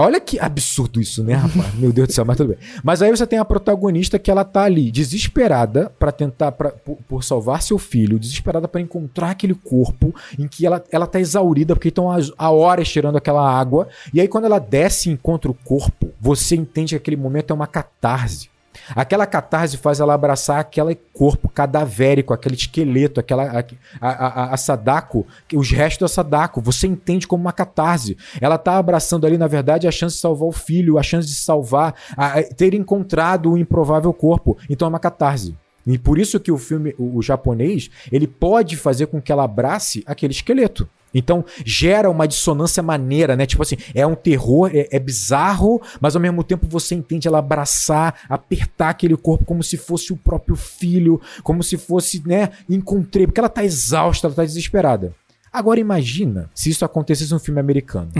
[0.00, 1.74] Olha que absurdo isso, né, rapaz?
[1.74, 2.58] Meu Deus do céu, mas tudo bem.
[2.84, 6.98] Mas aí você tem a protagonista que ela tá ali, desesperada para tentar, pra, por,
[7.08, 11.74] por, salvar seu filho, desesperada para encontrar aquele corpo em que ela, ela tá exaurida,
[11.74, 13.88] porque estão há horas tirando aquela água.
[14.14, 17.54] E aí, quando ela desce e encontra o corpo, você entende que aquele momento é
[17.54, 18.48] uma catarse.
[18.94, 23.64] Aquela catarse faz ela abraçar aquele corpo cadavérico, aquele esqueleto, aquela a,
[24.00, 26.60] a, a, a, Sadako, os restos da Sadako.
[26.60, 28.16] Você entende como uma catarse.
[28.40, 31.34] Ela está abraçando ali, na verdade, a chance de salvar o filho, a chance de
[31.34, 34.56] salvar, a, ter encontrado o improvável corpo.
[34.68, 35.54] Então é uma catarse.
[35.86, 39.44] E por isso que o filme, o, o japonês, ele pode fazer com que ela
[39.44, 40.88] abrace aquele esqueleto.
[41.14, 43.46] Então gera uma dissonância maneira, né?
[43.46, 47.38] Tipo assim, é um terror, é, é, bizarro, mas ao mesmo tempo você entende ela
[47.38, 52.50] abraçar, apertar aquele corpo como se fosse o próprio filho, como se fosse, né?
[52.68, 55.12] Encontrei, porque ela tá exausta, ela tá desesperada.
[55.52, 58.10] Agora imagina se isso acontecesse num filme americano.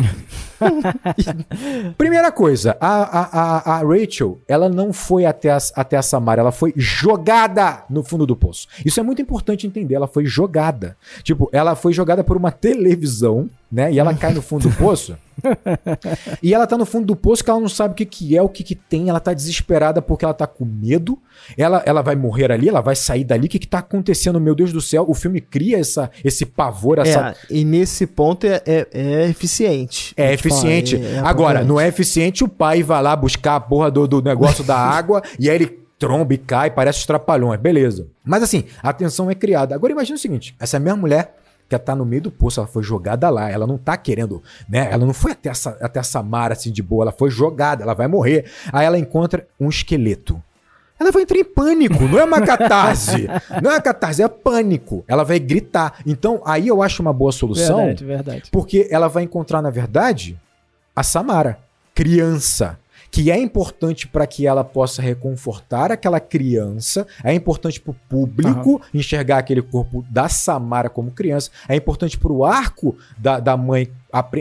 [1.97, 6.53] Primeira coisa, a, a, a, Rachel, ela não foi até a, até a Samara, ela
[6.53, 8.67] foi jogada no fundo do poço.
[8.85, 10.97] Isso é muito importante entender, ela foi jogada.
[11.23, 13.93] Tipo, ela foi jogada por uma televisão né?
[13.93, 15.17] E ela cai no fundo do poço.
[16.43, 18.43] e ela tá no fundo do poço que ela não sabe o que, que é,
[18.43, 19.09] o que, que tem.
[19.11, 21.19] Ela tá desesperada porque ela tá com medo.
[21.57, 23.47] Ela, ela vai morrer ali, ela vai sair dali.
[23.47, 24.41] O que, que tá acontecendo?
[24.41, 25.05] Meu Deus do céu.
[25.09, 27.31] O filme cria essa, esse pavor, essa.
[27.31, 30.13] É, e nesse ponto é, é, é eficiente.
[30.17, 30.97] É eficiente.
[30.97, 34.07] Fala, é, é Agora, não é eficiente o pai vai lá buscar a porra do,
[34.07, 37.61] do negócio da água e aí ele tromba e cai, parece os trapalhões.
[37.61, 38.09] Beleza.
[38.25, 39.75] Mas assim, a tensão é criada.
[39.75, 41.35] Agora imagina o seguinte: essa mesma mulher
[41.69, 44.89] que tá no meio do poço, ela foi jogada lá, ela não tá querendo, né?
[44.91, 47.95] Ela não foi até essa, até essa mar assim de boa, ela foi jogada, ela
[47.95, 48.47] vai morrer.
[48.73, 50.43] Aí ela encontra um esqueleto.
[50.99, 53.29] Ela vai entrar em pânico, não é uma catarse.
[53.63, 55.05] não é uma catarse, é pânico.
[55.07, 56.01] Ela vai gritar.
[56.07, 57.77] Então, aí eu acho uma boa solução.
[57.77, 58.51] Verdade, verdade.
[58.51, 60.39] Porque ela vai encontrar, na verdade,
[60.95, 61.59] a Samara,
[61.95, 62.79] criança
[63.11, 68.73] que é importante para que ela possa reconfortar aquela criança, é importante para o público
[68.73, 68.81] uhum.
[68.93, 73.91] enxergar aquele corpo da Samara como criança, é importante para o arco da, da mãe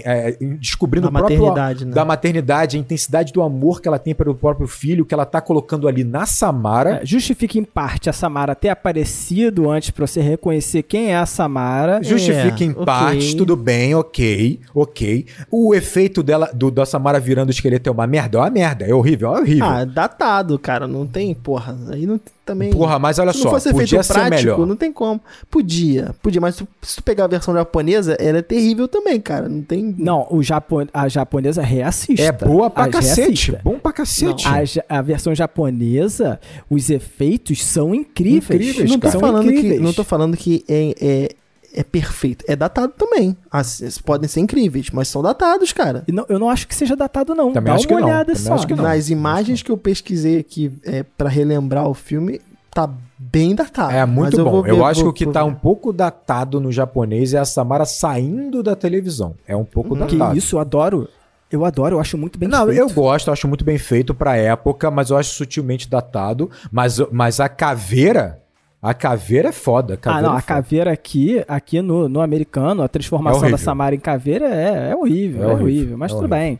[0.05, 1.93] é, descobrindo da o próprio maternidade, né?
[1.93, 5.41] da maternidade, a intensidade do amor que ela tem pelo próprio filho, que ela tá
[5.41, 7.01] colocando ali na Samara.
[7.01, 11.25] É, justifica em parte a Samara ter aparecido antes para você reconhecer quem é a
[11.25, 12.01] Samara.
[12.01, 12.85] Justifica é, em okay.
[12.85, 15.25] parte, tudo bem, ok, ok.
[15.51, 18.85] O efeito dela, do, da Samara virando o esqueleto é uma merda, é uma merda,
[18.85, 19.65] é horrível, é horrível.
[19.65, 22.71] Ah, datado, cara, não tem, porra, aí não também.
[22.71, 24.65] Porra, mas olha se só, podia ser prático, melhor.
[24.65, 25.21] Não tem como.
[25.51, 29.49] Podia, podia, mas se tu pegar a versão japonesa, ela é terrível também, cara.
[29.49, 29.93] Não tem.
[29.97, 30.87] Não, o Japo...
[30.93, 32.23] a japonesa reassista.
[32.23, 33.21] É boa pra a cacete.
[33.51, 33.61] Reassista.
[33.63, 34.45] Bom pra cacete.
[34.45, 34.53] Não,
[34.89, 38.61] a, a, versão japonesa, os efeitos são incríveis.
[38.61, 39.73] incríveis não, tô falando incríveis.
[39.73, 41.29] Que, não tô falando que é, é
[41.73, 42.43] é perfeito.
[42.47, 43.35] É datado também.
[43.51, 46.03] As, podem ser incríveis, mas são datados, cara.
[46.07, 47.53] Não, eu não acho que seja datado, não.
[47.53, 48.39] Também Dá acho uma que olhada não.
[48.39, 48.65] só.
[48.65, 48.83] Que não.
[48.83, 52.41] Nas imagens que eu pesquisei aqui é, para relembrar o filme,
[52.71, 53.91] tá bem datado.
[53.91, 54.65] É muito bom.
[54.65, 57.45] Eu, eu acho vou, que o que tá um pouco datado no japonês é a
[57.45, 59.35] Samara saindo da televisão.
[59.47, 60.31] É um pouco hum, datado.
[60.31, 61.07] Que isso, eu adoro.
[61.49, 62.77] Eu adoro, eu acho muito bem não, feito.
[62.77, 66.51] Não, eu gosto, eu acho muito bem feito pra época, mas eu acho sutilmente datado.
[66.69, 68.41] Mas, mas a caveira
[68.81, 69.97] a caveira é foda.
[69.97, 73.57] Caveira ah, não, é a caveira aqui, aqui no, no americano, a transformação é da
[73.57, 76.37] Samara em caveira é, é horrível, é, é horrível, horrível, mas é tudo horrível.
[76.37, 76.59] bem.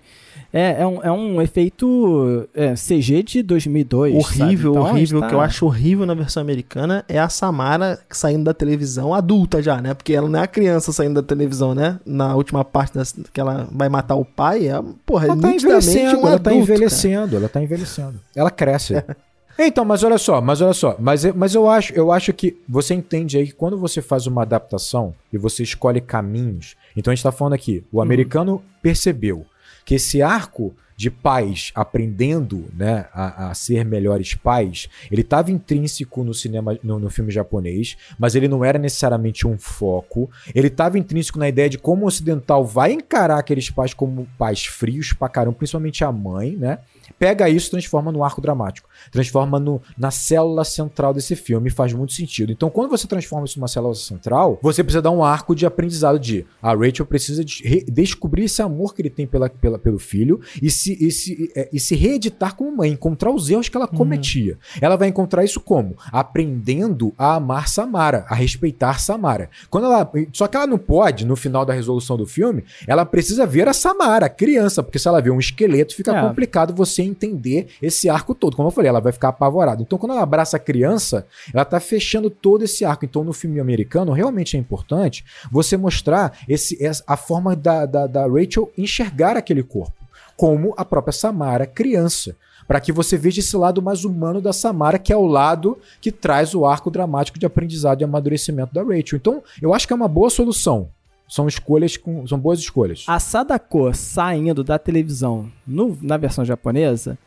[0.52, 4.16] É, é, um, é um efeito é, CG de 2002.
[4.16, 5.18] Horrível, então, horrível.
[5.20, 5.28] O tá...
[5.28, 9.82] que eu acho horrível na versão americana é a Samara saindo da televisão adulta já,
[9.82, 9.94] né?
[9.94, 12.00] Porque ela não é a criança saindo da televisão, né?
[12.06, 15.52] Na última parte das, que ela vai matar o pai, é, porra, ela é tá
[15.52, 17.38] envelhecendo, um ela tá envelhecendo, cara.
[17.38, 18.20] ela tá envelhecendo.
[18.36, 18.96] Ela cresce.
[19.60, 22.94] Então, mas olha só, mas olha só, mas, mas eu acho, eu acho que você
[22.94, 27.24] entende aí que quando você faz uma adaptação e você escolhe caminhos, então a gente
[27.24, 28.62] tá falando aqui, o americano uhum.
[28.82, 29.46] percebeu
[29.84, 36.24] que esse arco de pais aprendendo né, a, a ser melhores pais, ele estava intrínseco
[36.24, 40.28] no cinema, no, no, filme japonês, mas ele não era necessariamente um foco.
[40.56, 44.66] Ele estava intrínseco na ideia de como o ocidental vai encarar aqueles pais como pais
[44.66, 46.80] frios pra caramba, principalmente a mãe, né?
[47.20, 48.90] Pega isso e transforma no arco dramático.
[49.12, 51.70] Transforma no, na célula central desse filme.
[51.70, 52.52] Faz muito sentido.
[52.52, 56.20] Então, quando você transforma isso numa célula central, você precisa dar um arco de aprendizado
[56.20, 60.40] de a Rachel precisa de descobrir esse amor que ele tem pela, pela, pelo filho
[60.62, 63.90] e se, e, se, é, e se reeditar como mãe, encontrar os erros que ela
[63.92, 63.98] uhum.
[63.98, 64.58] cometia.
[64.82, 65.96] Ela vai encontrar isso como?
[66.12, 69.50] Aprendendo a amar Samara, a respeitar Samara.
[69.70, 73.46] Quando ela, só que ela não pode, no final da resolução do filme, ela precisa
[73.46, 76.22] ver a Samara, a criança, porque se ela vê um esqueleto, fica é.
[76.22, 78.56] complicado você entender esse arco todo.
[78.56, 79.82] Como eu falei, ela vai ficar apavorada.
[79.82, 83.06] Então, quando ela abraça a criança, ela tá fechando todo esse arco.
[83.06, 88.28] Então, no filme americano, realmente é importante você mostrar esse, a forma da, da, da
[88.28, 89.94] Rachel enxergar aquele corpo,
[90.36, 92.36] como a própria Samara, criança
[92.68, 96.12] para que você veja esse lado mais humano da Samara, que é o lado que
[96.12, 99.18] traz o arco dramático de aprendizado e amadurecimento da Rachel.
[99.18, 100.90] Então, eu acho que é uma boa solução.
[101.28, 102.26] São escolhas com.
[102.26, 103.04] São boas escolhas.
[103.08, 107.18] A Sadako saindo da televisão no, na versão japonesa,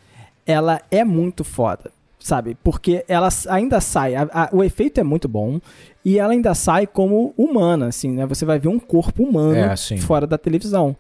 [0.46, 1.90] ela é muito foda.
[2.18, 2.54] Sabe?
[2.62, 4.14] Porque ela ainda sai.
[4.14, 5.58] A, a, o efeito é muito bom.
[6.04, 8.26] E ela ainda sai como humana, assim, né?
[8.26, 10.96] Você vai ver um corpo humano é, fora da televisão.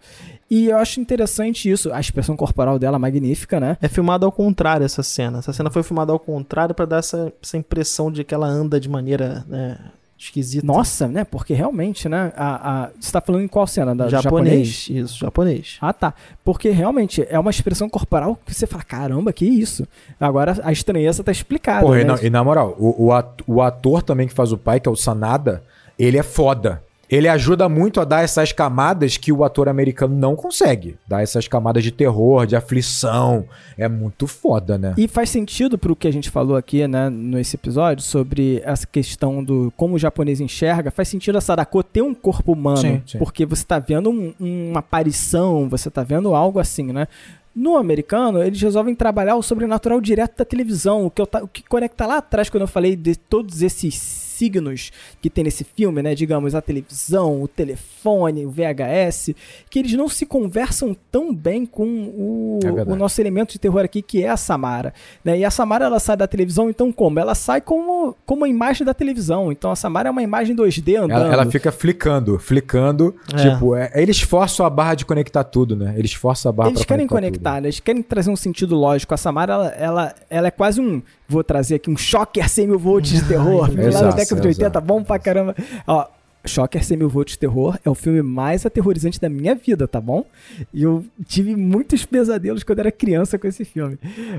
[0.50, 1.92] E eu acho interessante isso.
[1.92, 3.76] A expressão corporal dela é magnífica, né?
[3.80, 5.38] É filmada ao contrário essa cena.
[5.38, 8.80] Essa cena foi filmada ao contrário para dar essa, essa impressão de que ela anda
[8.80, 9.78] de maneira né,
[10.20, 10.64] esquisito.
[10.64, 11.24] Nossa, né?
[11.24, 12.32] Porque realmente, né?
[12.36, 13.94] A, a, você tá falando em qual cena?
[13.94, 14.88] Da, japonês, japonês?
[14.90, 15.78] Isso, japonês.
[15.80, 16.14] Ah, tá.
[16.44, 19.88] Porque realmente é uma expressão corporal que você fala, caramba, que isso?
[20.20, 21.86] Agora a estranheza tá explicada.
[21.86, 22.02] Porra, né?
[22.02, 23.10] e, na, e, na, moral, o,
[23.46, 25.62] o ator também que faz o pai, que é o Sanada,
[25.98, 30.36] ele é foda ele ajuda muito a dar essas camadas que o ator americano não
[30.36, 30.96] consegue.
[31.08, 33.46] Dar essas camadas de terror, de aflição.
[33.76, 34.94] É muito foda, né?
[34.96, 39.42] E faz sentido pro que a gente falou aqui, né, nesse episódio, sobre essa questão
[39.42, 40.92] do como o japonês enxerga.
[40.92, 42.78] Faz sentido a Sadako ter um corpo humano.
[42.78, 43.18] Sim, sim.
[43.18, 47.08] Porque você tá vendo um, uma aparição, você tá vendo algo assim, né?
[47.52, 51.64] No americano, eles resolvem trabalhar o sobrenatural direto da televisão, o que, eu, o que
[51.64, 54.90] conecta lá atrás quando eu falei de todos esses signos
[55.20, 56.14] que tem nesse filme, né?
[56.14, 59.34] Digamos, a televisão, o telefone, o VHS,
[59.68, 63.84] que eles não se conversam tão bem com o, é o nosso elemento de terror
[63.84, 64.94] aqui, que é a Samara.
[65.22, 65.38] Né?
[65.38, 67.18] E a Samara, ela sai da televisão, então como?
[67.18, 69.52] Ela sai como, como uma imagem da televisão.
[69.52, 71.24] Então a Samara é uma imagem 2D andando.
[71.24, 73.14] Ela, ela fica flicando, flicando.
[73.34, 73.36] É.
[73.36, 75.94] Tipo, é, eles forçam a barra de conectar tudo, né?
[75.96, 77.62] Eles forçam a barra Eles querem conectar, tudo.
[77.62, 77.68] né?
[77.68, 79.12] eles querem trazer um sentido lógico.
[79.12, 82.66] A Samara, ela, ela, ela é quase um vou trazer aqui um choque a 100
[82.66, 83.70] mil volts de terror.
[83.70, 85.54] lá na década de 80, bom pra caramba.
[85.86, 86.06] Ó,
[86.44, 90.24] Shocker 100 mil volts terror é o filme mais aterrorizante da minha vida, tá bom?
[90.72, 93.98] E eu tive muitos pesadelos quando era criança com esse filme.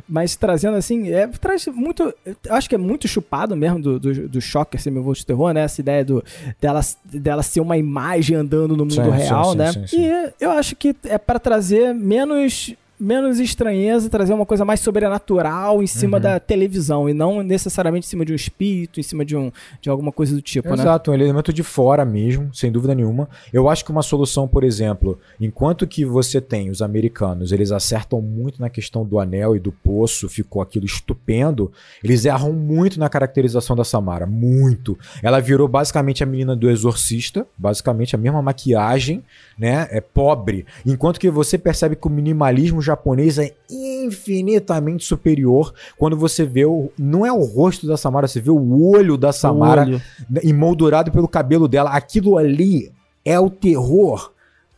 [0.10, 2.14] Mas trazendo assim, é, traz muito.
[2.50, 5.62] Acho que é muito chupado mesmo do, do, do Shocker 100 mil volts terror, né?
[5.62, 6.24] Essa ideia do,
[6.60, 9.72] dela, dela ser uma imagem andando no mundo sim, real, sim, né?
[9.88, 14.80] Sim, e eu acho que é para trazer menos menos estranheza, trazer uma coisa mais
[14.80, 16.24] sobrenatural em cima uhum.
[16.24, 19.52] da televisão e não necessariamente em cima de um espírito, em cima de, um,
[19.82, 20.84] de alguma coisa do tipo, Exato, né?
[20.84, 23.28] Exato, um elemento de fora mesmo, sem dúvida nenhuma.
[23.52, 28.22] Eu acho que uma solução, por exemplo, enquanto que você tem os americanos, eles acertam
[28.22, 31.72] muito na questão do anel e do poço, ficou aquilo estupendo,
[32.04, 34.98] eles erram muito na caracterização da Samara, muito.
[35.24, 39.24] Ela virou basicamente a menina do exorcista, basicamente a mesma maquiagem,
[39.58, 39.88] né?
[39.90, 40.66] É pobre.
[40.86, 46.92] Enquanto que você percebe que o minimalismo japonês é infinitamente superior quando você vê o.
[46.98, 50.02] Não é o rosto da Samara, você vê o olho da Samara olho.
[50.44, 51.92] emoldurado pelo cabelo dela.
[51.92, 52.92] Aquilo ali
[53.26, 54.32] é o terror.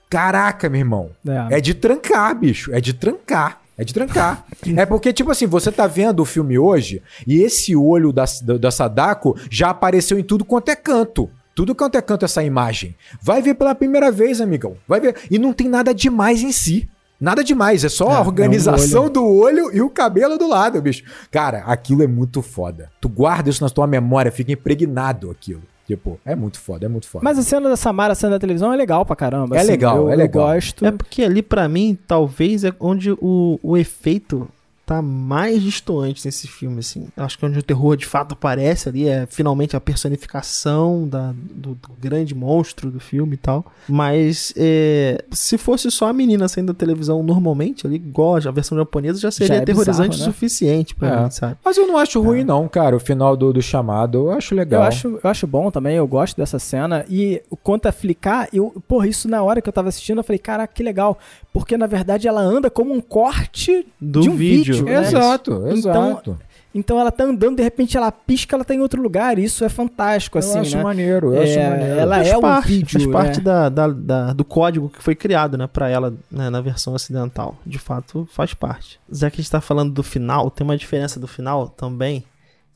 [0.10, 1.10] Caraca, meu irmão.
[1.28, 1.58] É.
[1.58, 2.74] é de trancar, bicho.
[2.74, 3.62] É de trancar.
[3.76, 4.46] É de trancar.
[4.78, 8.58] é porque, tipo assim, você tá vendo o filme hoje e esse olho da, da,
[8.58, 11.30] da Sadako já apareceu em tudo quanto é canto.
[11.56, 12.96] Tudo quanto é canto essa imagem.
[13.22, 14.76] Vai ver pela primeira vez, amigão.
[14.88, 15.16] Vai ver.
[15.30, 16.90] E não tem nada demais em si.
[17.24, 19.14] Nada demais, é só é, a organização é olho.
[19.14, 21.06] do olho e o cabelo do lado, bicho.
[21.32, 22.92] Cara, aquilo é muito foda.
[23.00, 25.62] Tu guarda isso na tua memória, fica impregnado aquilo.
[25.88, 27.24] Tipo, é muito foda, é muito foda.
[27.24, 29.56] Mas a cena da Samara, a cena da televisão é legal pra caramba.
[29.56, 30.50] É assim, legal, eu, é legal.
[30.50, 30.86] Eu gosto.
[30.86, 34.46] É porque ali, para mim, talvez é onde o, o efeito
[34.86, 37.08] tá mais distoante nesse filme, assim.
[37.16, 41.76] Acho que onde o terror de fato aparece ali é finalmente a personificação da, do,
[41.76, 43.66] do grande monstro do filme e tal.
[43.88, 48.78] Mas é, se fosse só a menina saindo da televisão normalmente, ali, igual a versão
[48.78, 50.26] japonesa, já seria já é aterrorizante o né?
[50.26, 51.24] suficiente pra é.
[51.24, 51.56] mim, sabe?
[51.64, 52.44] Mas eu não acho ruim, é.
[52.44, 52.96] não, cara.
[52.96, 54.82] O final do, do chamado eu acho legal.
[54.82, 57.06] Eu acho, eu acho bom também, eu gosto dessa cena.
[57.10, 60.40] E quanto a flicar, eu, porra, isso na hora que eu tava assistindo, eu falei,
[60.40, 61.18] caraca, que legal.
[61.54, 64.74] Porque na verdade ela anda como um corte do de um vídeo.
[64.74, 65.02] vídeo né?
[65.02, 66.32] Exato, exato.
[66.32, 66.40] Então,
[66.76, 69.38] então ela tá andando, de repente ela pisca, ela tá em outro lugar.
[69.38, 70.56] Isso é fantástico, assim.
[70.56, 70.84] Eu acho né?
[70.84, 72.00] maneiro, eu é, acho maneiro.
[72.00, 73.00] Ela faz é parte, um vídeo.
[73.00, 73.44] Faz parte é.
[73.44, 77.56] da, da, da, do código que foi criado, né, pra ela né, na versão ocidental.
[77.64, 79.00] De fato, faz parte.
[79.12, 82.24] Já que a gente tá falando do final, tem uma diferença do final também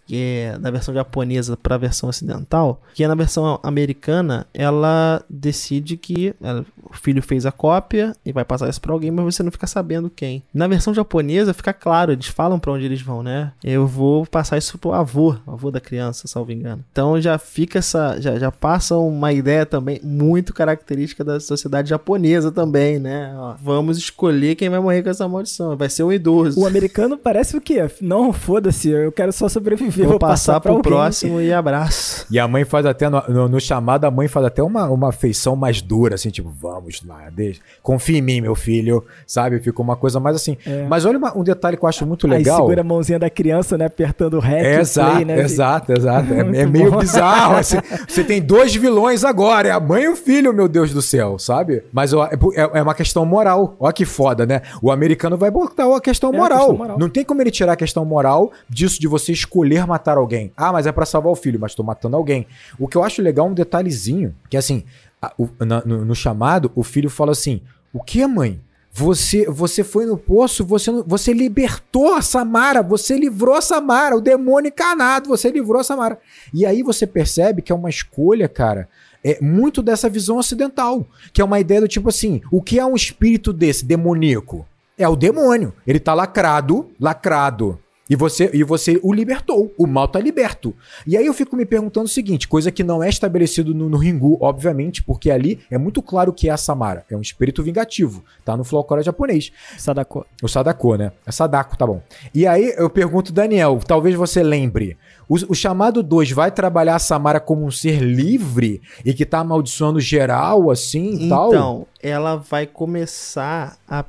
[0.07, 5.21] que é da versão japonesa para a versão ocidental, que é na versão americana, ela
[5.29, 9.35] decide que ela, o filho fez a cópia e vai passar isso para alguém, mas
[9.35, 10.41] você não fica sabendo quem.
[10.53, 13.51] Na versão japonesa fica claro, eles falam para onde eles vão, né?
[13.63, 16.83] Eu vou passar isso pro avô, avô da criança, salvo engano.
[16.91, 22.51] Então já fica essa, já, já passa uma ideia também muito característica da sociedade japonesa
[22.51, 23.33] também, né?
[23.35, 26.59] Ó, vamos escolher quem vai morrer com essa maldição, vai ser um idoso.
[26.59, 27.89] O americano parece o quê?
[27.99, 30.91] Não, foda-se, eu quero só sobreviver Vou, vou passar, passar pro alguém.
[30.91, 32.25] próximo e abraço.
[32.29, 35.11] E a mãe faz até, no, no, no, chamado, a mãe faz até uma, uma
[35.11, 39.59] feição mais dura, assim, tipo, vamos lá, deixa, confia em mim, meu filho, sabe?
[39.59, 40.57] Ficou uma coisa mais assim.
[40.65, 40.85] É.
[40.87, 42.57] Mas olha uma, um detalhe que eu acho muito legal.
[42.57, 44.65] Aí segura a mãozinha da criança, né, apertando o REC.
[44.65, 45.39] É, exato, play, né?
[45.39, 46.33] exato, exato.
[46.33, 47.77] É, é meio bizarro, assim.
[48.07, 51.39] Você tem dois vilões agora, é a mãe e o filho, meu Deus do céu,
[51.39, 51.83] sabe?
[51.91, 53.75] Mas ó, é, é, é uma questão moral.
[53.79, 54.61] Olha que foda, né?
[54.81, 56.57] O americano vai botar a questão, é moral.
[56.57, 56.99] A questão moral.
[56.99, 60.51] Não tem como ele tirar a questão moral disso de você escolher matar alguém.
[60.55, 62.45] Ah, mas é para salvar o filho, mas tô matando alguém.
[62.77, 64.83] O que eu acho legal é um detalhezinho, que assim,
[65.21, 67.61] a, o, na, no, no, chamado, o filho fala assim:
[67.93, 68.61] O que, mãe?
[68.91, 74.21] Você, você foi no poço, você, você libertou a Samara, você livrou a Samara, o
[74.21, 76.19] demônio encarnado, você livrou a Samara.
[76.51, 78.89] E aí você percebe que é uma escolha, cara,
[79.23, 82.85] é muito dessa visão ocidental, que é uma ideia do tipo assim, o que é
[82.85, 84.65] um espírito desse demoníaco?
[84.97, 85.73] É o demônio.
[85.85, 87.79] Ele tá lacrado, lacrado
[88.09, 89.73] e você, e você o libertou.
[89.77, 90.73] O mal tá liberto.
[91.05, 93.97] E aí eu fico me perguntando o seguinte: coisa que não é estabelecido no, no
[93.97, 97.05] Ringu, obviamente, porque ali é muito claro que é a Samara.
[97.09, 98.23] É um espírito vingativo.
[98.45, 99.51] Tá no folclore japonês.
[99.77, 100.25] Sadako.
[100.41, 101.11] O Sadako, né?
[101.25, 102.01] É Sadako, tá bom.
[102.33, 104.97] E aí eu pergunto, Daniel, talvez você lembre.
[105.27, 109.39] O, o chamado 2 vai trabalhar a Samara como um ser livre e que tá
[109.39, 111.49] amaldiçoando geral, assim e então, tal?
[111.49, 114.03] Então, ela vai começar a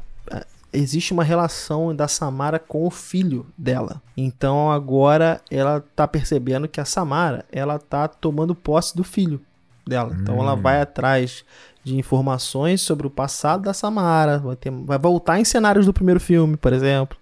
[0.73, 4.03] existe uma relação da Samara com o filho dela.
[4.17, 9.41] Então agora ela tá percebendo que a Samara, ela tá tomando posse do filho
[9.87, 10.17] dela.
[10.21, 10.61] Então ela hum.
[10.61, 11.45] vai atrás
[11.83, 16.21] de informações sobre o passado da Samara, vai, ter, vai voltar em cenários do primeiro
[16.21, 17.17] filme, por exemplo,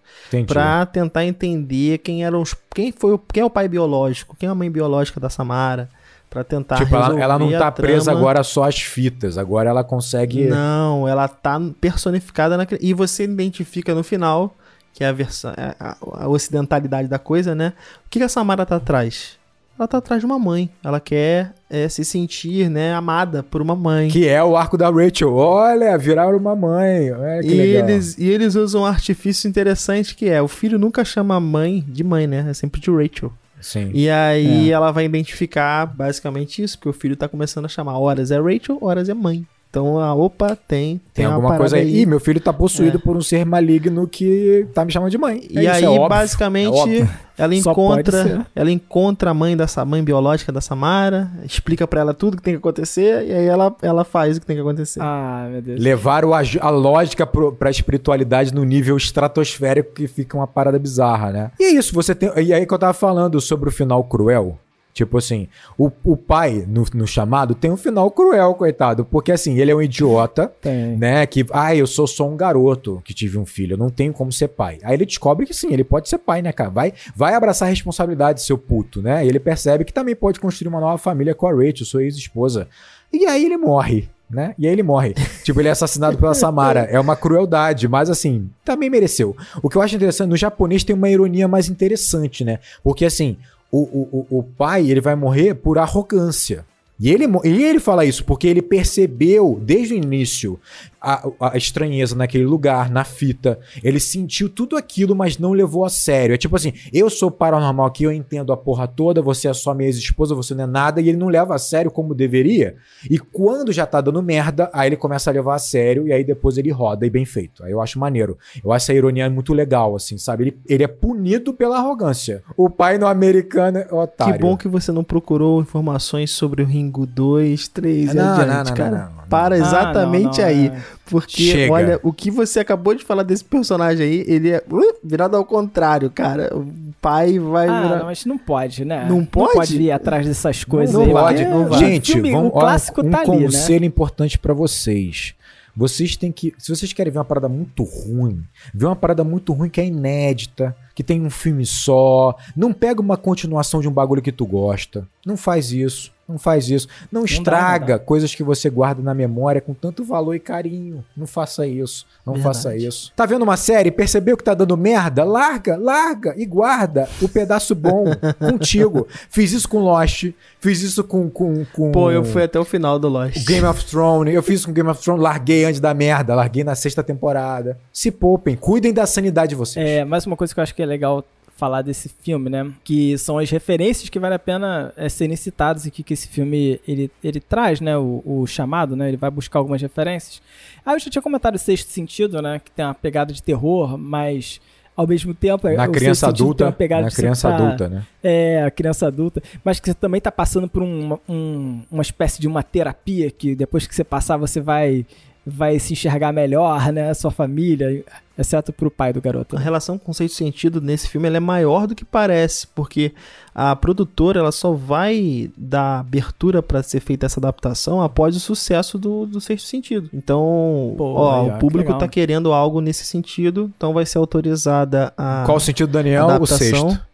[0.46, 4.52] para tentar entender quem eram os, quem foi, quem é o pai biológico, quem é
[4.52, 5.88] a mãe biológica da Samara
[6.36, 10.44] para tentar tipo, ela, ela, não tá presa agora só às fitas, agora ela consegue
[10.44, 14.54] Não, ela tá personificada naquele e você identifica no final
[14.92, 17.72] que é a versão é, a, a, ocidentalidade da coisa, né?
[18.04, 19.38] O que, que a Samara tá atrás?
[19.78, 20.70] ela tá atrás de uma mãe.
[20.82, 24.08] Ela quer é, se sentir, né, amada por uma mãe.
[24.08, 25.34] Que é o arco da Rachel.
[25.34, 27.12] Olha, virar uma mãe.
[27.12, 27.88] Olha que e legal.
[27.88, 31.84] Eles, e eles usam um artifício interessante que é, o filho nunca chama a mãe
[31.86, 32.46] de mãe, né?
[32.48, 33.30] É sempre de Rachel.
[33.60, 33.90] Sim.
[33.92, 34.72] E aí é.
[34.72, 38.78] ela vai identificar basicamente isso, porque o filho tá começando a chamar horas é Rachel,
[38.80, 39.46] horas é mãe.
[39.76, 40.96] Então, a opa, tem.
[40.96, 42.00] Tem, tem alguma coisa aí.
[42.00, 43.00] Ih, meu filho tá possuído é.
[43.00, 45.46] por um ser maligno que tá me chamando de mãe.
[45.54, 48.46] É e isso, aí, é basicamente, é ela encontra.
[48.54, 52.54] Ela encontra a mãe dessa mãe biológica da Samara, explica para ela tudo que tem
[52.54, 55.00] que acontecer, e aí ela, ela faz o que tem que acontecer.
[55.02, 55.78] Ah, meu Deus.
[55.78, 61.30] Levaram a, a lógica pro, pra espiritualidade no nível estratosférico que fica uma parada bizarra,
[61.30, 61.50] né?
[61.60, 62.30] E é isso, você tem.
[62.38, 64.58] E aí que eu tava falando sobre o final cruel.
[64.96, 65.46] Tipo assim,
[65.76, 69.04] o, o pai no, no chamado tem um final cruel, coitado.
[69.04, 70.96] Porque assim, ele é um idiota, tem.
[70.96, 71.26] né?
[71.26, 74.32] Que, ah, eu sou só um garoto que tive um filho, eu não tenho como
[74.32, 74.78] ser pai.
[74.82, 76.70] Aí ele descobre que sim, ele pode ser pai, né, cara?
[76.70, 79.22] Vai, vai abraçar a responsabilidade, seu puto, né?
[79.22, 82.66] E ele percebe que também pode construir uma nova família com a Rachel, sua ex-esposa.
[83.12, 84.08] E aí ele morre.
[84.28, 84.54] Né?
[84.58, 85.14] E aí ele morre.
[85.44, 86.80] tipo, ele é assassinado pela Samara.
[86.90, 89.36] É uma crueldade, mas assim, também mereceu.
[89.62, 92.58] O que eu acho interessante, no japonês tem uma ironia mais interessante, né?
[92.82, 93.36] Porque assim,
[93.70, 96.64] o, o, o pai ele vai morrer por arrogância.
[96.98, 100.58] E ele, e ele fala isso porque ele percebeu desde o início
[101.00, 103.58] a, a, estranheza naquele lugar, na fita.
[103.82, 106.34] Ele sentiu tudo aquilo, mas não levou a sério.
[106.34, 109.74] É tipo assim: eu sou paranormal aqui, eu entendo a porra toda, você é só
[109.74, 112.76] minha ex-esposa, você não é nada, e ele não leva a sério como deveria.
[113.10, 116.24] E quando já tá dando merda, aí ele começa a levar a sério, e aí
[116.24, 117.62] depois ele roda, e bem feito.
[117.62, 118.38] Aí eu acho maneiro.
[118.64, 120.44] Eu acho essa ironia muito legal, assim, sabe?
[120.44, 122.42] Ele, ele é punido pela arrogância.
[122.56, 124.34] O pai no americano é otário.
[124.34, 128.64] Que bom que você não procurou informações sobre o Ringo 2, 3 não, adiante, não,
[128.64, 128.90] não, cara.
[128.90, 130.68] Não, não, Para exatamente ah, aí.
[130.68, 130.82] É.
[131.06, 131.72] Porque, Chega.
[131.72, 135.44] olha, o que você acabou de falar desse personagem aí, ele é uh, virado ao
[135.44, 136.50] contrário, cara.
[136.52, 136.66] O
[137.00, 137.98] pai vai ah, virar...
[137.98, 139.06] não, mas não pode, né?
[139.08, 139.48] Não pode?
[139.48, 141.12] Não pode ir atrás dessas coisas não aí.
[141.12, 141.78] Pode, não vai.
[141.78, 143.86] Gente, filme, vamos, um clássico um tá conselho ali, né?
[143.86, 145.34] importante para vocês.
[145.76, 146.54] Vocês têm que.
[146.58, 148.42] Se vocês querem ver uma parada muito ruim,
[148.74, 153.00] ver uma parada muito ruim que é inédita, que tem um filme só, não pega
[153.00, 155.06] uma continuação de um bagulho que tu gosta.
[155.24, 156.15] Não faz isso.
[156.28, 156.88] Não faz isso.
[157.10, 158.04] Não, não estraga dá, não dá.
[158.04, 161.04] coisas que você guarda na memória com tanto valor e carinho.
[161.16, 162.04] Não faça isso.
[162.26, 162.56] Não Verdade.
[162.56, 163.12] faça isso.
[163.14, 163.90] Tá vendo uma série?
[163.92, 165.22] Percebeu que tá dando merda?
[165.22, 168.06] Larga, larga e guarda o pedaço bom
[168.40, 169.06] contigo.
[169.30, 170.32] Fiz isso com Lost.
[170.60, 171.92] Fiz isso com, com, com.
[171.92, 173.44] Pô, eu fui até o final do Lost.
[173.46, 174.34] Game of Thrones.
[174.34, 175.22] Eu fiz isso com Game of Thrones.
[175.22, 176.34] Larguei antes da merda.
[176.34, 177.78] Larguei na sexta temporada.
[177.92, 178.56] Se poupem.
[178.56, 179.86] Cuidem da sanidade de vocês.
[179.86, 181.24] É, mais uma coisa que eu acho que é legal
[181.56, 182.70] falar desse filme, né?
[182.84, 186.28] Que são as referências que vale a pena é, serem citadas e que, que esse
[186.28, 187.96] filme ele, ele traz, né?
[187.96, 189.08] O, o, chamado, né?
[189.08, 190.42] Ele vai buscar algumas referências.
[190.84, 192.60] Ah, eu já tinha comentado o Sexto Sentido, né?
[192.62, 194.60] Que tem uma pegada de terror, mas
[194.94, 199.42] ao mesmo tempo na criança adulta na criança tá, adulta né é a criança adulta
[199.62, 203.54] mas que você também está passando por um, um, uma espécie de uma terapia que
[203.54, 205.04] depois que você passar você vai
[205.46, 207.14] vai se enxergar melhor, né?
[207.14, 208.04] Sua família,
[208.36, 209.56] exceto pro pai do garoto.
[209.56, 213.12] A relação com sexto sentido nesse filme é maior do que parece, porque
[213.54, 218.98] a produtora ela só vai dar abertura para ser feita essa adaptação após o sucesso
[218.98, 220.10] do, do sexto sentido.
[220.12, 224.18] Então, Pô, ó, aí, o público que tá querendo algo nesse sentido, então vai ser
[224.18, 225.44] autorizada a.
[225.46, 226.28] Qual o sentido, Daniel?
[226.28, 226.88] Adaptação.
[226.88, 227.05] O sexto.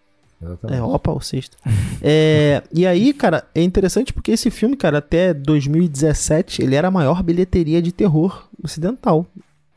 [0.42, 0.78] Exatamente.
[0.78, 1.56] É, opa, o sexto.
[2.02, 6.90] é, e aí, cara, é interessante porque esse filme, cara, até 2017, ele era a
[6.90, 9.26] maior bilheteria de terror ocidental.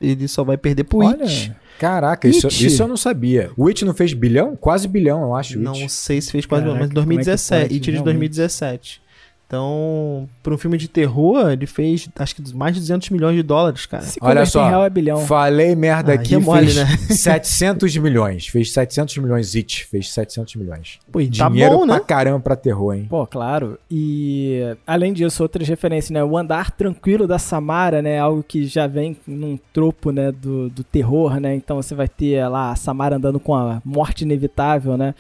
[0.02, 1.54] Ele só vai perder pro Olha, It.
[1.80, 2.38] Caraca, It.
[2.38, 3.52] Isso, isso eu não sabia.
[3.56, 4.56] O It não fez bilhão?
[4.56, 5.60] Quase bilhão, eu acho.
[5.60, 7.74] Não sei se fez quase Caraca, bilhão, mas 2017.
[7.74, 9.02] É It de 2017.
[9.48, 13.44] Então, para um filme de terror, ele fez acho que mais de 200 milhões de
[13.44, 14.04] dólares, cara.
[14.04, 15.20] Se Olha só, real é bilhão.
[15.26, 16.98] falei merda ah, aqui, é mole, fez né?
[17.16, 18.48] 700 milhões.
[18.48, 21.00] Fez 700 milhões It, fez 700 milhões.
[21.12, 21.94] Pô, e tá Dinheiro bom, né?
[21.94, 23.06] pra caramba pra terror, hein?
[23.08, 23.78] Pô, claro.
[23.90, 26.24] E além disso, outras referências, né?
[26.24, 28.20] O andar tranquilo da Samara, né?
[28.20, 30.32] Algo que já vem num tropo, né?
[30.32, 31.54] Do, do terror, né?
[31.54, 35.14] Então você vai ter lá a Samara andando com a morte inevitável, né?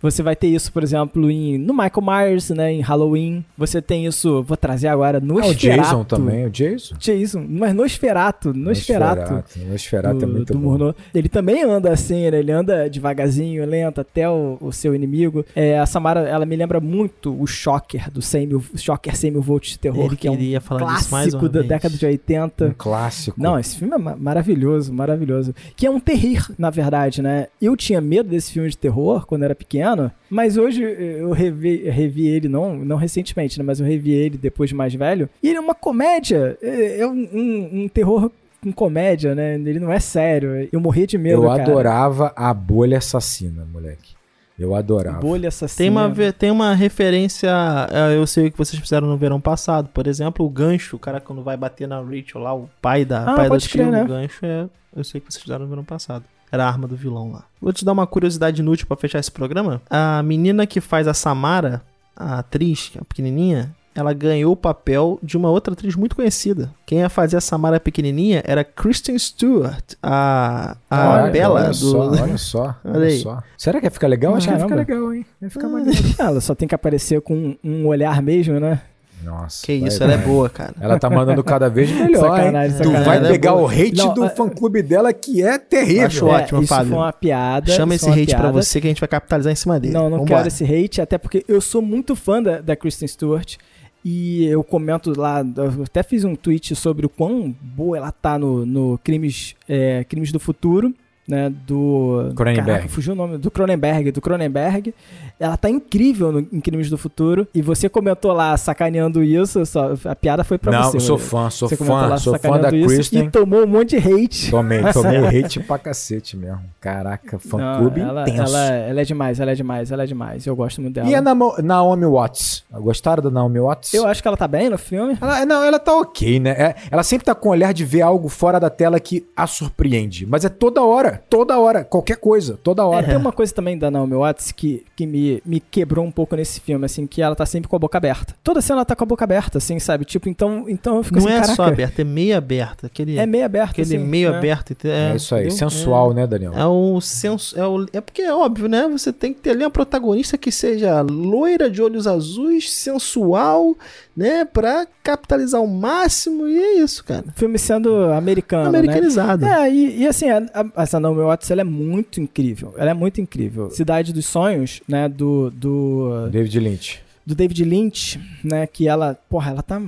[0.00, 2.72] Você vai ter isso, por exemplo, em, no Michael Myers, né?
[2.72, 3.44] Em Halloween.
[3.56, 6.94] Você tem isso, vou trazer agora no ah, o Jason também, o Jason.
[6.98, 8.52] Jason, mas no Nosferatu.
[8.52, 10.94] no Nosferatu Nosferatu é muito do bom.
[11.14, 12.38] Ele também anda assim, né?
[12.38, 15.44] Ele anda devagarzinho, lento, até o, o, seu inimigo.
[15.54, 19.42] É, a Samara, ela me lembra muito o Shocker, do 100 mil, Shocker 100 mil
[19.42, 22.66] volts de terror, Ele que é um clássico da década de 80.
[22.66, 23.40] Um clássico.
[23.40, 25.54] Não, esse filme é maravilhoso, maravilhoso.
[25.76, 27.48] Que é um terrir, na verdade, né?
[27.60, 29.87] Eu tinha medo desse filme de terror quando era pequeno,
[30.30, 33.64] mas hoje eu revi, revi ele, não, não recentemente, né?
[33.64, 35.28] Mas eu revi ele depois de mais velho.
[35.42, 38.30] E ele é uma comédia, é, é um, um, um terror
[38.62, 39.54] com comédia, né?
[39.54, 40.68] Ele não é sério.
[40.72, 41.62] Eu morri de medo, Eu cara.
[41.62, 44.16] adorava a bolha assassina, moleque.
[44.58, 45.20] Eu adorava.
[45.20, 45.76] Bolha assassina.
[45.84, 47.48] Tem uma, tem uma referência,
[47.92, 49.88] é, eu sei o que vocês fizeram no verão passado.
[49.94, 53.22] Por exemplo, o gancho, o cara quando vai bater na Rachel lá, o pai da,
[53.22, 54.02] Ah, pai da crer, né?
[54.02, 56.24] o gancho é, eu sei que vocês fizeram no verão passado.
[56.50, 57.44] Era a arma do vilão lá.
[57.60, 59.82] Vou te dar uma curiosidade inútil pra fechar esse programa.
[59.90, 61.82] A menina que faz a Samara,
[62.16, 66.72] a atriz, a pequenininha, ela ganhou o papel de uma outra atriz muito conhecida.
[66.86, 71.74] Quem ia fazer a Samara pequenininha era Kristen Stewart, a, a Olha, Bela olha do...
[71.74, 73.18] Só, olha só, Olha olha aí.
[73.20, 73.42] só.
[73.56, 74.34] Será que ia ficar legal?
[74.36, 75.26] Acho que ia ficar legal, hein?
[75.42, 75.70] Ia ficar Ah.
[75.70, 75.98] maneiro.
[76.18, 78.80] Ela só tem que aparecer com um olhar mesmo, né?
[79.22, 79.66] Nossa.
[79.66, 80.26] Que vai, isso, ela é vai.
[80.26, 80.74] boa, cara.
[80.80, 82.82] Ela tá mandando cada vez melhor, Sacanagem, hein?
[82.82, 83.04] Tu sacanagem.
[83.04, 83.62] vai Ela é pegar boa.
[83.62, 86.06] o hate Não, do é- fã-clube dela que é terrível.
[86.06, 86.88] Acho ótimo, isso Fábio.
[86.90, 87.72] foi uma piada.
[87.72, 88.52] Chama esse hate pra piada.
[88.52, 89.92] você que a gente vai capitalizar em cima dele.
[89.94, 90.36] Não, não Vambora.
[90.36, 93.56] quero esse hate, até porque eu sou muito fã da, da Kristen Stewart.
[94.04, 98.38] E eu comento lá, eu até fiz um tweet sobre o quão boa ela tá
[98.38, 100.94] no, no Crimes, é, Crimes do Futuro,
[101.28, 101.52] né?
[101.66, 102.32] Do.
[102.34, 102.66] Cronenberg.
[102.70, 103.36] Caraca, fugiu o nome.
[103.36, 104.94] Do Cronenberg, do Cronenberg.
[105.38, 107.46] Ela tá incrível no, em Crimes do Futuro.
[107.54, 110.96] E você comentou lá sacaneando isso, só, a piada foi pra Não, você.
[110.96, 113.26] eu sou fã, sou fã, lá sou fã da Kristen.
[113.26, 114.50] E tomou um monte de hate.
[114.50, 116.60] Tomei, tomei hate pra cacete mesmo.
[116.80, 118.42] Caraca, fã-clube Não, ela, intenso.
[118.42, 120.46] ela, ela é demais, ela é demais, ela é demais.
[120.46, 121.08] Eu gosto muito dela.
[121.08, 121.22] E a
[121.62, 122.64] Naomi Watts?
[122.72, 123.92] Gostaram da Naomi Watts?
[123.94, 125.16] Eu acho que ela tá bem no filme.
[125.20, 126.50] Ela, não, ela tá ok, né?
[126.50, 129.46] É- ela sempre tá com o olhar de ver algo fora da tela que a
[129.46, 130.26] surpreende.
[130.26, 133.06] Mas é toda hora, toda hora, qualquer coisa, toda É, hora.
[133.06, 136.60] tem uma coisa também da Naomi Watts que, que me, me quebrou um pouco nesse
[136.60, 138.34] filme, assim, que ela tá sempre com a boca aberta.
[138.42, 140.04] Toda cena ela tá com a boca aberta, assim, sabe?
[140.04, 142.86] Tipo, então, então eu fico Não assim, é caraca, só aberto, é meio aberto.
[142.86, 144.38] Aquele, É meio aberto, aquele assim, meio né?
[144.38, 144.74] aberto.
[144.84, 145.70] É, É, isso aí, entendeu?
[145.70, 146.52] sensual, né, Daniel?
[146.54, 147.58] É o senso.
[147.58, 148.88] É, o, é porque é óbvio, né?
[148.88, 153.76] Você tem que ter ali uma protagonista que seja loira, de olhos azuis, sensual,
[154.18, 154.44] né?
[154.44, 156.48] Pra capitalizar o máximo.
[156.48, 157.24] E é isso, cara.
[157.36, 158.78] Filme sendo americano, né?
[158.80, 159.46] Americanizado.
[159.46, 162.74] É, e, e assim, a, a, essa Naomi Watts, ela é muito incrível.
[162.76, 163.70] Ela é muito incrível.
[163.70, 167.00] Cidade dos Sonhos, né, do, do, David Lynch.
[167.24, 169.80] do David Lynch, né, que ela, porra, ela tá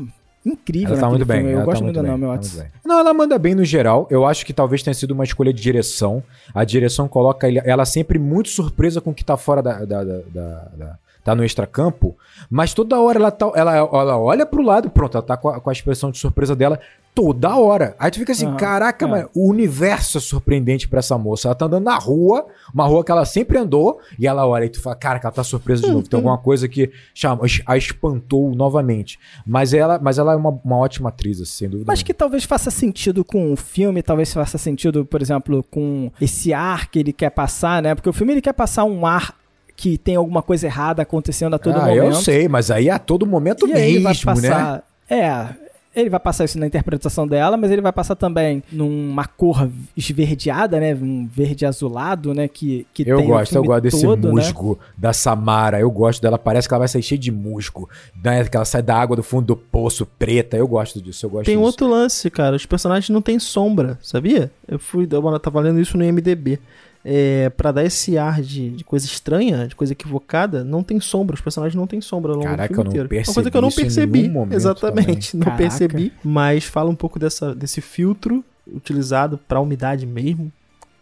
[0.46, 1.38] incrível Ela tá muito bem.
[1.38, 1.52] filme.
[1.52, 2.54] Eu ela gosto tá muito da bem, Naomi tá Watts.
[2.54, 2.66] bem.
[2.84, 4.06] Não, ela manda bem no geral.
[4.10, 6.22] Eu acho que talvez tenha sido uma escolha de direção.
[6.54, 9.84] A direção coloca ela sempre muito surpresa com o que tá fora da.
[9.84, 12.16] da, da- da- da- tá no extracampo,
[12.48, 15.60] mas toda hora ela, tá, ela, ela olha pro lado, pronto, ela tá com a,
[15.60, 16.80] com a expressão de surpresa dela
[17.14, 17.94] toda hora.
[17.98, 19.08] Aí tu fica assim, Aham, caraca, é.
[19.08, 21.48] mas o universo é surpreendente pra essa moça.
[21.48, 24.68] Ela tá andando na rua, uma rua que ela sempre andou, e ela olha e
[24.68, 26.08] tu fala, cara, que ela tá surpresa de novo.
[26.08, 29.18] Tem alguma coisa que chama, a espantou novamente.
[29.46, 31.90] Mas ela, mas ela é uma, uma ótima atriz, assim, sem dúvida.
[31.90, 36.52] Mas que talvez faça sentido com o filme, talvez faça sentido, por exemplo, com esse
[36.54, 37.94] ar que ele quer passar, né?
[37.94, 39.39] Porque o filme ele quer passar um ar
[39.80, 41.96] que tem alguma coisa errada acontecendo a todo ah, momento.
[41.96, 44.48] eu sei, mas aí a todo momento E aí ele vai mesmo, né?
[44.50, 44.84] passar.
[45.08, 45.70] É.
[45.96, 50.78] Ele vai passar isso na interpretação dela, mas ele vai passar também numa cor esverdeada,
[50.78, 50.94] né?
[50.94, 52.46] Um verde azulado, né?
[52.46, 54.34] Que, que Eu tem gosto, eu gosto desse todo, né?
[54.34, 55.80] musgo da Samara.
[55.80, 57.88] Eu gosto dela, parece que ela vai sair cheia de musgo.
[58.22, 58.44] Né?
[58.44, 60.58] Que ela sai da água do fundo do poço preta.
[60.58, 61.66] Eu gosto disso, eu gosto Tem disso.
[61.66, 62.54] outro lance, cara.
[62.54, 64.52] Os personagens não têm sombra, sabia?
[64.68, 66.60] Eu fui, eu tava lendo isso no IMDB.
[67.04, 71.34] É, pra dar esse ar de, de coisa estranha, de coisa equivocada, não tem sombra.
[71.34, 73.08] Os personagens não têm sombra ao longo Caraca, do filme eu não inteiro.
[73.08, 74.30] percebi Uma coisa que eu não percebi.
[74.54, 75.62] Exatamente, não Caraca.
[75.62, 76.12] percebi.
[76.22, 80.52] Mas fala um pouco dessa, desse filtro utilizado pra umidade mesmo.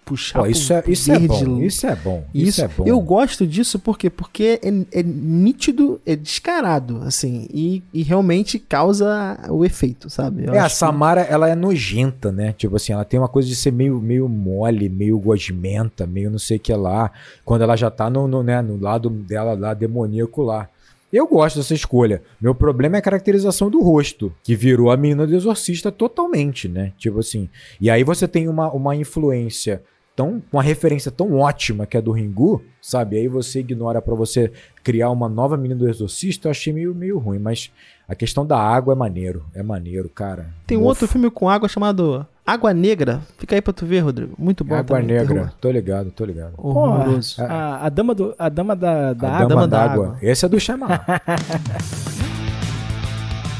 [0.08, 2.24] Puxar Pô, isso, é, isso é bom, isso é bom.
[2.32, 2.84] Isso, Isso, é bom.
[2.86, 9.38] eu gosto disso porque porque é, é nítido, é descarado, assim, e, e realmente causa
[9.50, 10.46] o efeito, sabe?
[10.46, 12.54] Eu É, a acho que- Samara, ela é nojenta, né?
[12.56, 16.38] Tipo assim, ela tem uma coisa de ser meio, meio mole, meio gosmenta, meio não
[16.38, 17.10] sei o que lá.
[17.44, 20.68] Quando ela já tá no, no, né, no lado dela lá, demoníaco lá.
[21.12, 22.22] Eu gosto dessa escolha.
[22.40, 26.92] Meu problema é a caracterização do rosto, que virou a menina do exorcista totalmente, né?
[26.98, 27.48] Tipo assim.
[27.80, 29.82] E aí você tem uma, uma influência
[30.18, 30.42] tão.
[30.52, 33.16] uma referência tão ótima que é do Ringu, sabe?
[33.16, 34.50] Aí você ignora pra você
[34.82, 37.70] criar uma nova menina do exorcista, eu achei meio, meio ruim, mas
[38.08, 39.44] a questão da água é maneiro.
[39.54, 40.46] É maneiro, cara.
[40.66, 43.20] Tem um outro filme com água chamado Água Negra.
[43.36, 44.34] Fica aí pra tu ver, Rodrigo.
[44.36, 44.74] Muito bom.
[44.74, 45.34] Água também, Negra.
[45.34, 45.52] terror.
[45.60, 46.54] Tô ligado, tô ligado.
[46.56, 47.40] Horroroso.
[47.40, 49.48] A, a dama, do, a dama da, da a água.
[49.48, 50.06] Dama Dama da d'Água.
[50.06, 50.18] Água.
[50.20, 50.98] Esse é do Shyamalan.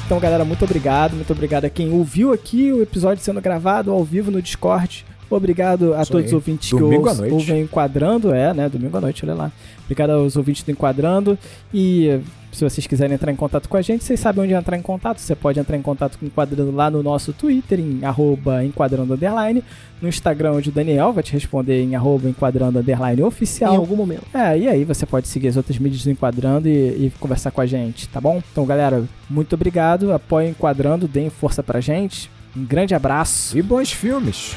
[0.08, 1.12] Então, galera, muito obrigado.
[1.12, 5.04] Muito obrigado a quem ouviu aqui o episódio sendo gravado ao vivo no Discord.
[5.30, 6.28] Obrigado a Isso todos aí.
[6.28, 7.32] os ouvintes Domingo que noite.
[7.34, 8.32] ouvem Enquadrando.
[8.34, 8.68] É, né?
[8.68, 9.52] Domingo à noite, olha lá.
[9.84, 11.38] Obrigado aos ouvintes do Enquadrando.
[11.72, 12.20] E
[12.52, 15.18] se vocês quiserem entrar em contato com a gente, vocês sabem onde entrar em contato.
[15.18, 19.14] Você pode entrar em contato com o Enquadrando lá no nosso Twitter, em arroba Enquadrando
[19.14, 19.62] Underline.
[20.00, 23.74] No Instagram, onde o Daniel vai te responder em arroba Enquadrando Underline Em Oficial.
[23.74, 24.24] algum momento.
[24.32, 27.60] É, e aí você pode seguir as outras mídias do Enquadrando e, e conversar com
[27.60, 28.42] a gente, tá bom?
[28.52, 30.12] Então, galera, muito obrigado.
[30.12, 32.30] Apoiem o Enquadrando, deem força pra gente.
[32.56, 33.56] Um grande abraço.
[33.58, 34.56] e bons filmes.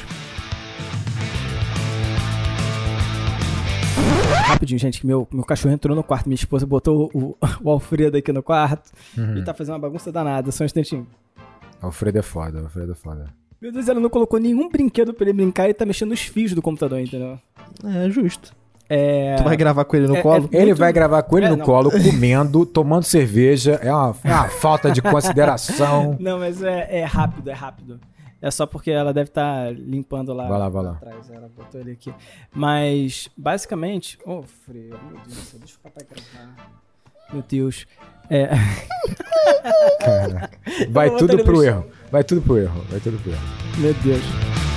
[4.52, 6.26] Rapidinho, gente, que meu, meu cachorro entrou no quarto.
[6.26, 8.90] Minha esposa botou o, o Alfredo aqui no quarto.
[9.16, 9.38] Uhum.
[9.38, 10.50] E tá fazendo uma bagunça danada.
[10.52, 11.06] Só um instantinho.
[11.80, 13.26] Alfredo é foda, Alfredo é foda.
[13.60, 16.52] Meu Deus, ela não colocou nenhum brinquedo pra ele brincar e tá mexendo nos fios
[16.52, 17.38] do computador, entendeu?
[17.84, 18.52] É, justo.
[18.88, 19.36] É...
[19.36, 20.48] Tu vai gravar com ele no é, colo?
[20.52, 20.78] É ele muito...
[20.78, 21.64] vai gravar com ele é, no não.
[21.64, 23.78] colo, comendo, tomando cerveja.
[23.82, 26.16] É uma, é uma falta de consideração.
[26.20, 28.00] Não, mas é, é, rápido, é rápido.
[28.42, 30.48] É só porque ela deve estar tá limpando lá.
[30.48, 30.92] Vai lá, vai lá.
[30.92, 31.30] Atrás.
[31.30, 32.12] Ela botou ele aqui.
[32.52, 34.18] Mas, basicamente.
[34.26, 36.72] Oh, freio, meu Deus do céu, deixa o papai gravar.
[37.32, 37.86] Meu Deus.
[38.28, 38.48] É.
[40.04, 40.58] Caraca.
[40.90, 41.86] Vai tudo pro erro.
[42.10, 42.84] Vai tudo pro erro.
[42.90, 43.42] Vai tudo pro erro.
[43.78, 44.71] Meu Deus.